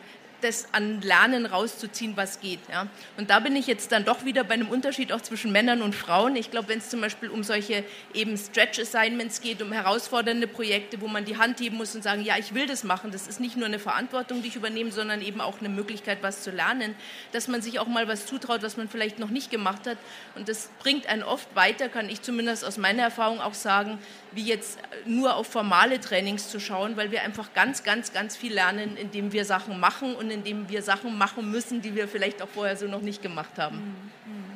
das 0.42 0.68
an 0.72 1.00
Lernen 1.00 1.46
rauszuziehen, 1.46 2.16
was 2.16 2.40
geht. 2.40 2.60
Ja. 2.70 2.88
Und 3.16 3.30
da 3.30 3.40
bin 3.40 3.56
ich 3.56 3.66
jetzt 3.66 3.92
dann 3.92 4.04
doch 4.04 4.24
wieder 4.24 4.44
bei 4.44 4.54
einem 4.54 4.68
Unterschied 4.68 5.12
auch 5.12 5.20
zwischen 5.20 5.52
Männern 5.52 5.82
und 5.82 5.94
Frauen. 5.94 6.36
Ich 6.36 6.50
glaube, 6.50 6.68
wenn 6.68 6.78
es 6.78 6.90
zum 6.90 7.00
Beispiel 7.00 7.28
um 7.28 7.42
solche 7.44 7.84
eben 8.12 8.36
Stretch-Assignments 8.36 9.40
geht, 9.40 9.62
um 9.62 9.72
herausfordernde 9.72 10.46
Projekte, 10.46 11.00
wo 11.00 11.08
man 11.08 11.24
die 11.24 11.38
Hand 11.38 11.60
heben 11.60 11.76
muss 11.76 11.94
und 11.94 12.02
sagen, 12.02 12.22
ja, 12.22 12.36
ich 12.38 12.54
will 12.54 12.66
das 12.66 12.84
machen, 12.84 13.10
das 13.12 13.26
ist 13.26 13.40
nicht 13.40 13.56
nur 13.56 13.66
eine 13.66 13.78
Verantwortung, 13.78 14.42
die 14.42 14.48
ich 14.48 14.56
übernehme, 14.56 14.90
sondern 14.90 15.22
eben 15.22 15.40
auch 15.40 15.60
eine 15.60 15.68
Möglichkeit, 15.68 16.18
was 16.22 16.42
zu 16.42 16.50
lernen, 16.50 16.94
dass 17.32 17.48
man 17.48 17.62
sich 17.62 17.78
auch 17.78 17.86
mal 17.86 18.08
was 18.08 18.26
zutraut, 18.26 18.62
was 18.62 18.76
man 18.76 18.88
vielleicht 18.88 19.18
noch 19.18 19.30
nicht 19.30 19.50
gemacht 19.50 19.86
hat. 19.86 19.98
Und 20.34 20.48
das 20.48 20.70
bringt 20.80 21.06
einen 21.06 21.22
oft 21.22 21.54
weiter, 21.54 21.88
kann 21.88 22.08
ich 22.08 22.22
zumindest 22.22 22.64
aus 22.64 22.78
meiner 22.78 23.02
Erfahrung 23.02 23.40
auch 23.40 23.54
sagen, 23.54 23.98
wie 24.32 24.44
jetzt 24.44 24.78
nur 25.04 25.36
auf 25.36 25.46
formale 25.46 26.00
Trainings 26.00 26.48
zu 26.48 26.58
schauen, 26.58 26.96
weil 26.96 27.10
wir 27.10 27.22
einfach 27.22 27.52
ganz, 27.54 27.84
ganz, 27.84 28.12
ganz 28.12 28.36
viel 28.36 28.52
lernen, 28.52 28.96
indem 28.96 29.32
wir 29.32 29.44
Sachen 29.44 29.78
machen 29.78 30.14
und 30.14 30.30
indem 30.32 30.68
wir 30.68 30.82
Sachen 30.82 31.16
machen 31.16 31.50
müssen, 31.50 31.80
die 31.82 31.94
wir 31.94 32.08
vielleicht 32.08 32.42
auch 32.42 32.48
vorher 32.48 32.76
so 32.76 32.86
noch 32.86 33.00
nicht 33.00 33.22
gemacht 33.22 33.58
haben. 33.58 33.76
Mhm, 33.76 34.32
mhm. 34.32 34.52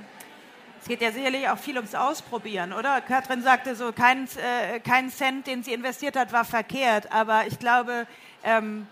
Es 0.81 0.89
geht 0.89 1.01
ja 1.01 1.11
sicherlich 1.11 1.49
auch 1.49 1.59
viel 1.59 1.77
ums 1.77 1.95
Ausprobieren, 1.95 2.73
oder? 2.73 3.01
Katrin 3.01 3.43
sagte 3.43 3.75
so, 3.75 3.93
kein, 3.93 4.29
äh, 4.37 4.79
kein 4.81 5.11
Cent, 5.11 5.47
den 5.47 5.62
sie 5.65 5.73
investiert 5.73 6.17
hat, 6.17 6.33
war 6.33 6.45
verkehrt. 6.45 7.11
Aber 7.11 7.47
ich 7.49 7.59
glaube, 7.59 8.07
ähm, 8.45 8.87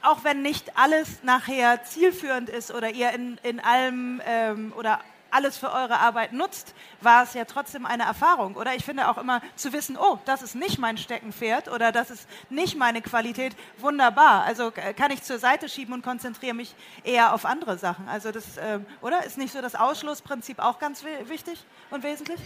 auch 0.00 0.24
wenn 0.24 0.40
nicht 0.40 0.78
alles 0.78 1.22
nachher 1.22 1.82
zielführend 1.84 2.48
ist 2.48 2.72
oder 2.72 2.90
ihr 2.90 3.10
in, 3.10 3.38
in 3.42 3.60
allem 3.60 4.22
ähm, 4.26 4.72
oder 4.76 5.00
alles 5.30 5.58
für 5.58 5.70
eure 5.70 5.98
Arbeit 5.98 6.32
nutzt, 6.32 6.74
war 7.00 7.22
es 7.22 7.34
ja 7.34 7.44
trotzdem 7.44 7.86
eine 7.86 8.04
Erfahrung. 8.04 8.56
Oder 8.56 8.74
ich 8.74 8.84
finde 8.84 9.08
auch 9.08 9.18
immer 9.18 9.42
zu 9.54 9.72
wissen, 9.72 9.96
oh, 9.96 10.18
das 10.24 10.42
ist 10.42 10.54
nicht 10.54 10.78
mein 10.78 10.98
Steckenpferd 10.98 11.68
oder 11.68 11.92
das 11.92 12.10
ist 12.10 12.28
nicht 12.50 12.76
meine 12.76 13.02
Qualität, 13.02 13.54
wunderbar. 13.78 14.44
Also 14.44 14.70
kann 14.70 15.10
ich 15.10 15.22
zur 15.22 15.38
Seite 15.38 15.68
schieben 15.68 15.94
und 15.94 16.02
konzentriere 16.02 16.54
mich 16.54 16.74
eher 17.04 17.34
auf 17.34 17.44
andere 17.44 17.78
Sachen. 17.78 18.08
Also 18.08 18.32
das, 18.32 18.56
äh, 18.56 18.80
oder? 19.00 19.24
Ist 19.24 19.38
nicht 19.38 19.52
so 19.52 19.60
das 19.60 19.74
Ausschlussprinzip 19.74 20.58
auch 20.58 20.78
ganz 20.78 21.04
wichtig 21.24 21.64
und 21.90 22.02
wesentlich? 22.02 22.40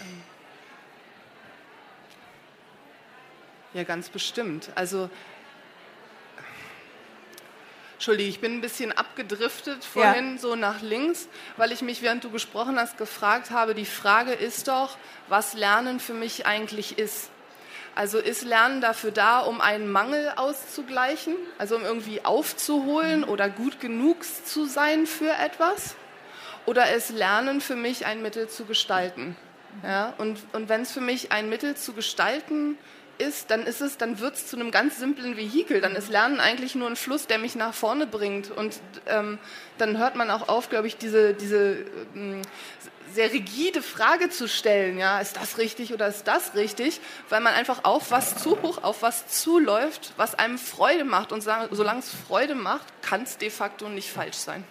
Ja, 3.73 3.85
ganz 3.85 4.09
bestimmt. 4.09 4.71
Also 4.75 5.11
Entschuldige, 8.01 8.31
ich 8.31 8.41
bin 8.41 8.55
ein 8.55 8.61
bisschen 8.63 8.93
abgedriftet 8.93 9.85
vorhin 9.85 10.37
ja. 10.37 10.39
so 10.39 10.57
nach 10.57 10.81
links, 10.81 11.29
weil 11.59 11.71
ich 11.71 11.83
mich, 11.83 12.01
während 12.01 12.25
du 12.25 12.31
gesprochen 12.31 12.79
hast, 12.79 12.97
gefragt 12.97 13.51
habe, 13.51 13.75
die 13.75 13.85
Frage 13.85 14.33
ist 14.33 14.69
doch, 14.69 14.97
was 15.29 15.53
Lernen 15.53 16.01
für 16.01 16.15
mich 16.15 16.47
eigentlich 16.47 16.99
ist. 16.99 17.29
Also 17.95 18.17
ist 18.17 18.43
Lernen 18.43 18.81
dafür 18.81 19.11
da, 19.11 19.41
um 19.41 19.61
einen 19.61 19.93
Mangel 19.93 20.33
auszugleichen, 20.37 21.35
also 21.59 21.77
um 21.77 21.83
irgendwie 21.83 22.25
aufzuholen 22.25 23.23
oder 23.23 23.51
gut 23.51 23.81
genug 23.81 24.25
zu 24.25 24.65
sein 24.65 25.07
für 25.07 25.33
etwas? 25.33 25.95
Oder 26.65 26.95
ist 26.95 27.11
Lernen 27.11 27.61
für 27.61 27.77
mich 27.77 28.07
ein 28.07 28.23
Mittel 28.23 28.49
zu 28.49 28.65
gestalten? 28.65 29.37
Ja, 29.83 30.15
und, 30.17 30.39
und 30.55 30.71
wenn 30.71 30.81
es 30.81 30.91
für 30.91 31.03
mich 31.03 31.33
ein 31.33 31.51
Mittel 31.51 31.77
zu 31.77 31.93
gestalten 31.93 32.79
ist, 32.79 33.00
dann 33.47 33.65
ist 33.67 33.81
es, 33.81 33.97
dann 33.99 34.19
wird 34.19 34.35
es 34.35 34.47
zu 34.47 34.57
einem 34.57 34.71
ganz 34.71 34.99
simplen 34.99 35.37
Vehikel. 35.37 35.81
Dann 35.81 35.97
ist 35.97 36.09
Lernen 36.09 36.41
eigentlich 36.41 36.75
nur 36.75 36.89
ein 36.89 36.97
Fluss, 36.97 37.27
der 37.27 37.39
mich 37.39 37.55
nach 37.55 37.75
vorne 37.75 38.07
bringt. 38.07 38.51
Und 38.51 38.81
ähm, 39.07 39.39
dann 39.79 39.99
hört 39.99 40.17
man 40.17 40.31
auch 40.31 40.49
auf, 40.49 40.71
glaube 40.71 40.87
ich, 40.87 40.97
diese, 40.97 41.35
diese 41.35 41.85
ähm, 42.15 42.43
sehr 43.13 43.33
rigide 43.33 43.83
Frage 43.83 44.31
zu 44.31 44.49
stellen, 44.49 44.99
ja, 44.99 45.21
ist 45.21 45.37
das 45.37 45.59
richtig 45.59 45.93
oder 45.93 46.07
ist 46.09 46.25
das 46.25 46.55
richtig, 46.55 47.01
weil 47.29 47.41
man 47.41 47.55
einfach 47.55 47.85
auf 47.85 48.11
was 48.11 48.37
zu 48.37 48.61
hoch, 48.63 48.83
auf 48.83 49.03
was 49.03 49.27
zuläuft, 49.27 50.13
was 50.17 50.35
einem 50.35 50.59
Freude 50.59 51.05
macht. 51.05 51.33
Und 51.33 51.43
solange 51.43 52.01
es 52.01 52.11
Freude 52.29 52.55
macht, 52.55 52.87
kann 53.03 53.23
es 53.23 53.39
de 53.39 53.51
facto 53.51 53.89
nicht 53.89 54.11
falsch 54.11 54.37
sein. 54.37 54.65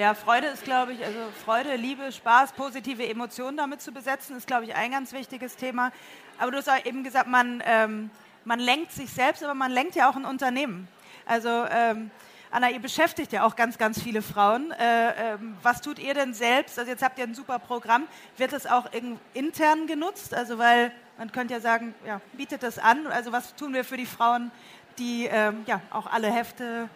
Ja, 0.00 0.14
Freude 0.14 0.46
ist, 0.46 0.64
glaube 0.64 0.94
ich, 0.94 1.04
also 1.04 1.18
Freude, 1.44 1.76
Liebe, 1.76 2.10
Spaß, 2.10 2.52
positive 2.52 3.06
Emotionen 3.06 3.58
damit 3.58 3.82
zu 3.82 3.92
besetzen, 3.92 4.34
ist, 4.34 4.46
glaube 4.46 4.64
ich, 4.64 4.74
ein 4.74 4.92
ganz 4.92 5.12
wichtiges 5.12 5.56
Thema. 5.56 5.92
Aber 6.38 6.50
du 6.50 6.56
hast 6.56 6.86
eben 6.86 7.04
gesagt, 7.04 7.28
man, 7.28 7.62
ähm, 7.66 8.08
man 8.46 8.60
lenkt 8.60 8.92
sich 8.92 9.10
selbst, 9.10 9.44
aber 9.44 9.52
man 9.52 9.70
lenkt 9.70 9.96
ja 9.96 10.08
auch 10.08 10.16
ein 10.16 10.24
Unternehmen. 10.24 10.88
Also 11.26 11.50
ähm, 11.70 12.10
Anna, 12.50 12.70
ihr 12.70 12.80
beschäftigt 12.80 13.30
ja 13.32 13.44
auch 13.44 13.56
ganz, 13.56 13.76
ganz 13.76 14.02
viele 14.02 14.22
Frauen. 14.22 14.70
Äh, 14.70 15.34
äh, 15.34 15.38
was 15.62 15.82
tut 15.82 15.98
ihr 15.98 16.14
denn 16.14 16.32
selbst? 16.32 16.78
Also 16.78 16.90
jetzt 16.90 17.02
habt 17.02 17.18
ihr 17.18 17.24
ein 17.24 17.34
super 17.34 17.58
Programm. 17.58 18.04
Wird 18.38 18.54
es 18.54 18.66
auch 18.66 18.86
intern 19.34 19.86
genutzt? 19.86 20.32
Also 20.32 20.56
weil 20.56 20.92
man 21.18 21.30
könnte 21.30 21.52
ja 21.52 21.60
sagen, 21.60 21.94
ja, 22.06 22.22
bietet 22.32 22.62
das 22.62 22.78
an. 22.78 23.06
Also 23.08 23.32
was 23.32 23.54
tun 23.54 23.74
wir 23.74 23.84
für 23.84 23.98
die 23.98 24.06
Frauen, 24.06 24.50
die 24.96 25.26
äh, 25.26 25.52
ja 25.66 25.82
auch 25.90 26.06
alle 26.06 26.32
Hefte 26.32 26.88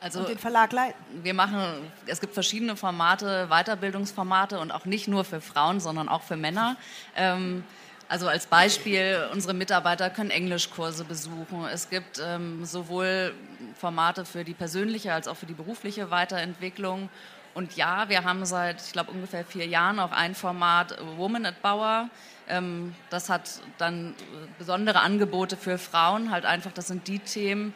also, 0.00 0.20
und 0.20 0.28
den 0.28 0.38
Verlag 0.38 0.72
leiten? 0.72 0.98
Wir 1.22 1.34
machen, 1.34 1.90
es 2.06 2.20
gibt 2.20 2.34
verschiedene 2.34 2.76
Formate, 2.76 3.48
Weiterbildungsformate 3.48 4.58
und 4.58 4.70
auch 4.70 4.84
nicht 4.84 5.08
nur 5.08 5.24
für 5.24 5.40
Frauen, 5.40 5.80
sondern 5.80 6.08
auch 6.08 6.22
für 6.22 6.36
Männer. 6.36 6.76
Ähm, 7.16 7.64
also 8.08 8.26
als 8.26 8.46
Beispiel, 8.46 9.28
unsere 9.32 9.52
Mitarbeiter 9.52 10.08
können 10.08 10.30
Englischkurse 10.30 11.04
besuchen. 11.04 11.66
Es 11.70 11.90
gibt 11.90 12.22
ähm, 12.24 12.64
sowohl 12.64 13.34
Formate 13.78 14.24
für 14.24 14.44
die 14.44 14.54
persönliche 14.54 15.12
als 15.12 15.28
auch 15.28 15.36
für 15.36 15.46
die 15.46 15.54
berufliche 15.54 16.10
Weiterentwicklung. 16.10 17.10
Und 17.52 17.76
ja, 17.76 18.08
wir 18.08 18.24
haben 18.24 18.44
seit, 18.46 18.80
ich 18.80 18.92
glaube, 18.92 19.10
ungefähr 19.10 19.44
vier 19.44 19.66
Jahren 19.66 19.98
auch 19.98 20.12
ein 20.12 20.34
Format 20.34 20.96
Woman 21.16 21.44
at 21.44 21.60
Bauer. 21.60 22.08
Ähm, 22.48 22.94
das 23.10 23.28
hat 23.28 23.60
dann 23.76 24.14
besondere 24.58 25.00
Angebote 25.00 25.56
für 25.56 25.76
Frauen, 25.76 26.30
halt 26.30 26.46
einfach, 26.46 26.72
das 26.72 26.86
sind 26.86 27.08
die 27.08 27.18
Themen, 27.18 27.74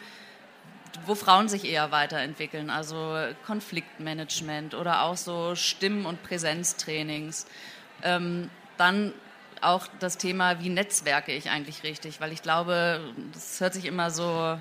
wo 1.06 1.14
Frauen 1.14 1.48
sich 1.48 1.64
eher 1.64 1.90
weiterentwickeln, 1.90 2.70
also 2.70 3.16
Konfliktmanagement 3.46 4.74
oder 4.74 5.02
auch 5.02 5.16
so 5.16 5.54
Stimmen- 5.54 6.06
und 6.06 6.22
Präsenztrainings. 6.22 7.46
Ähm, 8.02 8.50
dann 8.78 9.12
auch 9.60 9.86
das 10.00 10.18
Thema, 10.18 10.60
wie 10.60 10.68
netzwerke 10.68 11.32
ich 11.32 11.50
eigentlich 11.50 11.82
richtig, 11.84 12.20
weil 12.20 12.32
ich 12.32 12.42
glaube, 12.42 13.00
das 13.32 13.60
hört 13.60 13.74
sich 13.74 13.84
immer 13.84 14.10
so 14.10 14.58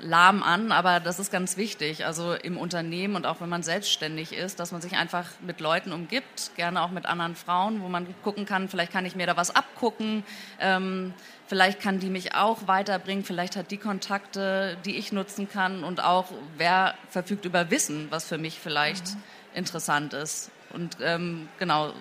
lahm 0.00 0.42
an, 0.42 0.72
aber 0.72 1.00
das 1.00 1.18
ist 1.18 1.30
ganz 1.30 1.56
wichtig. 1.56 2.06
Also 2.06 2.34
im 2.34 2.56
Unternehmen 2.56 3.16
und 3.16 3.26
auch 3.26 3.40
wenn 3.40 3.48
man 3.48 3.62
selbstständig 3.62 4.32
ist, 4.32 4.60
dass 4.60 4.72
man 4.72 4.80
sich 4.80 4.94
einfach 4.94 5.26
mit 5.40 5.60
Leuten 5.60 5.92
umgibt, 5.92 6.52
gerne 6.56 6.82
auch 6.82 6.90
mit 6.90 7.06
anderen 7.06 7.36
Frauen, 7.36 7.82
wo 7.82 7.88
man 7.88 8.06
gucken 8.22 8.46
kann, 8.46 8.68
vielleicht 8.68 8.92
kann 8.92 9.06
ich 9.06 9.16
mir 9.16 9.26
da 9.26 9.36
was 9.36 9.54
abgucken, 9.54 10.24
ähm, 10.60 11.14
vielleicht 11.46 11.80
kann 11.80 11.98
die 11.98 12.10
mich 12.10 12.34
auch 12.34 12.66
weiterbringen, 12.66 13.24
vielleicht 13.24 13.56
hat 13.56 13.70
die 13.70 13.78
Kontakte, 13.78 14.76
die 14.84 14.96
ich 14.96 15.12
nutzen 15.12 15.48
kann 15.48 15.84
und 15.84 16.02
auch 16.02 16.26
wer 16.56 16.94
verfügt 17.10 17.44
über 17.44 17.70
Wissen, 17.70 18.06
was 18.10 18.24
für 18.24 18.38
mich 18.38 18.58
vielleicht 18.58 19.14
mhm. 19.14 19.22
interessant 19.54 20.14
ist. 20.14 20.50
Und 20.72 20.96
ähm, 21.02 21.48
genau, 21.58 21.92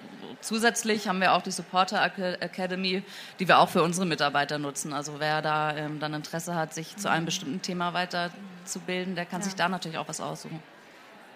zusätzlich 0.42 1.08
haben 1.08 1.22
wir 1.22 1.34
auch 1.34 1.42
die 1.42 1.52
Supporter 1.52 2.04
Academy, 2.04 3.04
die 3.40 3.48
wir 3.48 3.60
auch 3.60 3.70
für 3.70 3.84
unsere 3.84 4.06
Mitarbeiter 4.06 4.58
nutzen. 4.58 4.94
Also 4.94 5.20
wer 5.20 5.42
da 5.42 5.76
ähm, 5.76 6.00
dann 6.00 6.14
Interesse 6.14 6.56
hat, 6.56 6.74
sich 6.74 6.96
zu 6.98 7.10
einem 7.10 7.26
bestimmten 7.26 7.62
Thema 7.62 7.94
weiterzubilden, 7.94 9.16
der 9.16 9.26
kann 9.26 9.42
ja. 9.42 9.46
sich 9.46 9.56
da 9.56 9.70
natürlich 9.70 9.98
auch 9.98 10.08
was 10.08 10.22
aussuchen. 10.22 10.62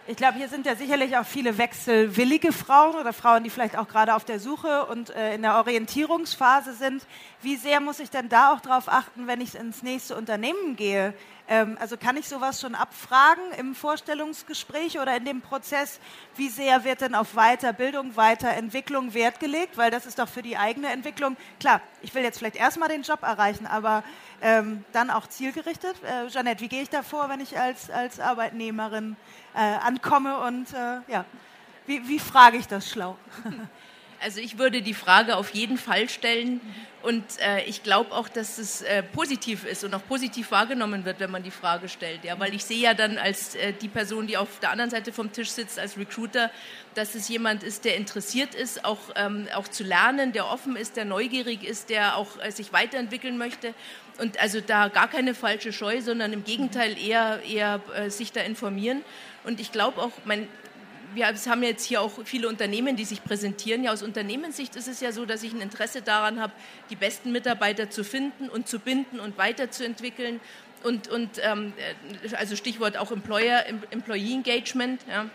Ich 0.07 0.17
glaube, 0.17 0.37
hier 0.37 0.49
sind 0.49 0.67
ja 0.67 0.75
sicherlich 0.75 1.17
auch 1.17 1.25
viele 1.25 1.57
wechselwillige 1.57 2.51
Frauen 2.51 2.93
oder 2.93 3.11
Frauen, 3.11 3.43
die 3.43 3.49
vielleicht 3.49 3.75
auch 3.75 3.87
gerade 3.87 4.13
auf 4.13 4.23
der 4.23 4.39
Suche 4.39 4.85
und 4.85 5.09
äh, 5.09 5.33
in 5.33 5.41
der 5.41 5.55
Orientierungsphase 5.55 6.73
sind. 6.73 7.07
Wie 7.41 7.55
sehr 7.55 7.79
muss 7.79 7.99
ich 7.99 8.11
denn 8.11 8.29
da 8.29 8.53
auch 8.53 8.59
darauf 8.59 8.87
achten, 8.87 9.25
wenn 9.25 9.41
ich 9.41 9.55
ins 9.55 9.81
nächste 9.81 10.15
Unternehmen 10.15 10.75
gehe? 10.75 11.15
Ähm, 11.47 11.75
also 11.79 11.97
kann 11.97 12.17
ich 12.17 12.27
sowas 12.27 12.61
schon 12.61 12.75
abfragen 12.75 13.43
im 13.57 13.73
Vorstellungsgespräch 13.73 14.99
oder 14.99 15.17
in 15.17 15.25
dem 15.25 15.41
Prozess? 15.41 15.99
Wie 16.35 16.49
sehr 16.49 16.83
wird 16.83 17.01
denn 17.01 17.15
auf 17.15 17.33
Weiterbildung, 17.33 18.15
Weiterentwicklung 18.15 19.15
Wert 19.15 19.39
gelegt? 19.39 19.75
Weil 19.75 19.89
das 19.89 20.05
ist 20.05 20.19
doch 20.19 20.29
für 20.29 20.43
die 20.43 20.55
eigene 20.55 20.89
Entwicklung, 20.89 21.35
klar, 21.59 21.81
ich 22.03 22.13
will 22.13 22.21
jetzt 22.21 22.37
vielleicht 22.37 22.57
erstmal 22.57 22.89
den 22.89 23.01
Job 23.01 23.23
erreichen, 23.23 23.65
aber 23.65 24.03
ähm, 24.43 24.85
dann 24.91 25.09
auch 25.09 25.25
zielgerichtet. 25.25 25.95
Äh, 26.03 26.27
Jeanette, 26.27 26.61
wie 26.61 26.67
gehe 26.67 26.83
ich 26.83 26.89
da 26.91 27.01
vor, 27.01 27.27
wenn 27.27 27.39
ich 27.39 27.57
als, 27.57 27.89
als 27.89 28.19
Arbeitnehmerin 28.19 29.15
äh, 29.55 29.77
ankomme 29.83 30.39
und 30.41 30.73
äh, 30.73 30.99
ja, 31.07 31.25
wie, 31.85 32.07
wie 32.07 32.19
frage 32.19 32.57
ich 32.57 32.67
das 32.67 32.89
schlau? 32.89 33.17
Also 34.25 34.39
ich 34.39 34.57
würde 34.57 34.81
die 34.81 34.95
Frage 34.95 35.37
auf 35.37 35.51
jeden 35.51 35.77
Fall 35.77 36.09
stellen 36.09 36.59
und 37.03 37.23
äh, 37.41 37.63
ich 37.65 37.83
glaube 37.83 38.11
auch, 38.11 38.27
dass 38.27 38.57
es 38.57 38.81
äh, 38.81 39.03
positiv 39.03 39.63
ist 39.65 39.83
und 39.83 39.93
auch 39.93 40.03
positiv 40.07 40.49
wahrgenommen 40.49 41.05
wird, 41.05 41.19
wenn 41.19 41.29
man 41.29 41.43
die 41.43 41.51
Frage 41.51 41.87
stellt. 41.87 42.23
Ja, 42.23 42.39
weil 42.39 42.55
ich 42.55 42.65
sehe 42.65 42.79
ja 42.79 42.95
dann 42.95 43.19
als 43.19 43.53
äh, 43.53 43.71
die 43.71 43.87
Person, 43.87 44.25
die 44.25 44.35
auf 44.35 44.59
der 44.61 44.71
anderen 44.71 44.89
Seite 44.89 45.13
vom 45.13 45.31
Tisch 45.31 45.51
sitzt, 45.51 45.77
als 45.77 45.95
Recruiter, 45.95 46.49
dass 46.95 47.13
es 47.13 47.29
jemand 47.29 47.61
ist, 47.61 47.85
der 47.85 47.97
interessiert 47.97 48.55
ist, 48.55 48.83
auch, 48.83 48.97
ähm, 49.15 49.47
auch 49.53 49.67
zu 49.67 49.83
lernen, 49.83 50.31
der 50.31 50.47
offen 50.47 50.75
ist, 50.75 50.97
der 50.97 51.05
neugierig 51.05 51.63
ist, 51.63 51.91
der 51.91 52.17
auch 52.17 52.43
äh, 52.43 52.49
sich 52.49 52.73
weiterentwickeln 52.73 53.37
möchte. 53.37 53.75
Und 54.17 54.39
also 54.39 54.59
da 54.59 54.87
gar 54.87 55.07
keine 55.07 55.35
falsche 55.35 55.71
Scheu, 55.71 56.01
sondern 56.01 56.33
im 56.33 56.43
Gegenteil 56.43 56.97
eher, 56.97 57.43
eher 57.47 57.79
äh, 57.95 58.09
sich 58.09 58.31
da 58.31 58.41
informieren. 58.41 59.03
Und 59.43 59.59
ich 59.59 59.71
glaube 59.71 60.01
auch, 60.01 60.13
mein, 60.25 60.47
wir 61.15 61.27
haben 61.27 61.63
jetzt 61.63 61.85
hier 61.85 62.01
auch 62.01 62.11
viele 62.25 62.47
Unternehmen, 62.47 62.95
die 62.95 63.05
sich 63.05 63.23
präsentieren. 63.23 63.83
Ja, 63.83 63.91
aus 63.91 64.03
Unternehmenssicht 64.03 64.75
ist 64.75 64.87
es 64.87 64.99
ja 65.01 65.11
so, 65.11 65.25
dass 65.25 65.43
ich 65.43 65.53
ein 65.53 65.61
Interesse 65.61 66.01
daran 66.01 66.39
habe, 66.39 66.53
die 66.89 66.95
besten 66.95 67.31
Mitarbeiter 67.31 67.89
zu 67.89 68.03
finden 68.03 68.49
und 68.49 68.67
zu 68.67 68.79
binden 68.79 69.19
und 69.19 69.37
weiterzuentwickeln. 69.37 70.39
Und, 70.83 71.07
und 71.07 71.39
ähm, 71.41 71.73
äh, 71.77 72.35
also 72.35 72.55
Stichwort 72.55 72.97
auch 72.97 73.11
Employer, 73.11 73.65
Employee 73.91 74.33
Engagement. 74.33 75.01
Ja 75.09 75.29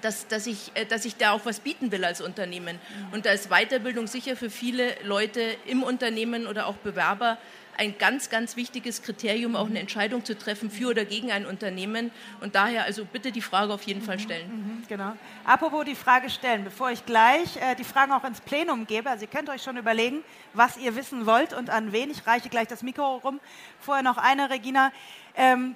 dass, 0.00 0.26
dass, 0.26 0.46
ich, 0.46 0.72
äh, 0.74 0.86
dass 0.86 1.04
ich 1.04 1.16
da 1.16 1.32
auch 1.32 1.44
was 1.44 1.60
bieten 1.60 1.92
will 1.92 2.04
als 2.04 2.20
Unternehmen. 2.20 2.78
Und 3.12 3.26
da 3.26 3.32
ist 3.32 3.50
Weiterbildung 3.50 4.06
sicher 4.06 4.36
für 4.36 4.50
viele 4.50 4.94
Leute 5.04 5.42
im 5.66 5.82
Unternehmen 5.82 6.46
oder 6.46 6.66
auch 6.66 6.76
Bewerber 6.76 7.38
ein 7.80 7.96
ganz, 7.96 8.28
ganz 8.28 8.56
wichtiges 8.56 9.00
Kriterium, 9.00 9.56
auch 9.56 9.66
eine 9.66 9.78
Entscheidung 9.78 10.22
zu 10.22 10.36
treffen 10.36 10.70
für 10.70 10.90
oder 10.90 11.06
gegen 11.06 11.32
ein 11.32 11.46
Unternehmen. 11.46 12.10
Und 12.42 12.54
daher 12.54 12.84
also 12.84 13.06
bitte 13.06 13.32
die 13.32 13.40
Frage 13.40 13.72
auf 13.72 13.84
jeden 13.84 14.02
Fall 14.02 14.16
mhm, 14.16 14.20
stellen. 14.20 14.48
Mhm, 14.50 14.82
genau. 14.86 15.12
Apropos 15.46 15.86
die 15.86 15.94
Frage 15.94 16.28
stellen, 16.28 16.62
bevor 16.62 16.90
ich 16.90 17.06
gleich 17.06 17.56
äh, 17.56 17.74
die 17.76 17.84
Fragen 17.84 18.12
auch 18.12 18.24
ins 18.24 18.42
Plenum 18.42 18.86
gebe, 18.86 19.08
also 19.08 19.24
ihr 19.24 19.30
könnt 19.30 19.48
euch 19.48 19.62
schon 19.62 19.78
überlegen, 19.78 20.22
was 20.52 20.76
ihr 20.76 20.94
wissen 20.94 21.24
wollt 21.24 21.54
und 21.54 21.70
an 21.70 21.90
wen. 21.92 22.10
Ich 22.10 22.26
reiche 22.26 22.50
gleich 22.50 22.68
das 22.68 22.82
Mikro 22.82 23.16
rum. 23.16 23.40
Vorher 23.80 24.02
noch 24.02 24.18
eine, 24.18 24.50
Regina. 24.50 24.92
Ähm, 25.34 25.74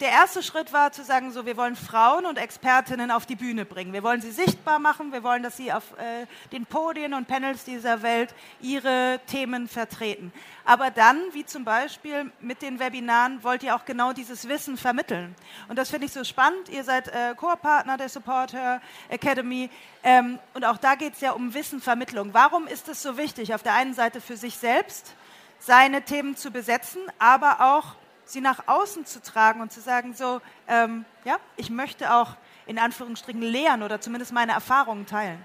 der 0.00 0.08
erste 0.08 0.42
Schritt 0.42 0.72
war 0.72 0.92
zu 0.92 1.04
sagen, 1.04 1.32
so, 1.32 1.46
wir 1.46 1.56
wollen 1.56 1.76
Frauen 1.76 2.26
und 2.26 2.38
Expertinnen 2.38 3.10
auf 3.10 3.26
die 3.26 3.36
Bühne 3.36 3.64
bringen. 3.64 3.92
Wir 3.92 4.02
wollen 4.02 4.20
sie 4.20 4.30
sichtbar 4.30 4.78
machen. 4.78 5.12
Wir 5.12 5.22
wollen, 5.22 5.42
dass 5.42 5.56
sie 5.56 5.72
auf 5.72 5.92
äh, 5.98 6.26
den 6.52 6.66
Podien 6.66 7.14
und 7.14 7.26
Panels 7.28 7.64
dieser 7.64 8.02
Welt 8.02 8.34
ihre 8.60 9.20
Themen 9.26 9.68
vertreten. 9.68 10.32
Aber 10.64 10.90
dann, 10.90 11.20
wie 11.32 11.44
zum 11.44 11.64
Beispiel 11.64 12.30
mit 12.40 12.62
den 12.62 12.78
Webinaren, 12.78 13.42
wollt 13.44 13.62
ihr 13.62 13.74
auch 13.74 13.84
genau 13.84 14.12
dieses 14.12 14.48
Wissen 14.48 14.76
vermitteln. 14.76 15.34
Und 15.68 15.78
das 15.78 15.90
finde 15.90 16.06
ich 16.06 16.12
so 16.12 16.24
spannend. 16.24 16.68
Ihr 16.68 16.84
seid 16.84 17.08
äh, 17.08 17.34
Co-Partner 17.36 17.96
der 17.96 18.08
Supporter 18.08 18.80
Academy. 19.08 19.70
Ähm, 20.02 20.38
und 20.54 20.64
auch 20.64 20.78
da 20.78 20.94
geht 20.94 21.14
es 21.14 21.20
ja 21.20 21.32
um 21.32 21.54
Wissenvermittlung. 21.54 22.34
Warum 22.34 22.66
ist 22.66 22.88
es 22.88 23.02
so 23.02 23.16
wichtig, 23.16 23.54
auf 23.54 23.62
der 23.62 23.74
einen 23.74 23.94
Seite 23.94 24.20
für 24.20 24.36
sich 24.36 24.56
selbst 24.56 25.14
seine 25.58 26.02
Themen 26.02 26.36
zu 26.36 26.50
besetzen, 26.50 27.00
aber 27.18 27.60
auch 27.60 27.94
sie 28.26 28.40
nach 28.40 28.66
außen 28.66 29.06
zu 29.06 29.22
tragen 29.22 29.60
und 29.60 29.72
zu 29.72 29.80
sagen, 29.80 30.14
so, 30.14 30.40
ähm, 30.68 31.04
ja, 31.24 31.36
ich 31.56 31.70
möchte 31.70 32.12
auch 32.12 32.36
in 32.66 32.78
Anführungsstrichen 32.78 33.40
lehren 33.40 33.82
oder 33.82 34.00
zumindest 34.00 34.32
meine 34.32 34.52
Erfahrungen 34.52 35.06
teilen. 35.06 35.42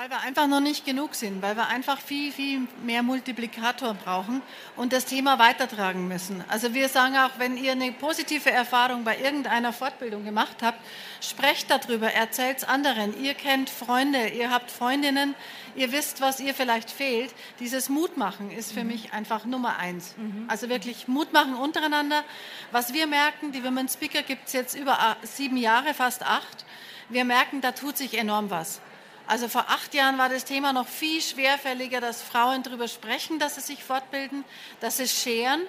Weil 0.00 0.10
wir 0.10 0.20
einfach 0.20 0.46
noch 0.46 0.60
nicht 0.60 0.84
genug 0.84 1.16
sind, 1.16 1.42
weil 1.42 1.56
wir 1.56 1.66
einfach 1.66 1.98
viel, 2.00 2.30
viel 2.30 2.68
mehr 2.84 3.02
Multiplikator 3.02 3.94
brauchen 3.94 4.42
und 4.76 4.92
das 4.92 5.06
Thema 5.06 5.40
weitertragen 5.40 6.06
müssen. 6.06 6.44
Also 6.46 6.72
wir 6.72 6.88
sagen 6.88 7.16
auch, 7.16 7.30
wenn 7.38 7.56
ihr 7.56 7.72
eine 7.72 7.90
positive 7.90 8.48
Erfahrung 8.48 9.02
bei 9.02 9.18
irgendeiner 9.18 9.72
Fortbildung 9.72 10.24
gemacht 10.24 10.58
habt, 10.62 10.78
sprecht 11.20 11.68
darüber, 11.68 12.12
erzählt 12.12 12.58
es 12.58 12.64
anderen. 12.64 13.20
Ihr 13.20 13.34
kennt 13.34 13.70
Freunde, 13.70 14.28
ihr 14.28 14.52
habt 14.52 14.70
Freundinnen, 14.70 15.34
ihr 15.74 15.90
wisst, 15.90 16.20
was 16.20 16.38
ihr 16.38 16.54
vielleicht 16.54 16.92
fehlt. 16.92 17.34
Dieses 17.58 17.88
Mutmachen 17.88 18.52
ist 18.52 18.70
für 18.70 18.84
mhm. 18.84 18.90
mich 18.90 19.12
einfach 19.12 19.46
Nummer 19.46 19.78
eins. 19.78 20.14
Mhm. 20.16 20.44
Also 20.46 20.68
wirklich 20.68 21.08
Mutmachen 21.08 21.56
untereinander. 21.56 22.22
Was 22.70 22.92
wir 22.92 23.08
merken, 23.08 23.50
die 23.50 23.64
Women 23.64 23.88
Speaker 23.88 24.22
gibt 24.22 24.46
es 24.46 24.52
jetzt 24.52 24.76
über 24.78 25.16
sieben 25.22 25.56
Jahre, 25.56 25.92
fast 25.92 26.22
acht. 26.22 26.64
Wir 27.08 27.24
merken, 27.24 27.62
da 27.62 27.72
tut 27.72 27.96
sich 27.96 28.16
enorm 28.16 28.50
was. 28.50 28.80
Also 29.28 29.46
vor 29.48 29.66
acht 29.68 29.92
Jahren 29.92 30.16
war 30.16 30.30
das 30.30 30.46
Thema 30.46 30.72
noch 30.72 30.88
viel 30.88 31.20
schwerfälliger, 31.20 32.00
dass 32.00 32.22
Frauen 32.22 32.62
darüber 32.62 32.88
sprechen, 32.88 33.38
dass 33.38 33.56
sie 33.56 33.60
sich 33.60 33.84
fortbilden, 33.84 34.42
dass 34.80 34.96
sie 34.96 35.06
scheren. 35.06 35.60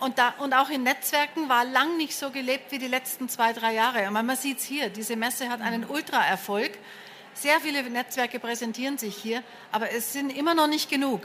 Und, 0.00 0.18
da, 0.18 0.34
und 0.38 0.54
auch 0.54 0.70
in 0.70 0.82
Netzwerken 0.82 1.50
war 1.50 1.66
lang 1.66 1.98
nicht 1.98 2.16
so 2.16 2.30
gelebt 2.30 2.72
wie 2.72 2.78
die 2.78 2.88
letzten 2.88 3.28
zwei, 3.28 3.52
drei 3.52 3.74
Jahre. 3.74 4.06
Und 4.08 4.14
man 4.14 4.34
sieht 4.34 4.60
es 4.60 4.64
hier, 4.64 4.88
diese 4.88 5.14
Messe 5.14 5.50
hat 5.50 5.60
einen 5.60 5.84
Ultra-Erfolg. 5.84 6.78
Sehr 7.34 7.60
viele 7.60 7.82
Netzwerke 7.82 8.40
präsentieren 8.40 8.96
sich 8.96 9.14
hier, 9.14 9.42
aber 9.72 9.90
es 9.90 10.14
sind 10.14 10.30
immer 10.30 10.54
noch 10.54 10.66
nicht 10.66 10.88
genug. 10.88 11.20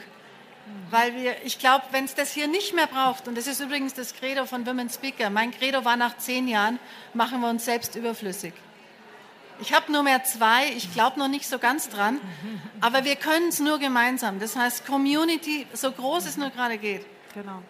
Weil 0.89 1.15
wir, 1.15 1.37
ich 1.45 1.57
glaube, 1.57 1.85
wenn 1.91 2.03
es 2.03 2.15
das 2.15 2.33
hier 2.33 2.47
nicht 2.47 2.73
mehr 2.73 2.87
braucht, 2.87 3.29
und 3.29 3.37
das 3.37 3.47
ist 3.47 3.61
übrigens 3.61 3.93
das 3.93 4.13
Credo 4.13 4.45
von 4.45 4.65
Women 4.65 4.89
Speaker, 4.89 5.29
mein 5.29 5.51
Credo 5.51 5.85
war 5.85 5.95
nach 5.95 6.17
zehn 6.17 6.49
Jahren, 6.49 6.79
machen 7.13 7.39
wir 7.39 7.49
uns 7.49 7.63
selbst 7.63 7.95
überflüssig. 7.95 8.53
Ich 9.61 9.73
habe 9.73 9.91
nur 9.91 10.01
mehr 10.01 10.23
zwei, 10.23 10.67
ich 10.75 10.91
glaube 10.91 11.19
noch 11.19 11.27
nicht 11.27 11.47
so 11.47 11.59
ganz 11.59 11.87
dran, 11.87 12.19
aber 12.81 13.05
wir 13.05 13.15
können 13.15 13.49
es 13.49 13.59
nur 13.59 13.77
gemeinsam. 13.77 14.39
Das 14.39 14.55
heißt, 14.55 14.87
Community, 14.87 15.67
so 15.73 15.91
groß 15.91 16.25
es 16.25 16.35
nur 16.35 16.49
gerade 16.49 16.79
geht. 16.79 17.05
Genau. 17.35 17.61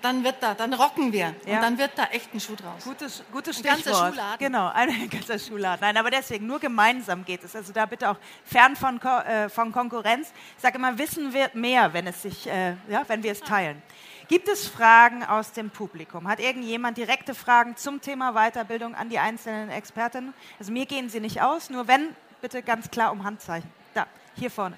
Dann 0.00 0.24
wird 0.24 0.36
da, 0.40 0.54
dann 0.54 0.72
rocken 0.72 1.12
wir 1.12 1.34
ja. 1.46 1.56
und 1.56 1.62
dann 1.62 1.78
wird 1.78 1.92
da 1.96 2.04
echt 2.04 2.32
ein 2.32 2.40
Schuh 2.40 2.54
draus. 2.54 2.84
Gutes, 2.84 3.22
gutes 3.32 3.58
Stichwort. 3.58 3.78
Ein 3.78 3.92
ganzer 3.92 4.06
Schuhladen. 4.06 4.38
Genau, 4.38 4.68
ein 4.68 5.10
ganzer 5.10 5.38
Schuhladen. 5.38 5.80
Nein, 5.80 5.96
aber 5.96 6.10
deswegen, 6.10 6.46
nur 6.46 6.58
gemeinsam 6.58 7.24
geht 7.24 7.44
es. 7.44 7.54
Also 7.54 7.72
da 7.72 7.86
bitte 7.86 8.10
auch 8.10 8.16
fern 8.44 8.76
von, 8.76 9.00
äh, 9.02 9.48
von 9.48 9.72
Konkurrenz. 9.72 10.32
Ich 10.56 10.62
sage 10.62 10.78
immer, 10.78 10.96
Wissen 10.98 11.32
wird 11.32 11.54
mehr, 11.54 11.92
wenn, 11.92 12.06
es 12.06 12.22
sich, 12.22 12.46
äh, 12.46 12.76
ja, 12.88 13.02
wenn 13.08 13.22
wir 13.22 13.32
es 13.32 13.40
teilen. 13.40 13.82
Gibt 14.28 14.48
es 14.48 14.66
Fragen 14.66 15.22
aus 15.22 15.52
dem 15.52 15.70
Publikum? 15.70 16.26
Hat 16.26 16.40
irgendjemand 16.40 16.98
direkte 16.98 17.32
Fragen 17.32 17.76
zum 17.76 18.00
Thema 18.00 18.32
Weiterbildung 18.32 18.96
an 18.96 19.08
die 19.08 19.20
einzelnen 19.20 19.70
Expertinnen? 19.70 20.34
Also 20.58 20.72
mir 20.72 20.84
gehen 20.86 21.08
sie 21.08 21.20
nicht 21.20 21.42
aus, 21.42 21.70
nur 21.70 21.86
wenn, 21.86 22.14
bitte 22.40 22.62
ganz 22.62 22.90
klar 22.90 23.12
um 23.12 23.22
Handzeichen. 23.22 23.70
Da, 23.94 24.08
hier 24.34 24.50
vorne. 24.50 24.76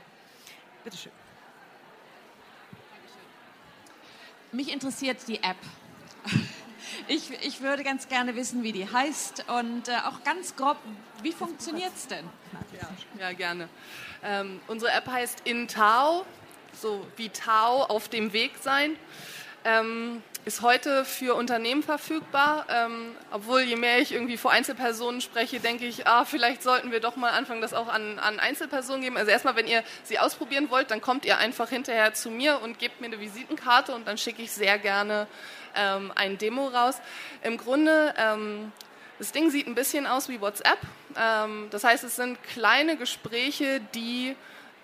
Bitte 0.85 0.99
schön. 0.99 1.13
Mich 4.53 4.71
interessiert 4.71 5.19
die 5.27 5.43
App. 5.43 5.57
Ich, 7.07 7.31
ich 7.43 7.61
würde 7.61 7.85
ganz 7.85 8.09
gerne 8.09 8.35
wissen, 8.35 8.63
wie 8.63 8.73
die 8.73 8.91
heißt 8.91 9.45
und 9.49 9.89
äh, 9.89 9.97
auch 10.07 10.25
ganz 10.25 10.57
grob, 10.57 10.79
wie 11.23 11.33
funktioniert 11.33 11.93
es 11.95 12.07
denn? 12.07 12.25
Ja, 12.81 13.27
ja 13.27 13.33
gerne. 13.33 13.69
Ähm, 14.23 14.61
unsere 14.67 14.93
App 14.93 15.07
heißt 15.07 15.43
InTao, 15.45 16.25
so 16.73 17.07
wie 17.17 17.29
Tao 17.29 17.85
auf 17.85 18.09
dem 18.09 18.33
Weg 18.33 18.53
sein 18.61 18.97
ähm, 19.69 20.23
ist 20.45 20.63
heute 20.63 21.05
für 21.05 21.35
Unternehmen 21.35 21.83
verfügbar. 21.83 22.65
Ähm, 22.71 23.15
obwohl 23.31 23.61
je 23.61 23.77
mehr 23.77 23.99
ich 23.99 24.13
irgendwie 24.13 24.39
vor 24.39 24.51
Einzelpersonen 24.51 25.21
spreche, 25.21 25.61
denke 25.61 25.85
ich, 25.87 26.07
ah, 26.07 26.25
vielleicht 26.25 26.63
sollten 26.63 26.91
wir 26.91 27.01
doch 27.01 27.17
mal 27.17 27.31
anfangen, 27.31 27.61
das 27.61 27.75
auch 27.75 27.89
an, 27.89 28.19
an 28.19 28.41
Einzelpersonen 28.41 29.03
geben. 29.03 29.17
Also 29.17 29.31
erstmal, 29.31 29.57
wenn 29.57 29.67
ihr 29.67 29.83
sie 30.05 30.19
ausprobieren 30.19 30.71
wollt, 30.71 30.91
dann 30.91 31.01
kommt 31.01 31.27
ihr 31.27 31.37
einfach 31.39 31.69
hinterher 31.69 32.15
zu 32.15 32.31
mir 32.31 32.63
und 32.63 32.79
gebt 32.79 33.01
mir 33.01 33.09
eine 33.09 33.21
Visitenkarte 33.21 33.95
und 33.95 34.09
dann 34.09 34.17
schicke 34.17 34.43
ich 34.43 34.51
sehr 34.51 34.79
gerne 34.79 35.27
ähm, 35.77 36.13
ein 36.15 36.39
Demo 36.39 36.69
raus. 36.69 36.97
Im 37.43 37.59
Grunde 37.59 38.15
ähm, 38.17 38.73
das 39.19 39.33
Ding 39.33 39.51
sieht 39.51 39.67
ein 39.67 39.75
bisschen 39.75 40.07
aus 40.07 40.29
wie 40.29 40.41
WhatsApp. 40.41 40.79
Ähm, 41.17 41.69
das 41.71 41.85
heißt, 41.85 42.05
es 42.05 42.17
sind 42.17 42.43
kleine 42.45 42.97
Gespräche, 42.97 43.81
die 43.95 44.35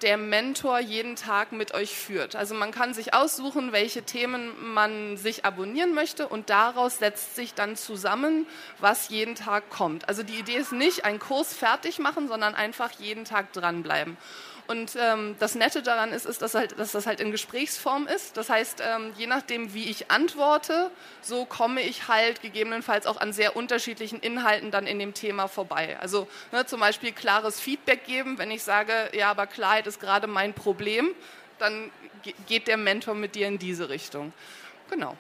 der 0.03 0.17
Mentor 0.17 0.79
jeden 0.81 1.17
Tag 1.17 1.53
mit 1.53 1.75
euch 1.75 1.97
führt. 1.97 2.37
Also 2.37 2.55
man 2.55 2.71
kann 2.71 2.95
sich 2.95 3.15
aussuchen, 3.15 3.73
welche 3.73 4.03
Themen 4.03 4.51
man 4.75 5.17
sich 5.17 5.45
abonnieren 5.45 5.95
möchte 5.95 6.29
und 6.29 6.51
daraus 6.51 6.99
setzt 6.99 7.37
sich 7.37 7.55
dann 7.55 7.77
zusammen, 7.77 8.47
was 8.81 9.09
jeden 9.09 9.35
Tag 9.35 9.71
kommt. 9.71 10.09
Also 10.09 10.23
die 10.23 10.39
Idee 10.39 10.57
ist 10.57 10.73
nicht, 10.73 11.05
einen 11.05 11.19
Kurs 11.19 11.55
fertig 11.55 11.99
machen, 11.99 12.29
sondern 12.29 12.55
einfach 12.55 12.91
jeden 12.93 13.25
Tag 13.25 13.53
dranbleiben. 13.53 14.17
Und 14.67 14.97
ähm, 14.99 15.37
das 15.39 15.55
Nette 15.55 15.83
daran 15.83 16.11
ist, 16.13 16.25
ist 16.25 16.41
dass, 16.41 16.55
halt, 16.55 16.79
dass, 16.79 16.93
das 16.93 17.07
halt 17.07 17.21
in 17.21 17.31
Gesprächsform 17.31 18.07
ist. 18.07 18.37
Das 18.37 18.49
heißt, 18.49 18.83
ähm, 18.83 19.13
je 19.17 19.27
nachdem, 19.27 19.75
wie 19.75 19.91
ich 19.91 20.11
antworte, 20.11 20.91
so 21.21 21.45
komme 21.45 21.83
ich 21.83 22.09
halt 22.09 22.41
gegebenenfalls 22.41 23.07
auch 23.07 23.21
an 23.21 23.35
sehr 23.35 23.57
unterschiedlichen 23.57 24.21
Inhalten 24.21 24.71
dann 24.71 24.87
in 24.87 24.99
dem 24.99 25.13
Thema 25.13 25.49
vorbei. 25.49 25.99
Also 26.01 26.29
ne, 26.51 26.65
zum 26.65 26.81
Beispiel 26.81 27.13
klares 27.13 27.61
Feedback 27.61 28.07
geben, 28.07 28.39
wenn 28.39 28.51
ich 28.51 28.63
sage, 28.63 29.11
ja, 29.13 29.31
aber 29.31 29.47
Klarheit 29.47 29.87
ist 29.87 30.01
gerade 30.01 30.27
mein 30.27 30.55
Problem, 30.55 31.11
dann 31.59 31.91
geht 32.47 32.67
der 32.67 32.79
Mentor 32.79 33.15
mit 33.15 33.35
dir 33.35 33.49
in 33.49 33.59
diese 33.59 33.91
Richtung. 33.91 34.33
Genau. 34.89 35.15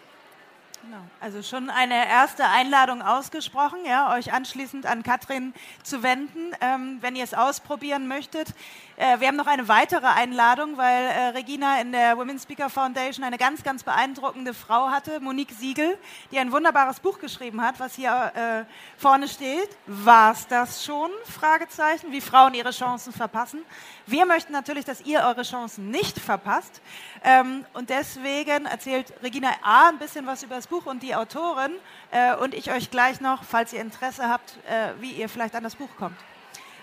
Genau. 0.84 1.02
Also 1.20 1.42
schon 1.42 1.70
eine 1.70 2.08
erste 2.08 2.44
Einladung 2.46 3.00
ausgesprochen, 3.00 3.84
ja, 3.86 4.14
euch 4.14 4.32
anschließend 4.32 4.84
an 4.84 5.02
Katrin 5.02 5.54
zu 5.82 6.02
wenden, 6.02 6.52
ähm, 6.60 6.98
wenn 7.00 7.16
ihr 7.16 7.24
es 7.24 7.32
ausprobieren 7.32 8.06
möchtet. 8.06 8.48
Äh, 8.96 9.18
wir 9.18 9.26
haben 9.26 9.36
noch 9.36 9.48
eine 9.48 9.66
weitere 9.66 10.06
Einladung, 10.06 10.76
weil 10.76 11.06
äh, 11.06 11.26
Regina 11.28 11.80
in 11.80 11.90
der 11.90 12.16
Women 12.16 12.38
Speaker 12.38 12.70
Foundation 12.70 13.24
eine 13.24 13.38
ganz, 13.38 13.64
ganz 13.64 13.82
beeindruckende 13.82 14.54
Frau 14.54 14.88
hatte, 14.88 15.18
Monique 15.18 15.50
Siegel, 15.50 15.98
die 16.30 16.38
ein 16.38 16.52
wunderbares 16.52 17.00
Buch 17.00 17.18
geschrieben 17.18 17.60
hat, 17.60 17.80
was 17.80 17.96
hier 17.96 18.32
äh, 18.36 18.64
vorne 18.96 19.26
steht. 19.26 19.68
War 19.86 20.32
es 20.32 20.46
das 20.46 20.84
schon? 20.84 21.10
Fragezeichen, 21.24 22.12
wie 22.12 22.20
Frauen 22.20 22.54
ihre 22.54 22.70
Chancen 22.70 23.12
verpassen. 23.12 23.62
Wir 24.06 24.26
möchten 24.26 24.52
natürlich, 24.52 24.84
dass 24.84 25.00
ihr 25.00 25.20
eure 25.20 25.42
Chancen 25.42 25.90
nicht 25.90 26.20
verpasst. 26.20 26.80
Ähm, 27.24 27.64
und 27.72 27.90
deswegen 27.90 28.66
erzählt 28.66 29.12
Regina 29.24 29.48
A. 29.62 29.88
ein 29.88 29.98
bisschen 29.98 30.24
was 30.26 30.44
über 30.44 30.54
das 30.54 30.68
Buch 30.68 30.86
und 30.86 31.02
die 31.02 31.16
Autorin 31.16 31.72
äh, 32.12 32.36
und 32.36 32.54
ich 32.54 32.70
euch 32.70 32.92
gleich 32.92 33.20
noch, 33.20 33.42
falls 33.42 33.72
ihr 33.72 33.80
Interesse 33.80 34.28
habt, 34.28 34.56
äh, 34.68 34.92
wie 35.00 35.10
ihr 35.10 35.28
vielleicht 35.28 35.56
an 35.56 35.64
das 35.64 35.74
Buch 35.74 35.90
kommt. 35.98 36.16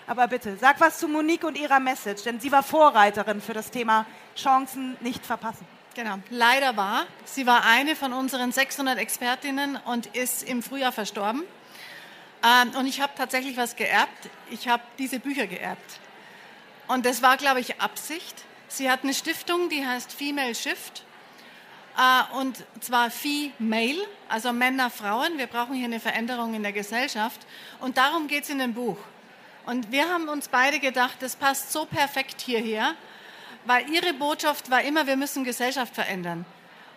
Aber 0.06 0.28
bitte, 0.28 0.56
sag 0.56 0.80
was 0.80 0.98
zu 0.98 1.08
Monique 1.08 1.44
und 1.44 1.56
ihrer 1.56 1.80
Message, 1.80 2.24
denn 2.24 2.40
sie 2.40 2.50
war 2.50 2.62
Vorreiterin 2.62 3.40
für 3.40 3.52
das 3.52 3.70
Thema 3.70 4.06
Chancen 4.36 4.96
nicht 5.00 5.24
verpassen. 5.24 5.66
Genau, 5.94 6.16
leider 6.30 6.76
war. 6.76 7.04
Sie 7.24 7.46
war 7.46 7.64
eine 7.66 7.94
von 7.94 8.12
unseren 8.12 8.50
600 8.50 8.98
Expertinnen 8.98 9.76
und 9.84 10.06
ist 10.06 10.42
im 10.42 10.62
Frühjahr 10.62 10.92
verstorben. 10.92 11.42
Ähm, 12.42 12.70
und 12.78 12.86
ich 12.86 13.00
habe 13.00 13.12
tatsächlich 13.16 13.56
was 13.56 13.76
geerbt. 13.76 14.30
Ich 14.50 14.68
habe 14.68 14.82
diese 14.98 15.20
Bücher 15.20 15.46
geerbt. 15.46 16.00
Und 16.88 17.06
das 17.06 17.22
war, 17.22 17.36
glaube 17.36 17.60
ich, 17.60 17.80
Absicht. 17.80 18.44
Sie 18.68 18.90
hat 18.90 19.02
eine 19.02 19.14
Stiftung, 19.14 19.68
die 19.68 19.86
heißt 19.86 20.12
Female 20.12 20.54
Shift. 20.54 21.04
Äh, 21.96 22.36
und 22.38 22.64
zwar 22.80 23.10
Female, 23.10 24.06
also 24.28 24.52
Männer, 24.52 24.90
Frauen. 24.90 25.36
Wir 25.36 25.46
brauchen 25.46 25.74
hier 25.74 25.84
eine 25.84 26.00
Veränderung 26.00 26.54
in 26.54 26.62
der 26.62 26.72
Gesellschaft. 26.72 27.40
Und 27.80 27.98
darum 27.98 28.28
geht 28.28 28.44
es 28.44 28.50
in 28.50 28.58
dem 28.58 28.74
Buch. 28.74 28.96
Und 29.64 29.92
wir 29.92 30.08
haben 30.08 30.28
uns 30.28 30.48
beide 30.48 30.80
gedacht, 30.80 31.16
das 31.20 31.36
passt 31.36 31.72
so 31.72 31.86
perfekt 31.86 32.40
hierher, 32.40 32.94
weil 33.64 33.88
ihre 33.90 34.12
Botschaft 34.14 34.70
war 34.70 34.82
immer, 34.82 35.06
wir 35.06 35.16
müssen 35.16 35.44
Gesellschaft 35.44 35.94
verändern. 35.94 36.44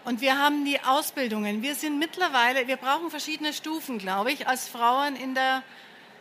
Und 0.04 0.22
wir 0.22 0.38
haben 0.38 0.66
die 0.66 0.80
Ausbildungen. 0.82 1.62
Wir 1.62 1.76
sind 1.76 2.00
mittlerweile, 2.00 2.68
wir 2.68 2.78
brauchen 2.78 3.10
verschiedene 3.10 3.54
Stufen, 3.54 3.98
glaube 3.98 4.32
ich, 4.32 4.48
als 4.48 4.68
Frauen 4.68 5.16
in 5.16 5.34
der 5.36 5.64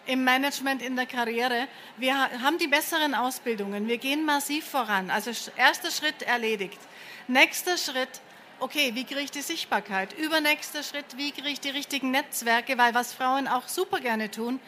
im 0.07 0.24
Management, 0.24 0.82
in 0.82 0.97
der 0.97 1.07
Karriere. 1.07 1.66
Wir 1.97 2.14
haben 2.14 2.59
die 2.59 2.66
besseren 2.66 3.14
Ausbildungen. 3.14 3.88
Wir 3.88 3.99
gehen 3.99 4.24
massiv 4.26 4.66
voran. 4.66 5.11
Also 5.11 5.30
erster 5.57 5.90
Schritt 5.90 6.22
erledigt. 6.22 6.78
Nächster 7.26 7.78
Schritt, 7.78 8.20
okay, 8.61 8.90
wie 8.95 9.05
kriege 9.05 9.20
ich 9.20 9.30
die 9.30 9.40
Sichtbarkeit? 9.40 10.12
Übernächster 10.18 10.82
Schritt, 10.82 11.16
wie 11.16 11.32
kriege 11.32 11.49
ich 11.49 11.61
die 11.61 11.70
richtigen 11.70 12.11
Netzwerke? 12.11 12.76
Weil 12.76 12.95
was 12.95 13.14
Frauen 13.14 13.49
auch 13.49 13.68
super 13.68 14.01
gerne 14.01 14.30
tun, 14.30 14.61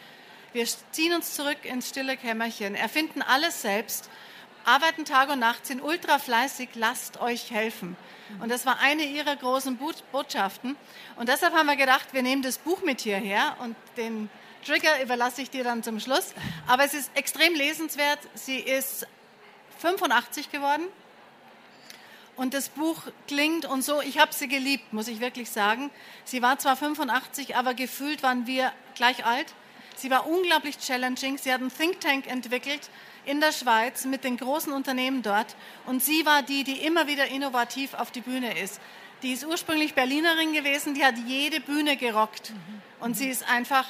wir 0.53 0.65
ziehen 0.91 1.13
uns 1.13 1.33
zurück 1.33 1.63
ins 1.63 1.89
stille 1.89 2.17
Kämmerchen, 2.17 2.75
erfinden 2.75 3.21
alles 3.21 3.61
selbst, 3.61 4.09
arbeiten 4.65 5.05
Tag 5.05 5.29
und 5.29 5.39
Nacht, 5.39 5.65
sind 5.65 5.81
ultra 5.81 6.19
fleißig, 6.19 6.69
lasst 6.75 7.19
euch 7.21 7.51
helfen. 7.51 7.95
Und 8.41 8.49
das 8.49 8.65
war 8.65 8.79
eine 8.79 9.03
ihrer 9.03 9.35
großen 9.35 9.79
Botschaften. 10.11 10.75
Und 11.15 11.29
deshalb 11.29 11.53
haben 11.53 11.67
wir 11.67 11.77
gedacht, 11.77 12.13
wir 12.13 12.21
nehmen 12.21 12.41
das 12.41 12.57
Buch 12.57 12.81
mit 12.81 13.01
hierher 13.01 13.55
und 13.61 13.75
den 13.95 14.29
Trigger 14.65 15.01
überlasse 15.01 15.41
ich 15.41 15.49
dir 15.49 15.63
dann 15.63 15.83
zum 15.83 15.99
Schluss. 15.99 16.33
Aber 16.67 16.83
es 16.83 16.93
ist 16.93 17.09
extrem 17.15 17.55
lesenswert. 17.55 18.19
Sie 18.33 18.59
ist 18.59 19.07
85 19.79 20.51
geworden. 20.51 20.83
Und 22.35 22.53
das 22.53 22.69
Buch 22.69 23.01
klingt 23.27 23.65
und 23.65 23.83
so, 23.83 24.01
ich 24.01 24.19
habe 24.19 24.33
sie 24.33 24.47
geliebt, 24.47 24.93
muss 24.93 25.07
ich 25.07 25.21
wirklich 25.21 25.49
sagen. 25.49 25.89
Sie 26.23 26.41
war 26.41 26.59
zwar 26.59 26.75
85, 26.75 27.55
aber 27.55 27.73
gefühlt 27.73 28.21
waren 28.21 28.45
wir 28.45 28.71
gleich 28.93 29.25
alt. 29.25 29.53
Sie 29.97 30.11
war 30.11 30.27
unglaublich 30.27 30.77
challenging. 30.77 31.37
Sie 31.37 31.51
hat 31.51 31.59
einen 31.59 31.75
Think 31.75 31.99
Tank 31.99 32.27
entwickelt 32.27 32.89
in 33.25 33.41
der 33.41 33.51
Schweiz 33.51 34.05
mit 34.05 34.23
den 34.23 34.37
großen 34.37 34.71
Unternehmen 34.71 35.23
dort. 35.23 35.55
Und 35.85 36.03
sie 36.03 36.25
war 36.25 36.43
die, 36.43 36.63
die 36.63 36.85
immer 36.85 37.07
wieder 37.07 37.27
innovativ 37.27 37.93
auf 37.95 38.11
die 38.11 38.21
Bühne 38.21 38.59
ist. 38.59 38.79
Die 39.23 39.31
ist 39.31 39.43
ursprünglich 39.43 39.95
Berlinerin 39.95 40.53
gewesen, 40.53 40.93
die 40.93 41.03
hat 41.03 41.15
jede 41.25 41.59
Bühne 41.59 41.97
gerockt. 41.97 42.53
Und 42.99 43.17
sie 43.17 43.27
ist 43.27 43.49
einfach 43.49 43.85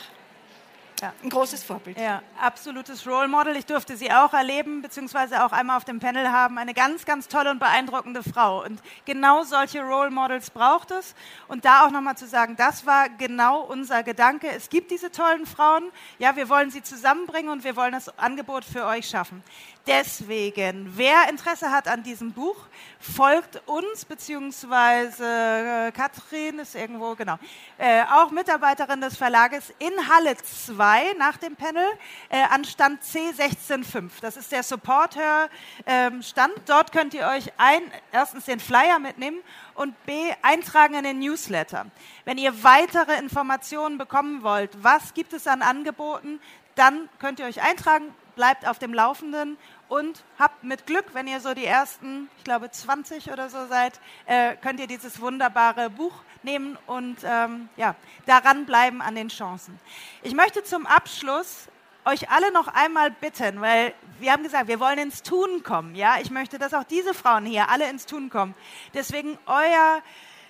ja. 1.02 1.14
Ein 1.24 1.30
großes 1.30 1.64
Vorbild. 1.64 2.00
Ja, 2.00 2.24
absolutes 2.42 3.06
Role 3.06 3.28
Model. 3.28 3.56
Ich 3.56 3.66
durfte 3.66 3.96
sie 3.96 4.12
auch 4.12 4.34
erleben, 4.34 4.82
beziehungsweise 4.82 5.46
auch 5.46 5.52
einmal 5.52 5.78
auf 5.78 5.86
dem 5.86 6.00
Panel 6.00 6.32
haben. 6.32 6.58
Eine 6.58 6.74
ganz, 6.74 7.06
ganz 7.06 7.28
tolle 7.28 7.52
und 7.52 7.60
beeindruckende 7.60 8.24
Frau. 8.24 8.64
Und 8.64 8.82
genau 9.06 9.44
solche 9.44 9.82
Role 9.82 10.10
Models 10.10 10.50
braucht 10.50 10.92
es. 10.92 11.14
Und 11.48 11.66
da 11.66 11.86
auch 11.86 11.92
nochmal 11.92 12.18
zu 12.18 12.28
sagen, 12.28 12.56
das 12.56 12.86
war 12.86 13.10
genau 13.10 13.62
unser 13.62 14.02
Gedanke. 14.02 14.50
Es 14.50 14.70
gibt 14.70 14.90
diese 14.90 15.12
tollen 15.12 15.46
Frauen. 15.46 15.84
Ja, 16.18 16.36
wir 16.36 16.50
wollen 16.50 16.72
sie 16.72 16.82
zusammenbringen 16.82 17.52
und 17.52 17.64
wir 17.64 17.76
wollen 17.76 17.92
das 17.92 18.18
Angebot 18.18 18.66
für 18.66 18.86
euch 18.86 19.08
schaffen. 19.08 19.44
Deswegen, 19.88 20.92
wer 20.98 21.30
Interesse 21.30 21.72
hat 21.72 21.88
an 21.88 22.04
diesem 22.04 22.34
Buch, 22.34 22.58
folgt 23.00 23.62
uns, 23.68 24.04
beziehungsweise 24.04 25.24
äh, 25.24 25.92
Katrin 25.94 26.60
ist 26.60 26.76
irgendwo, 26.76 27.16
genau, 27.16 27.38
äh, 27.78 28.04
auch 28.04 28.30
Mitarbeiterin 28.32 29.00
des 29.00 29.16
Verlages 29.16 29.74
in 29.80 29.94
Halle 30.10 30.36
2 30.36 31.14
nach 31.18 31.38
dem 31.38 31.56
Panel 31.56 31.86
äh, 32.28 32.42
an 32.50 32.66
Stand 32.66 33.02
C165. 33.02 34.10
Das 34.20 34.36
ist 34.36 34.52
der 34.52 34.64
Support-Stand. 34.64 36.54
Dort 36.66 36.92
könnt 36.92 37.14
ihr 37.14 37.26
euch 37.26 37.54
ein, 37.56 37.82
erstens 38.12 38.44
den 38.44 38.60
Flyer 38.60 39.00
mitnehmen 39.00 39.40
und 39.74 40.06
B, 40.06 40.14
eintragen 40.42 40.96
in 40.96 41.06
den 41.06 41.20
Newsletter. 41.20 41.86
Wenn 42.26 42.38
ihr 42.38 42.62
weitere 42.62 43.18
Informationen 43.20 43.98
bekommen 43.98 44.44
wollt, 44.44 44.72
was 44.84 45.14
gibt 45.14 45.32
es 45.32 45.48
an 45.48 45.62
Angeboten, 45.62 46.42
dann 46.76 47.08
könnt 47.20 47.40
ihr 47.40 47.46
euch 47.46 47.62
eintragen, 47.62 48.14
bleibt 48.38 48.68
auf 48.68 48.80
dem 48.80 48.94
Laufenden 48.94 49.58
und 49.90 50.24
habt 50.38 50.64
mit 50.64 50.86
Glück, 50.86 51.06
wenn 51.14 51.28
ihr 51.28 51.40
so 51.40 51.54
die 51.54 51.66
ersten, 51.66 52.30
ich 52.38 52.44
glaube 52.44 52.70
20 52.70 53.32
oder 53.32 53.50
so 53.50 53.68
seid, 53.68 54.00
äh, 54.26 54.56
könnt 54.56 54.80
ihr 54.80 54.88
dieses 54.88 55.22
wunderbare 55.22 55.90
Buch 55.90 56.14
nehmen 56.44 56.78
und 56.88 57.18
ähm, 57.24 57.70
ja, 57.78 57.96
daran 58.26 58.66
bleiben 58.66 59.02
an 59.02 59.16
den 59.16 59.30
Chancen. 59.30 59.80
Ich 60.24 60.34
möchte 60.34 60.64
zum 60.64 60.86
Abschluss 60.86 61.68
euch 62.06 62.30
alle 62.30 62.52
noch 62.52 62.68
einmal 62.68 63.12
bitten, 63.12 63.62
weil 63.62 63.94
wir 64.20 64.32
haben 64.32 64.44
gesagt, 64.44 64.68
wir 64.68 64.80
wollen 64.80 64.98
ins 64.98 65.24
Tun 65.24 65.64
kommen. 65.64 65.96
Ja, 65.96 66.18
ich 66.22 66.32
möchte, 66.32 66.58
dass 66.58 66.74
auch 66.74 66.86
diese 66.86 67.14
Frauen 67.14 67.46
hier 67.46 67.70
alle 67.70 67.90
ins 67.90 68.06
Tun 68.06 68.30
kommen. 68.30 68.56
Deswegen 68.94 69.38
euer 69.46 70.02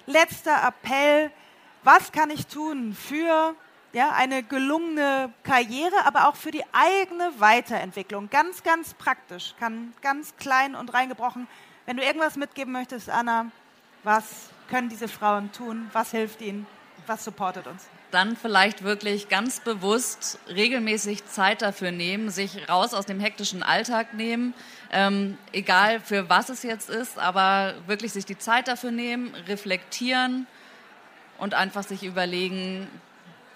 letzter 0.06 0.68
Appell: 0.68 1.32
Was 1.84 2.12
kann 2.12 2.30
ich 2.30 2.48
tun 2.48 2.96
für 2.96 3.56
ja, 3.94 4.12
eine 4.12 4.44
gelungene 4.44 5.32
Karriere, 5.44 6.06
aber 6.06 6.28
auch 6.28 6.36
für 6.36 6.52
die 6.52 6.64
eigene 6.72 7.32
Weiterentwicklung. 7.40 8.30
Ganz, 8.30 8.64
ganz 8.64 8.94
praktisch, 8.94 9.56
kann 9.60 9.94
ganz 10.02 10.36
klein 10.38 10.76
und 10.76 10.94
reingebrochen. 10.94 11.48
Wenn 11.86 11.98
du 11.98 12.04
irgendwas 12.04 12.36
mitgeben 12.36 12.74
möchtest, 12.74 13.10
Anna, 13.10 13.52
was 14.04 14.50
können 14.70 14.90
diese 14.90 15.08
Frauen 15.08 15.52
tun? 15.52 15.90
Was 15.94 16.12
hilft 16.12 16.42
ihnen? 16.42 16.68
Was 17.06 17.24
supportet 17.24 17.68
uns? 17.68 17.88
Dann 18.12 18.36
vielleicht 18.36 18.84
wirklich 18.84 19.30
ganz 19.30 19.60
bewusst 19.60 20.40
regelmäßig 20.48 21.26
Zeit 21.26 21.62
dafür 21.62 21.92
nehmen, 21.92 22.30
sich 22.30 22.70
raus 22.70 22.94
aus 22.94 23.06
dem 23.06 23.20
hektischen 23.20 23.64
Alltag 23.64 24.14
nehmen, 24.14 24.54
ähm, 24.92 25.38
egal 25.52 26.00
für 26.00 26.30
was 26.30 26.50
es 26.50 26.64
jetzt 26.64 26.90
ist, 26.90 27.20
aber 27.20 27.76
wirklich 27.86 28.14
sich 28.14 28.26
die 28.26 28.38
Zeit 28.38 28.68
dafür 28.68 28.92
nehmen, 28.92 29.36
reflektieren 29.48 30.48
und 31.38 31.54
einfach 31.54 31.84
sich 31.84 32.04
überlegen, 32.04 32.88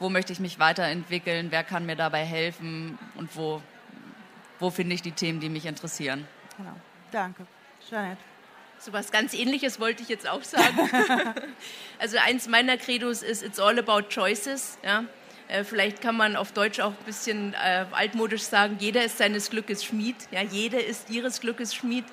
wo 0.02 0.10
möchte 0.10 0.34
ich 0.34 0.39
mich 0.39 0.58
weiterentwickeln, 0.58 1.52
wer 1.52 1.64
kann 1.64 1.86
mir 1.86 1.95
dabei 1.95 2.26
helfen 2.26 2.97
und 3.16 3.36
wo, 3.38 3.62
wo 4.60 4.72
finde 4.72 4.95
ich 4.95 5.04
die 5.04 5.12
Themen, 5.12 5.39
die 5.39 5.47
mich 5.47 5.68
interessieren. 5.68 6.28
Genau. 6.58 6.76
Danke. 7.12 7.45
Jeanette. 7.88 8.18
So 8.80 8.93
was 8.93 9.12
ganz 9.12 9.36
ähnliches 9.36 9.80
wollte 9.80 10.02
ich 10.02 10.10
jetzt 10.10 10.28
auch 10.28 10.43
sagen. 10.43 10.89
also 11.99 12.18
eins 12.18 12.47
meiner 12.47 12.78
Credos 12.78 13.22
ist, 13.22 13.43
it's 13.43 13.60
all 13.60 13.78
about 13.78 14.10
choices. 14.10 14.80
Ja? 14.84 15.06
Äh, 15.47 15.64
vielleicht 15.64 16.02
kann 16.02 16.18
man 16.18 16.36
auf 16.36 16.52
Deutsch 16.52 16.80
auch 16.80 16.93
ein 16.93 17.06
bisschen 17.06 17.54
äh, 17.54 17.86
altmodisch 17.91 18.41
sagen, 18.41 18.78
jeder 18.80 19.06
ist 19.06 19.20
seines 19.20 19.52
Glückes 19.52 19.84
Schmied. 19.84 20.16
Ja? 20.32 20.41
Jeder 20.41 20.84
ist 20.84 21.12
ihres 21.12 21.41
Glückes 21.41 21.76
Schmied. 21.76 22.06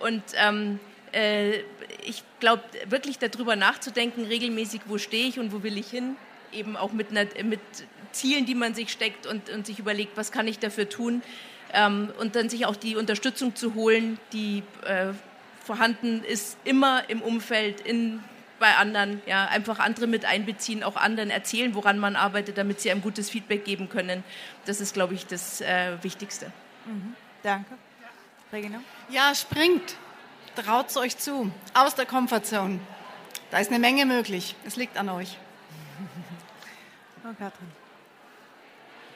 Und 0.00 0.22
ähm, 0.34 0.80
äh, 1.12 1.60
ich 2.04 2.24
glaube, 2.40 2.62
wirklich 2.84 3.18
darüber 3.18 3.56
nachzudenken, 3.56 4.26
regelmäßig, 4.26 4.82
wo 4.84 4.98
stehe 4.98 5.28
ich 5.28 5.38
und 5.38 5.50
wo 5.50 5.62
will 5.62 5.78
ich 5.78 5.88
hin, 5.88 6.16
eben 6.52 6.76
auch 6.76 6.92
mit, 6.92 7.10
einer, 7.10 7.26
mit 7.44 7.60
Zielen, 8.12 8.46
die 8.46 8.54
man 8.54 8.74
sich 8.74 8.90
steckt 8.90 9.26
und, 9.26 9.50
und 9.50 9.66
sich 9.66 9.78
überlegt, 9.78 10.16
was 10.16 10.32
kann 10.32 10.46
ich 10.46 10.58
dafür 10.58 10.88
tun. 10.88 11.22
Ähm, 11.72 12.10
und 12.18 12.36
dann 12.36 12.48
sich 12.48 12.66
auch 12.66 12.76
die 12.76 12.96
Unterstützung 12.96 13.56
zu 13.56 13.74
holen, 13.74 14.18
die 14.32 14.62
äh, 14.84 15.12
vorhanden 15.64 16.22
ist, 16.24 16.58
immer 16.64 17.08
im 17.08 17.22
Umfeld, 17.22 17.80
in, 17.80 18.22
bei 18.58 18.76
anderen. 18.76 19.22
Ja, 19.26 19.46
einfach 19.46 19.78
andere 19.78 20.06
mit 20.06 20.24
einbeziehen, 20.24 20.82
auch 20.82 20.96
anderen 20.96 21.30
erzählen, 21.30 21.74
woran 21.74 21.98
man 21.98 22.14
arbeitet, 22.14 22.58
damit 22.58 22.80
sie 22.80 22.90
ein 22.90 23.00
gutes 23.00 23.30
Feedback 23.30 23.64
geben 23.64 23.88
können. 23.88 24.22
Das 24.66 24.80
ist, 24.80 24.94
glaube 24.94 25.14
ich, 25.14 25.26
das 25.26 25.60
äh, 25.60 26.02
Wichtigste. 26.02 26.52
Mhm. 26.84 27.14
Danke. 27.42 27.72
Regina? 28.52 28.80
Ja, 29.08 29.34
springt. 29.34 29.96
Traut 30.54 30.90
es 30.90 30.96
euch 30.96 31.16
zu. 31.16 31.50
Aus 31.72 31.94
der 31.94 32.04
Komfortzone. 32.04 32.78
Da 33.50 33.58
ist 33.58 33.70
eine 33.70 33.78
Menge 33.78 34.04
möglich. 34.04 34.54
Es 34.66 34.76
liegt 34.76 34.98
an 34.98 35.08
euch. 35.08 35.38
Oh, 37.24 37.34
Katrin. 37.38 37.70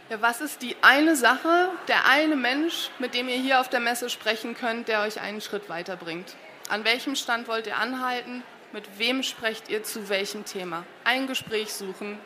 Ja, 0.08 0.22
was 0.22 0.40
ist 0.40 0.62
die 0.62 0.76
eine 0.82 1.16
Sache, 1.16 1.70
der 1.88 2.06
eine 2.08 2.36
Mensch, 2.36 2.90
mit 3.00 3.14
dem 3.14 3.28
ihr 3.28 3.36
hier 3.36 3.60
auf 3.60 3.68
der 3.68 3.80
Messe 3.80 4.08
sprechen 4.08 4.54
könnt, 4.54 4.86
der 4.86 5.00
euch 5.00 5.20
einen 5.20 5.40
Schritt 5.40 5.68
weiterbringt? 5.68 6.36
An 6.68 6.84
welchem 6.84 7.16
Stand 7.16 7.48
wollt 7.48 7.66
ihr 7.66 7.76
anhalten? 7.76 8.44
Mit 8.72 8.98
wem 8.98 9.24
sprecht 9.24 9.68
ihr 9.68 9.82
zu 9.82 10.08
welchem 10.08 10.44
Thema? 10.44 10.84
Ein 11.02 11.26
Gespräch 11.26 11.72
suchen, 11.72 12.18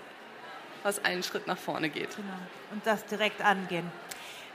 was 0.83 1.03
einen 1.05 1.23
Schritt 1.23 1.47
nach 1.47 1.59
vorne 1.59 1.89
geht. 1.89 2.17
Genau. 2.17 2.29
Und 2.73 2.87
das 2.87 3.07
direkt 3.07 3.41
angehen. 3.41 3.91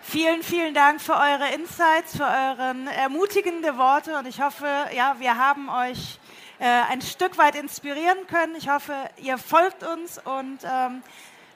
Vielen, 0.04 0.44
vielen 0.44 0.76
Dank 0.76 1.02
für 1.02 1.14
eure 1.14 1.52
Insights, 1.56 2.16
für 2.16 2.26
eure 2.26 2.76
ermutigende 2.96 3.76
Worte 3.80 4.16
und 4.20 4.28
ich 4.28 4.40
hoffe, 4.40 4.68
ja, 4.96 5.16
wir 5.18 5.36
haben 5.36 5.68
euch 5.68 6.20
äh, 6.60 6.66
ein 6.66 7.02
Stück 7.02 7.38
weit 7.38 7.56
inspirieren 7.56 8.28
können. 8.28 8.56
Ich 8.56 8.70
hoffe, 8.70 8.94
ihr 9.18 9.38
folgt 9.38 9.84
uns 9.84 10.20
und 10.24 10.60
ähm, 10.64 11.04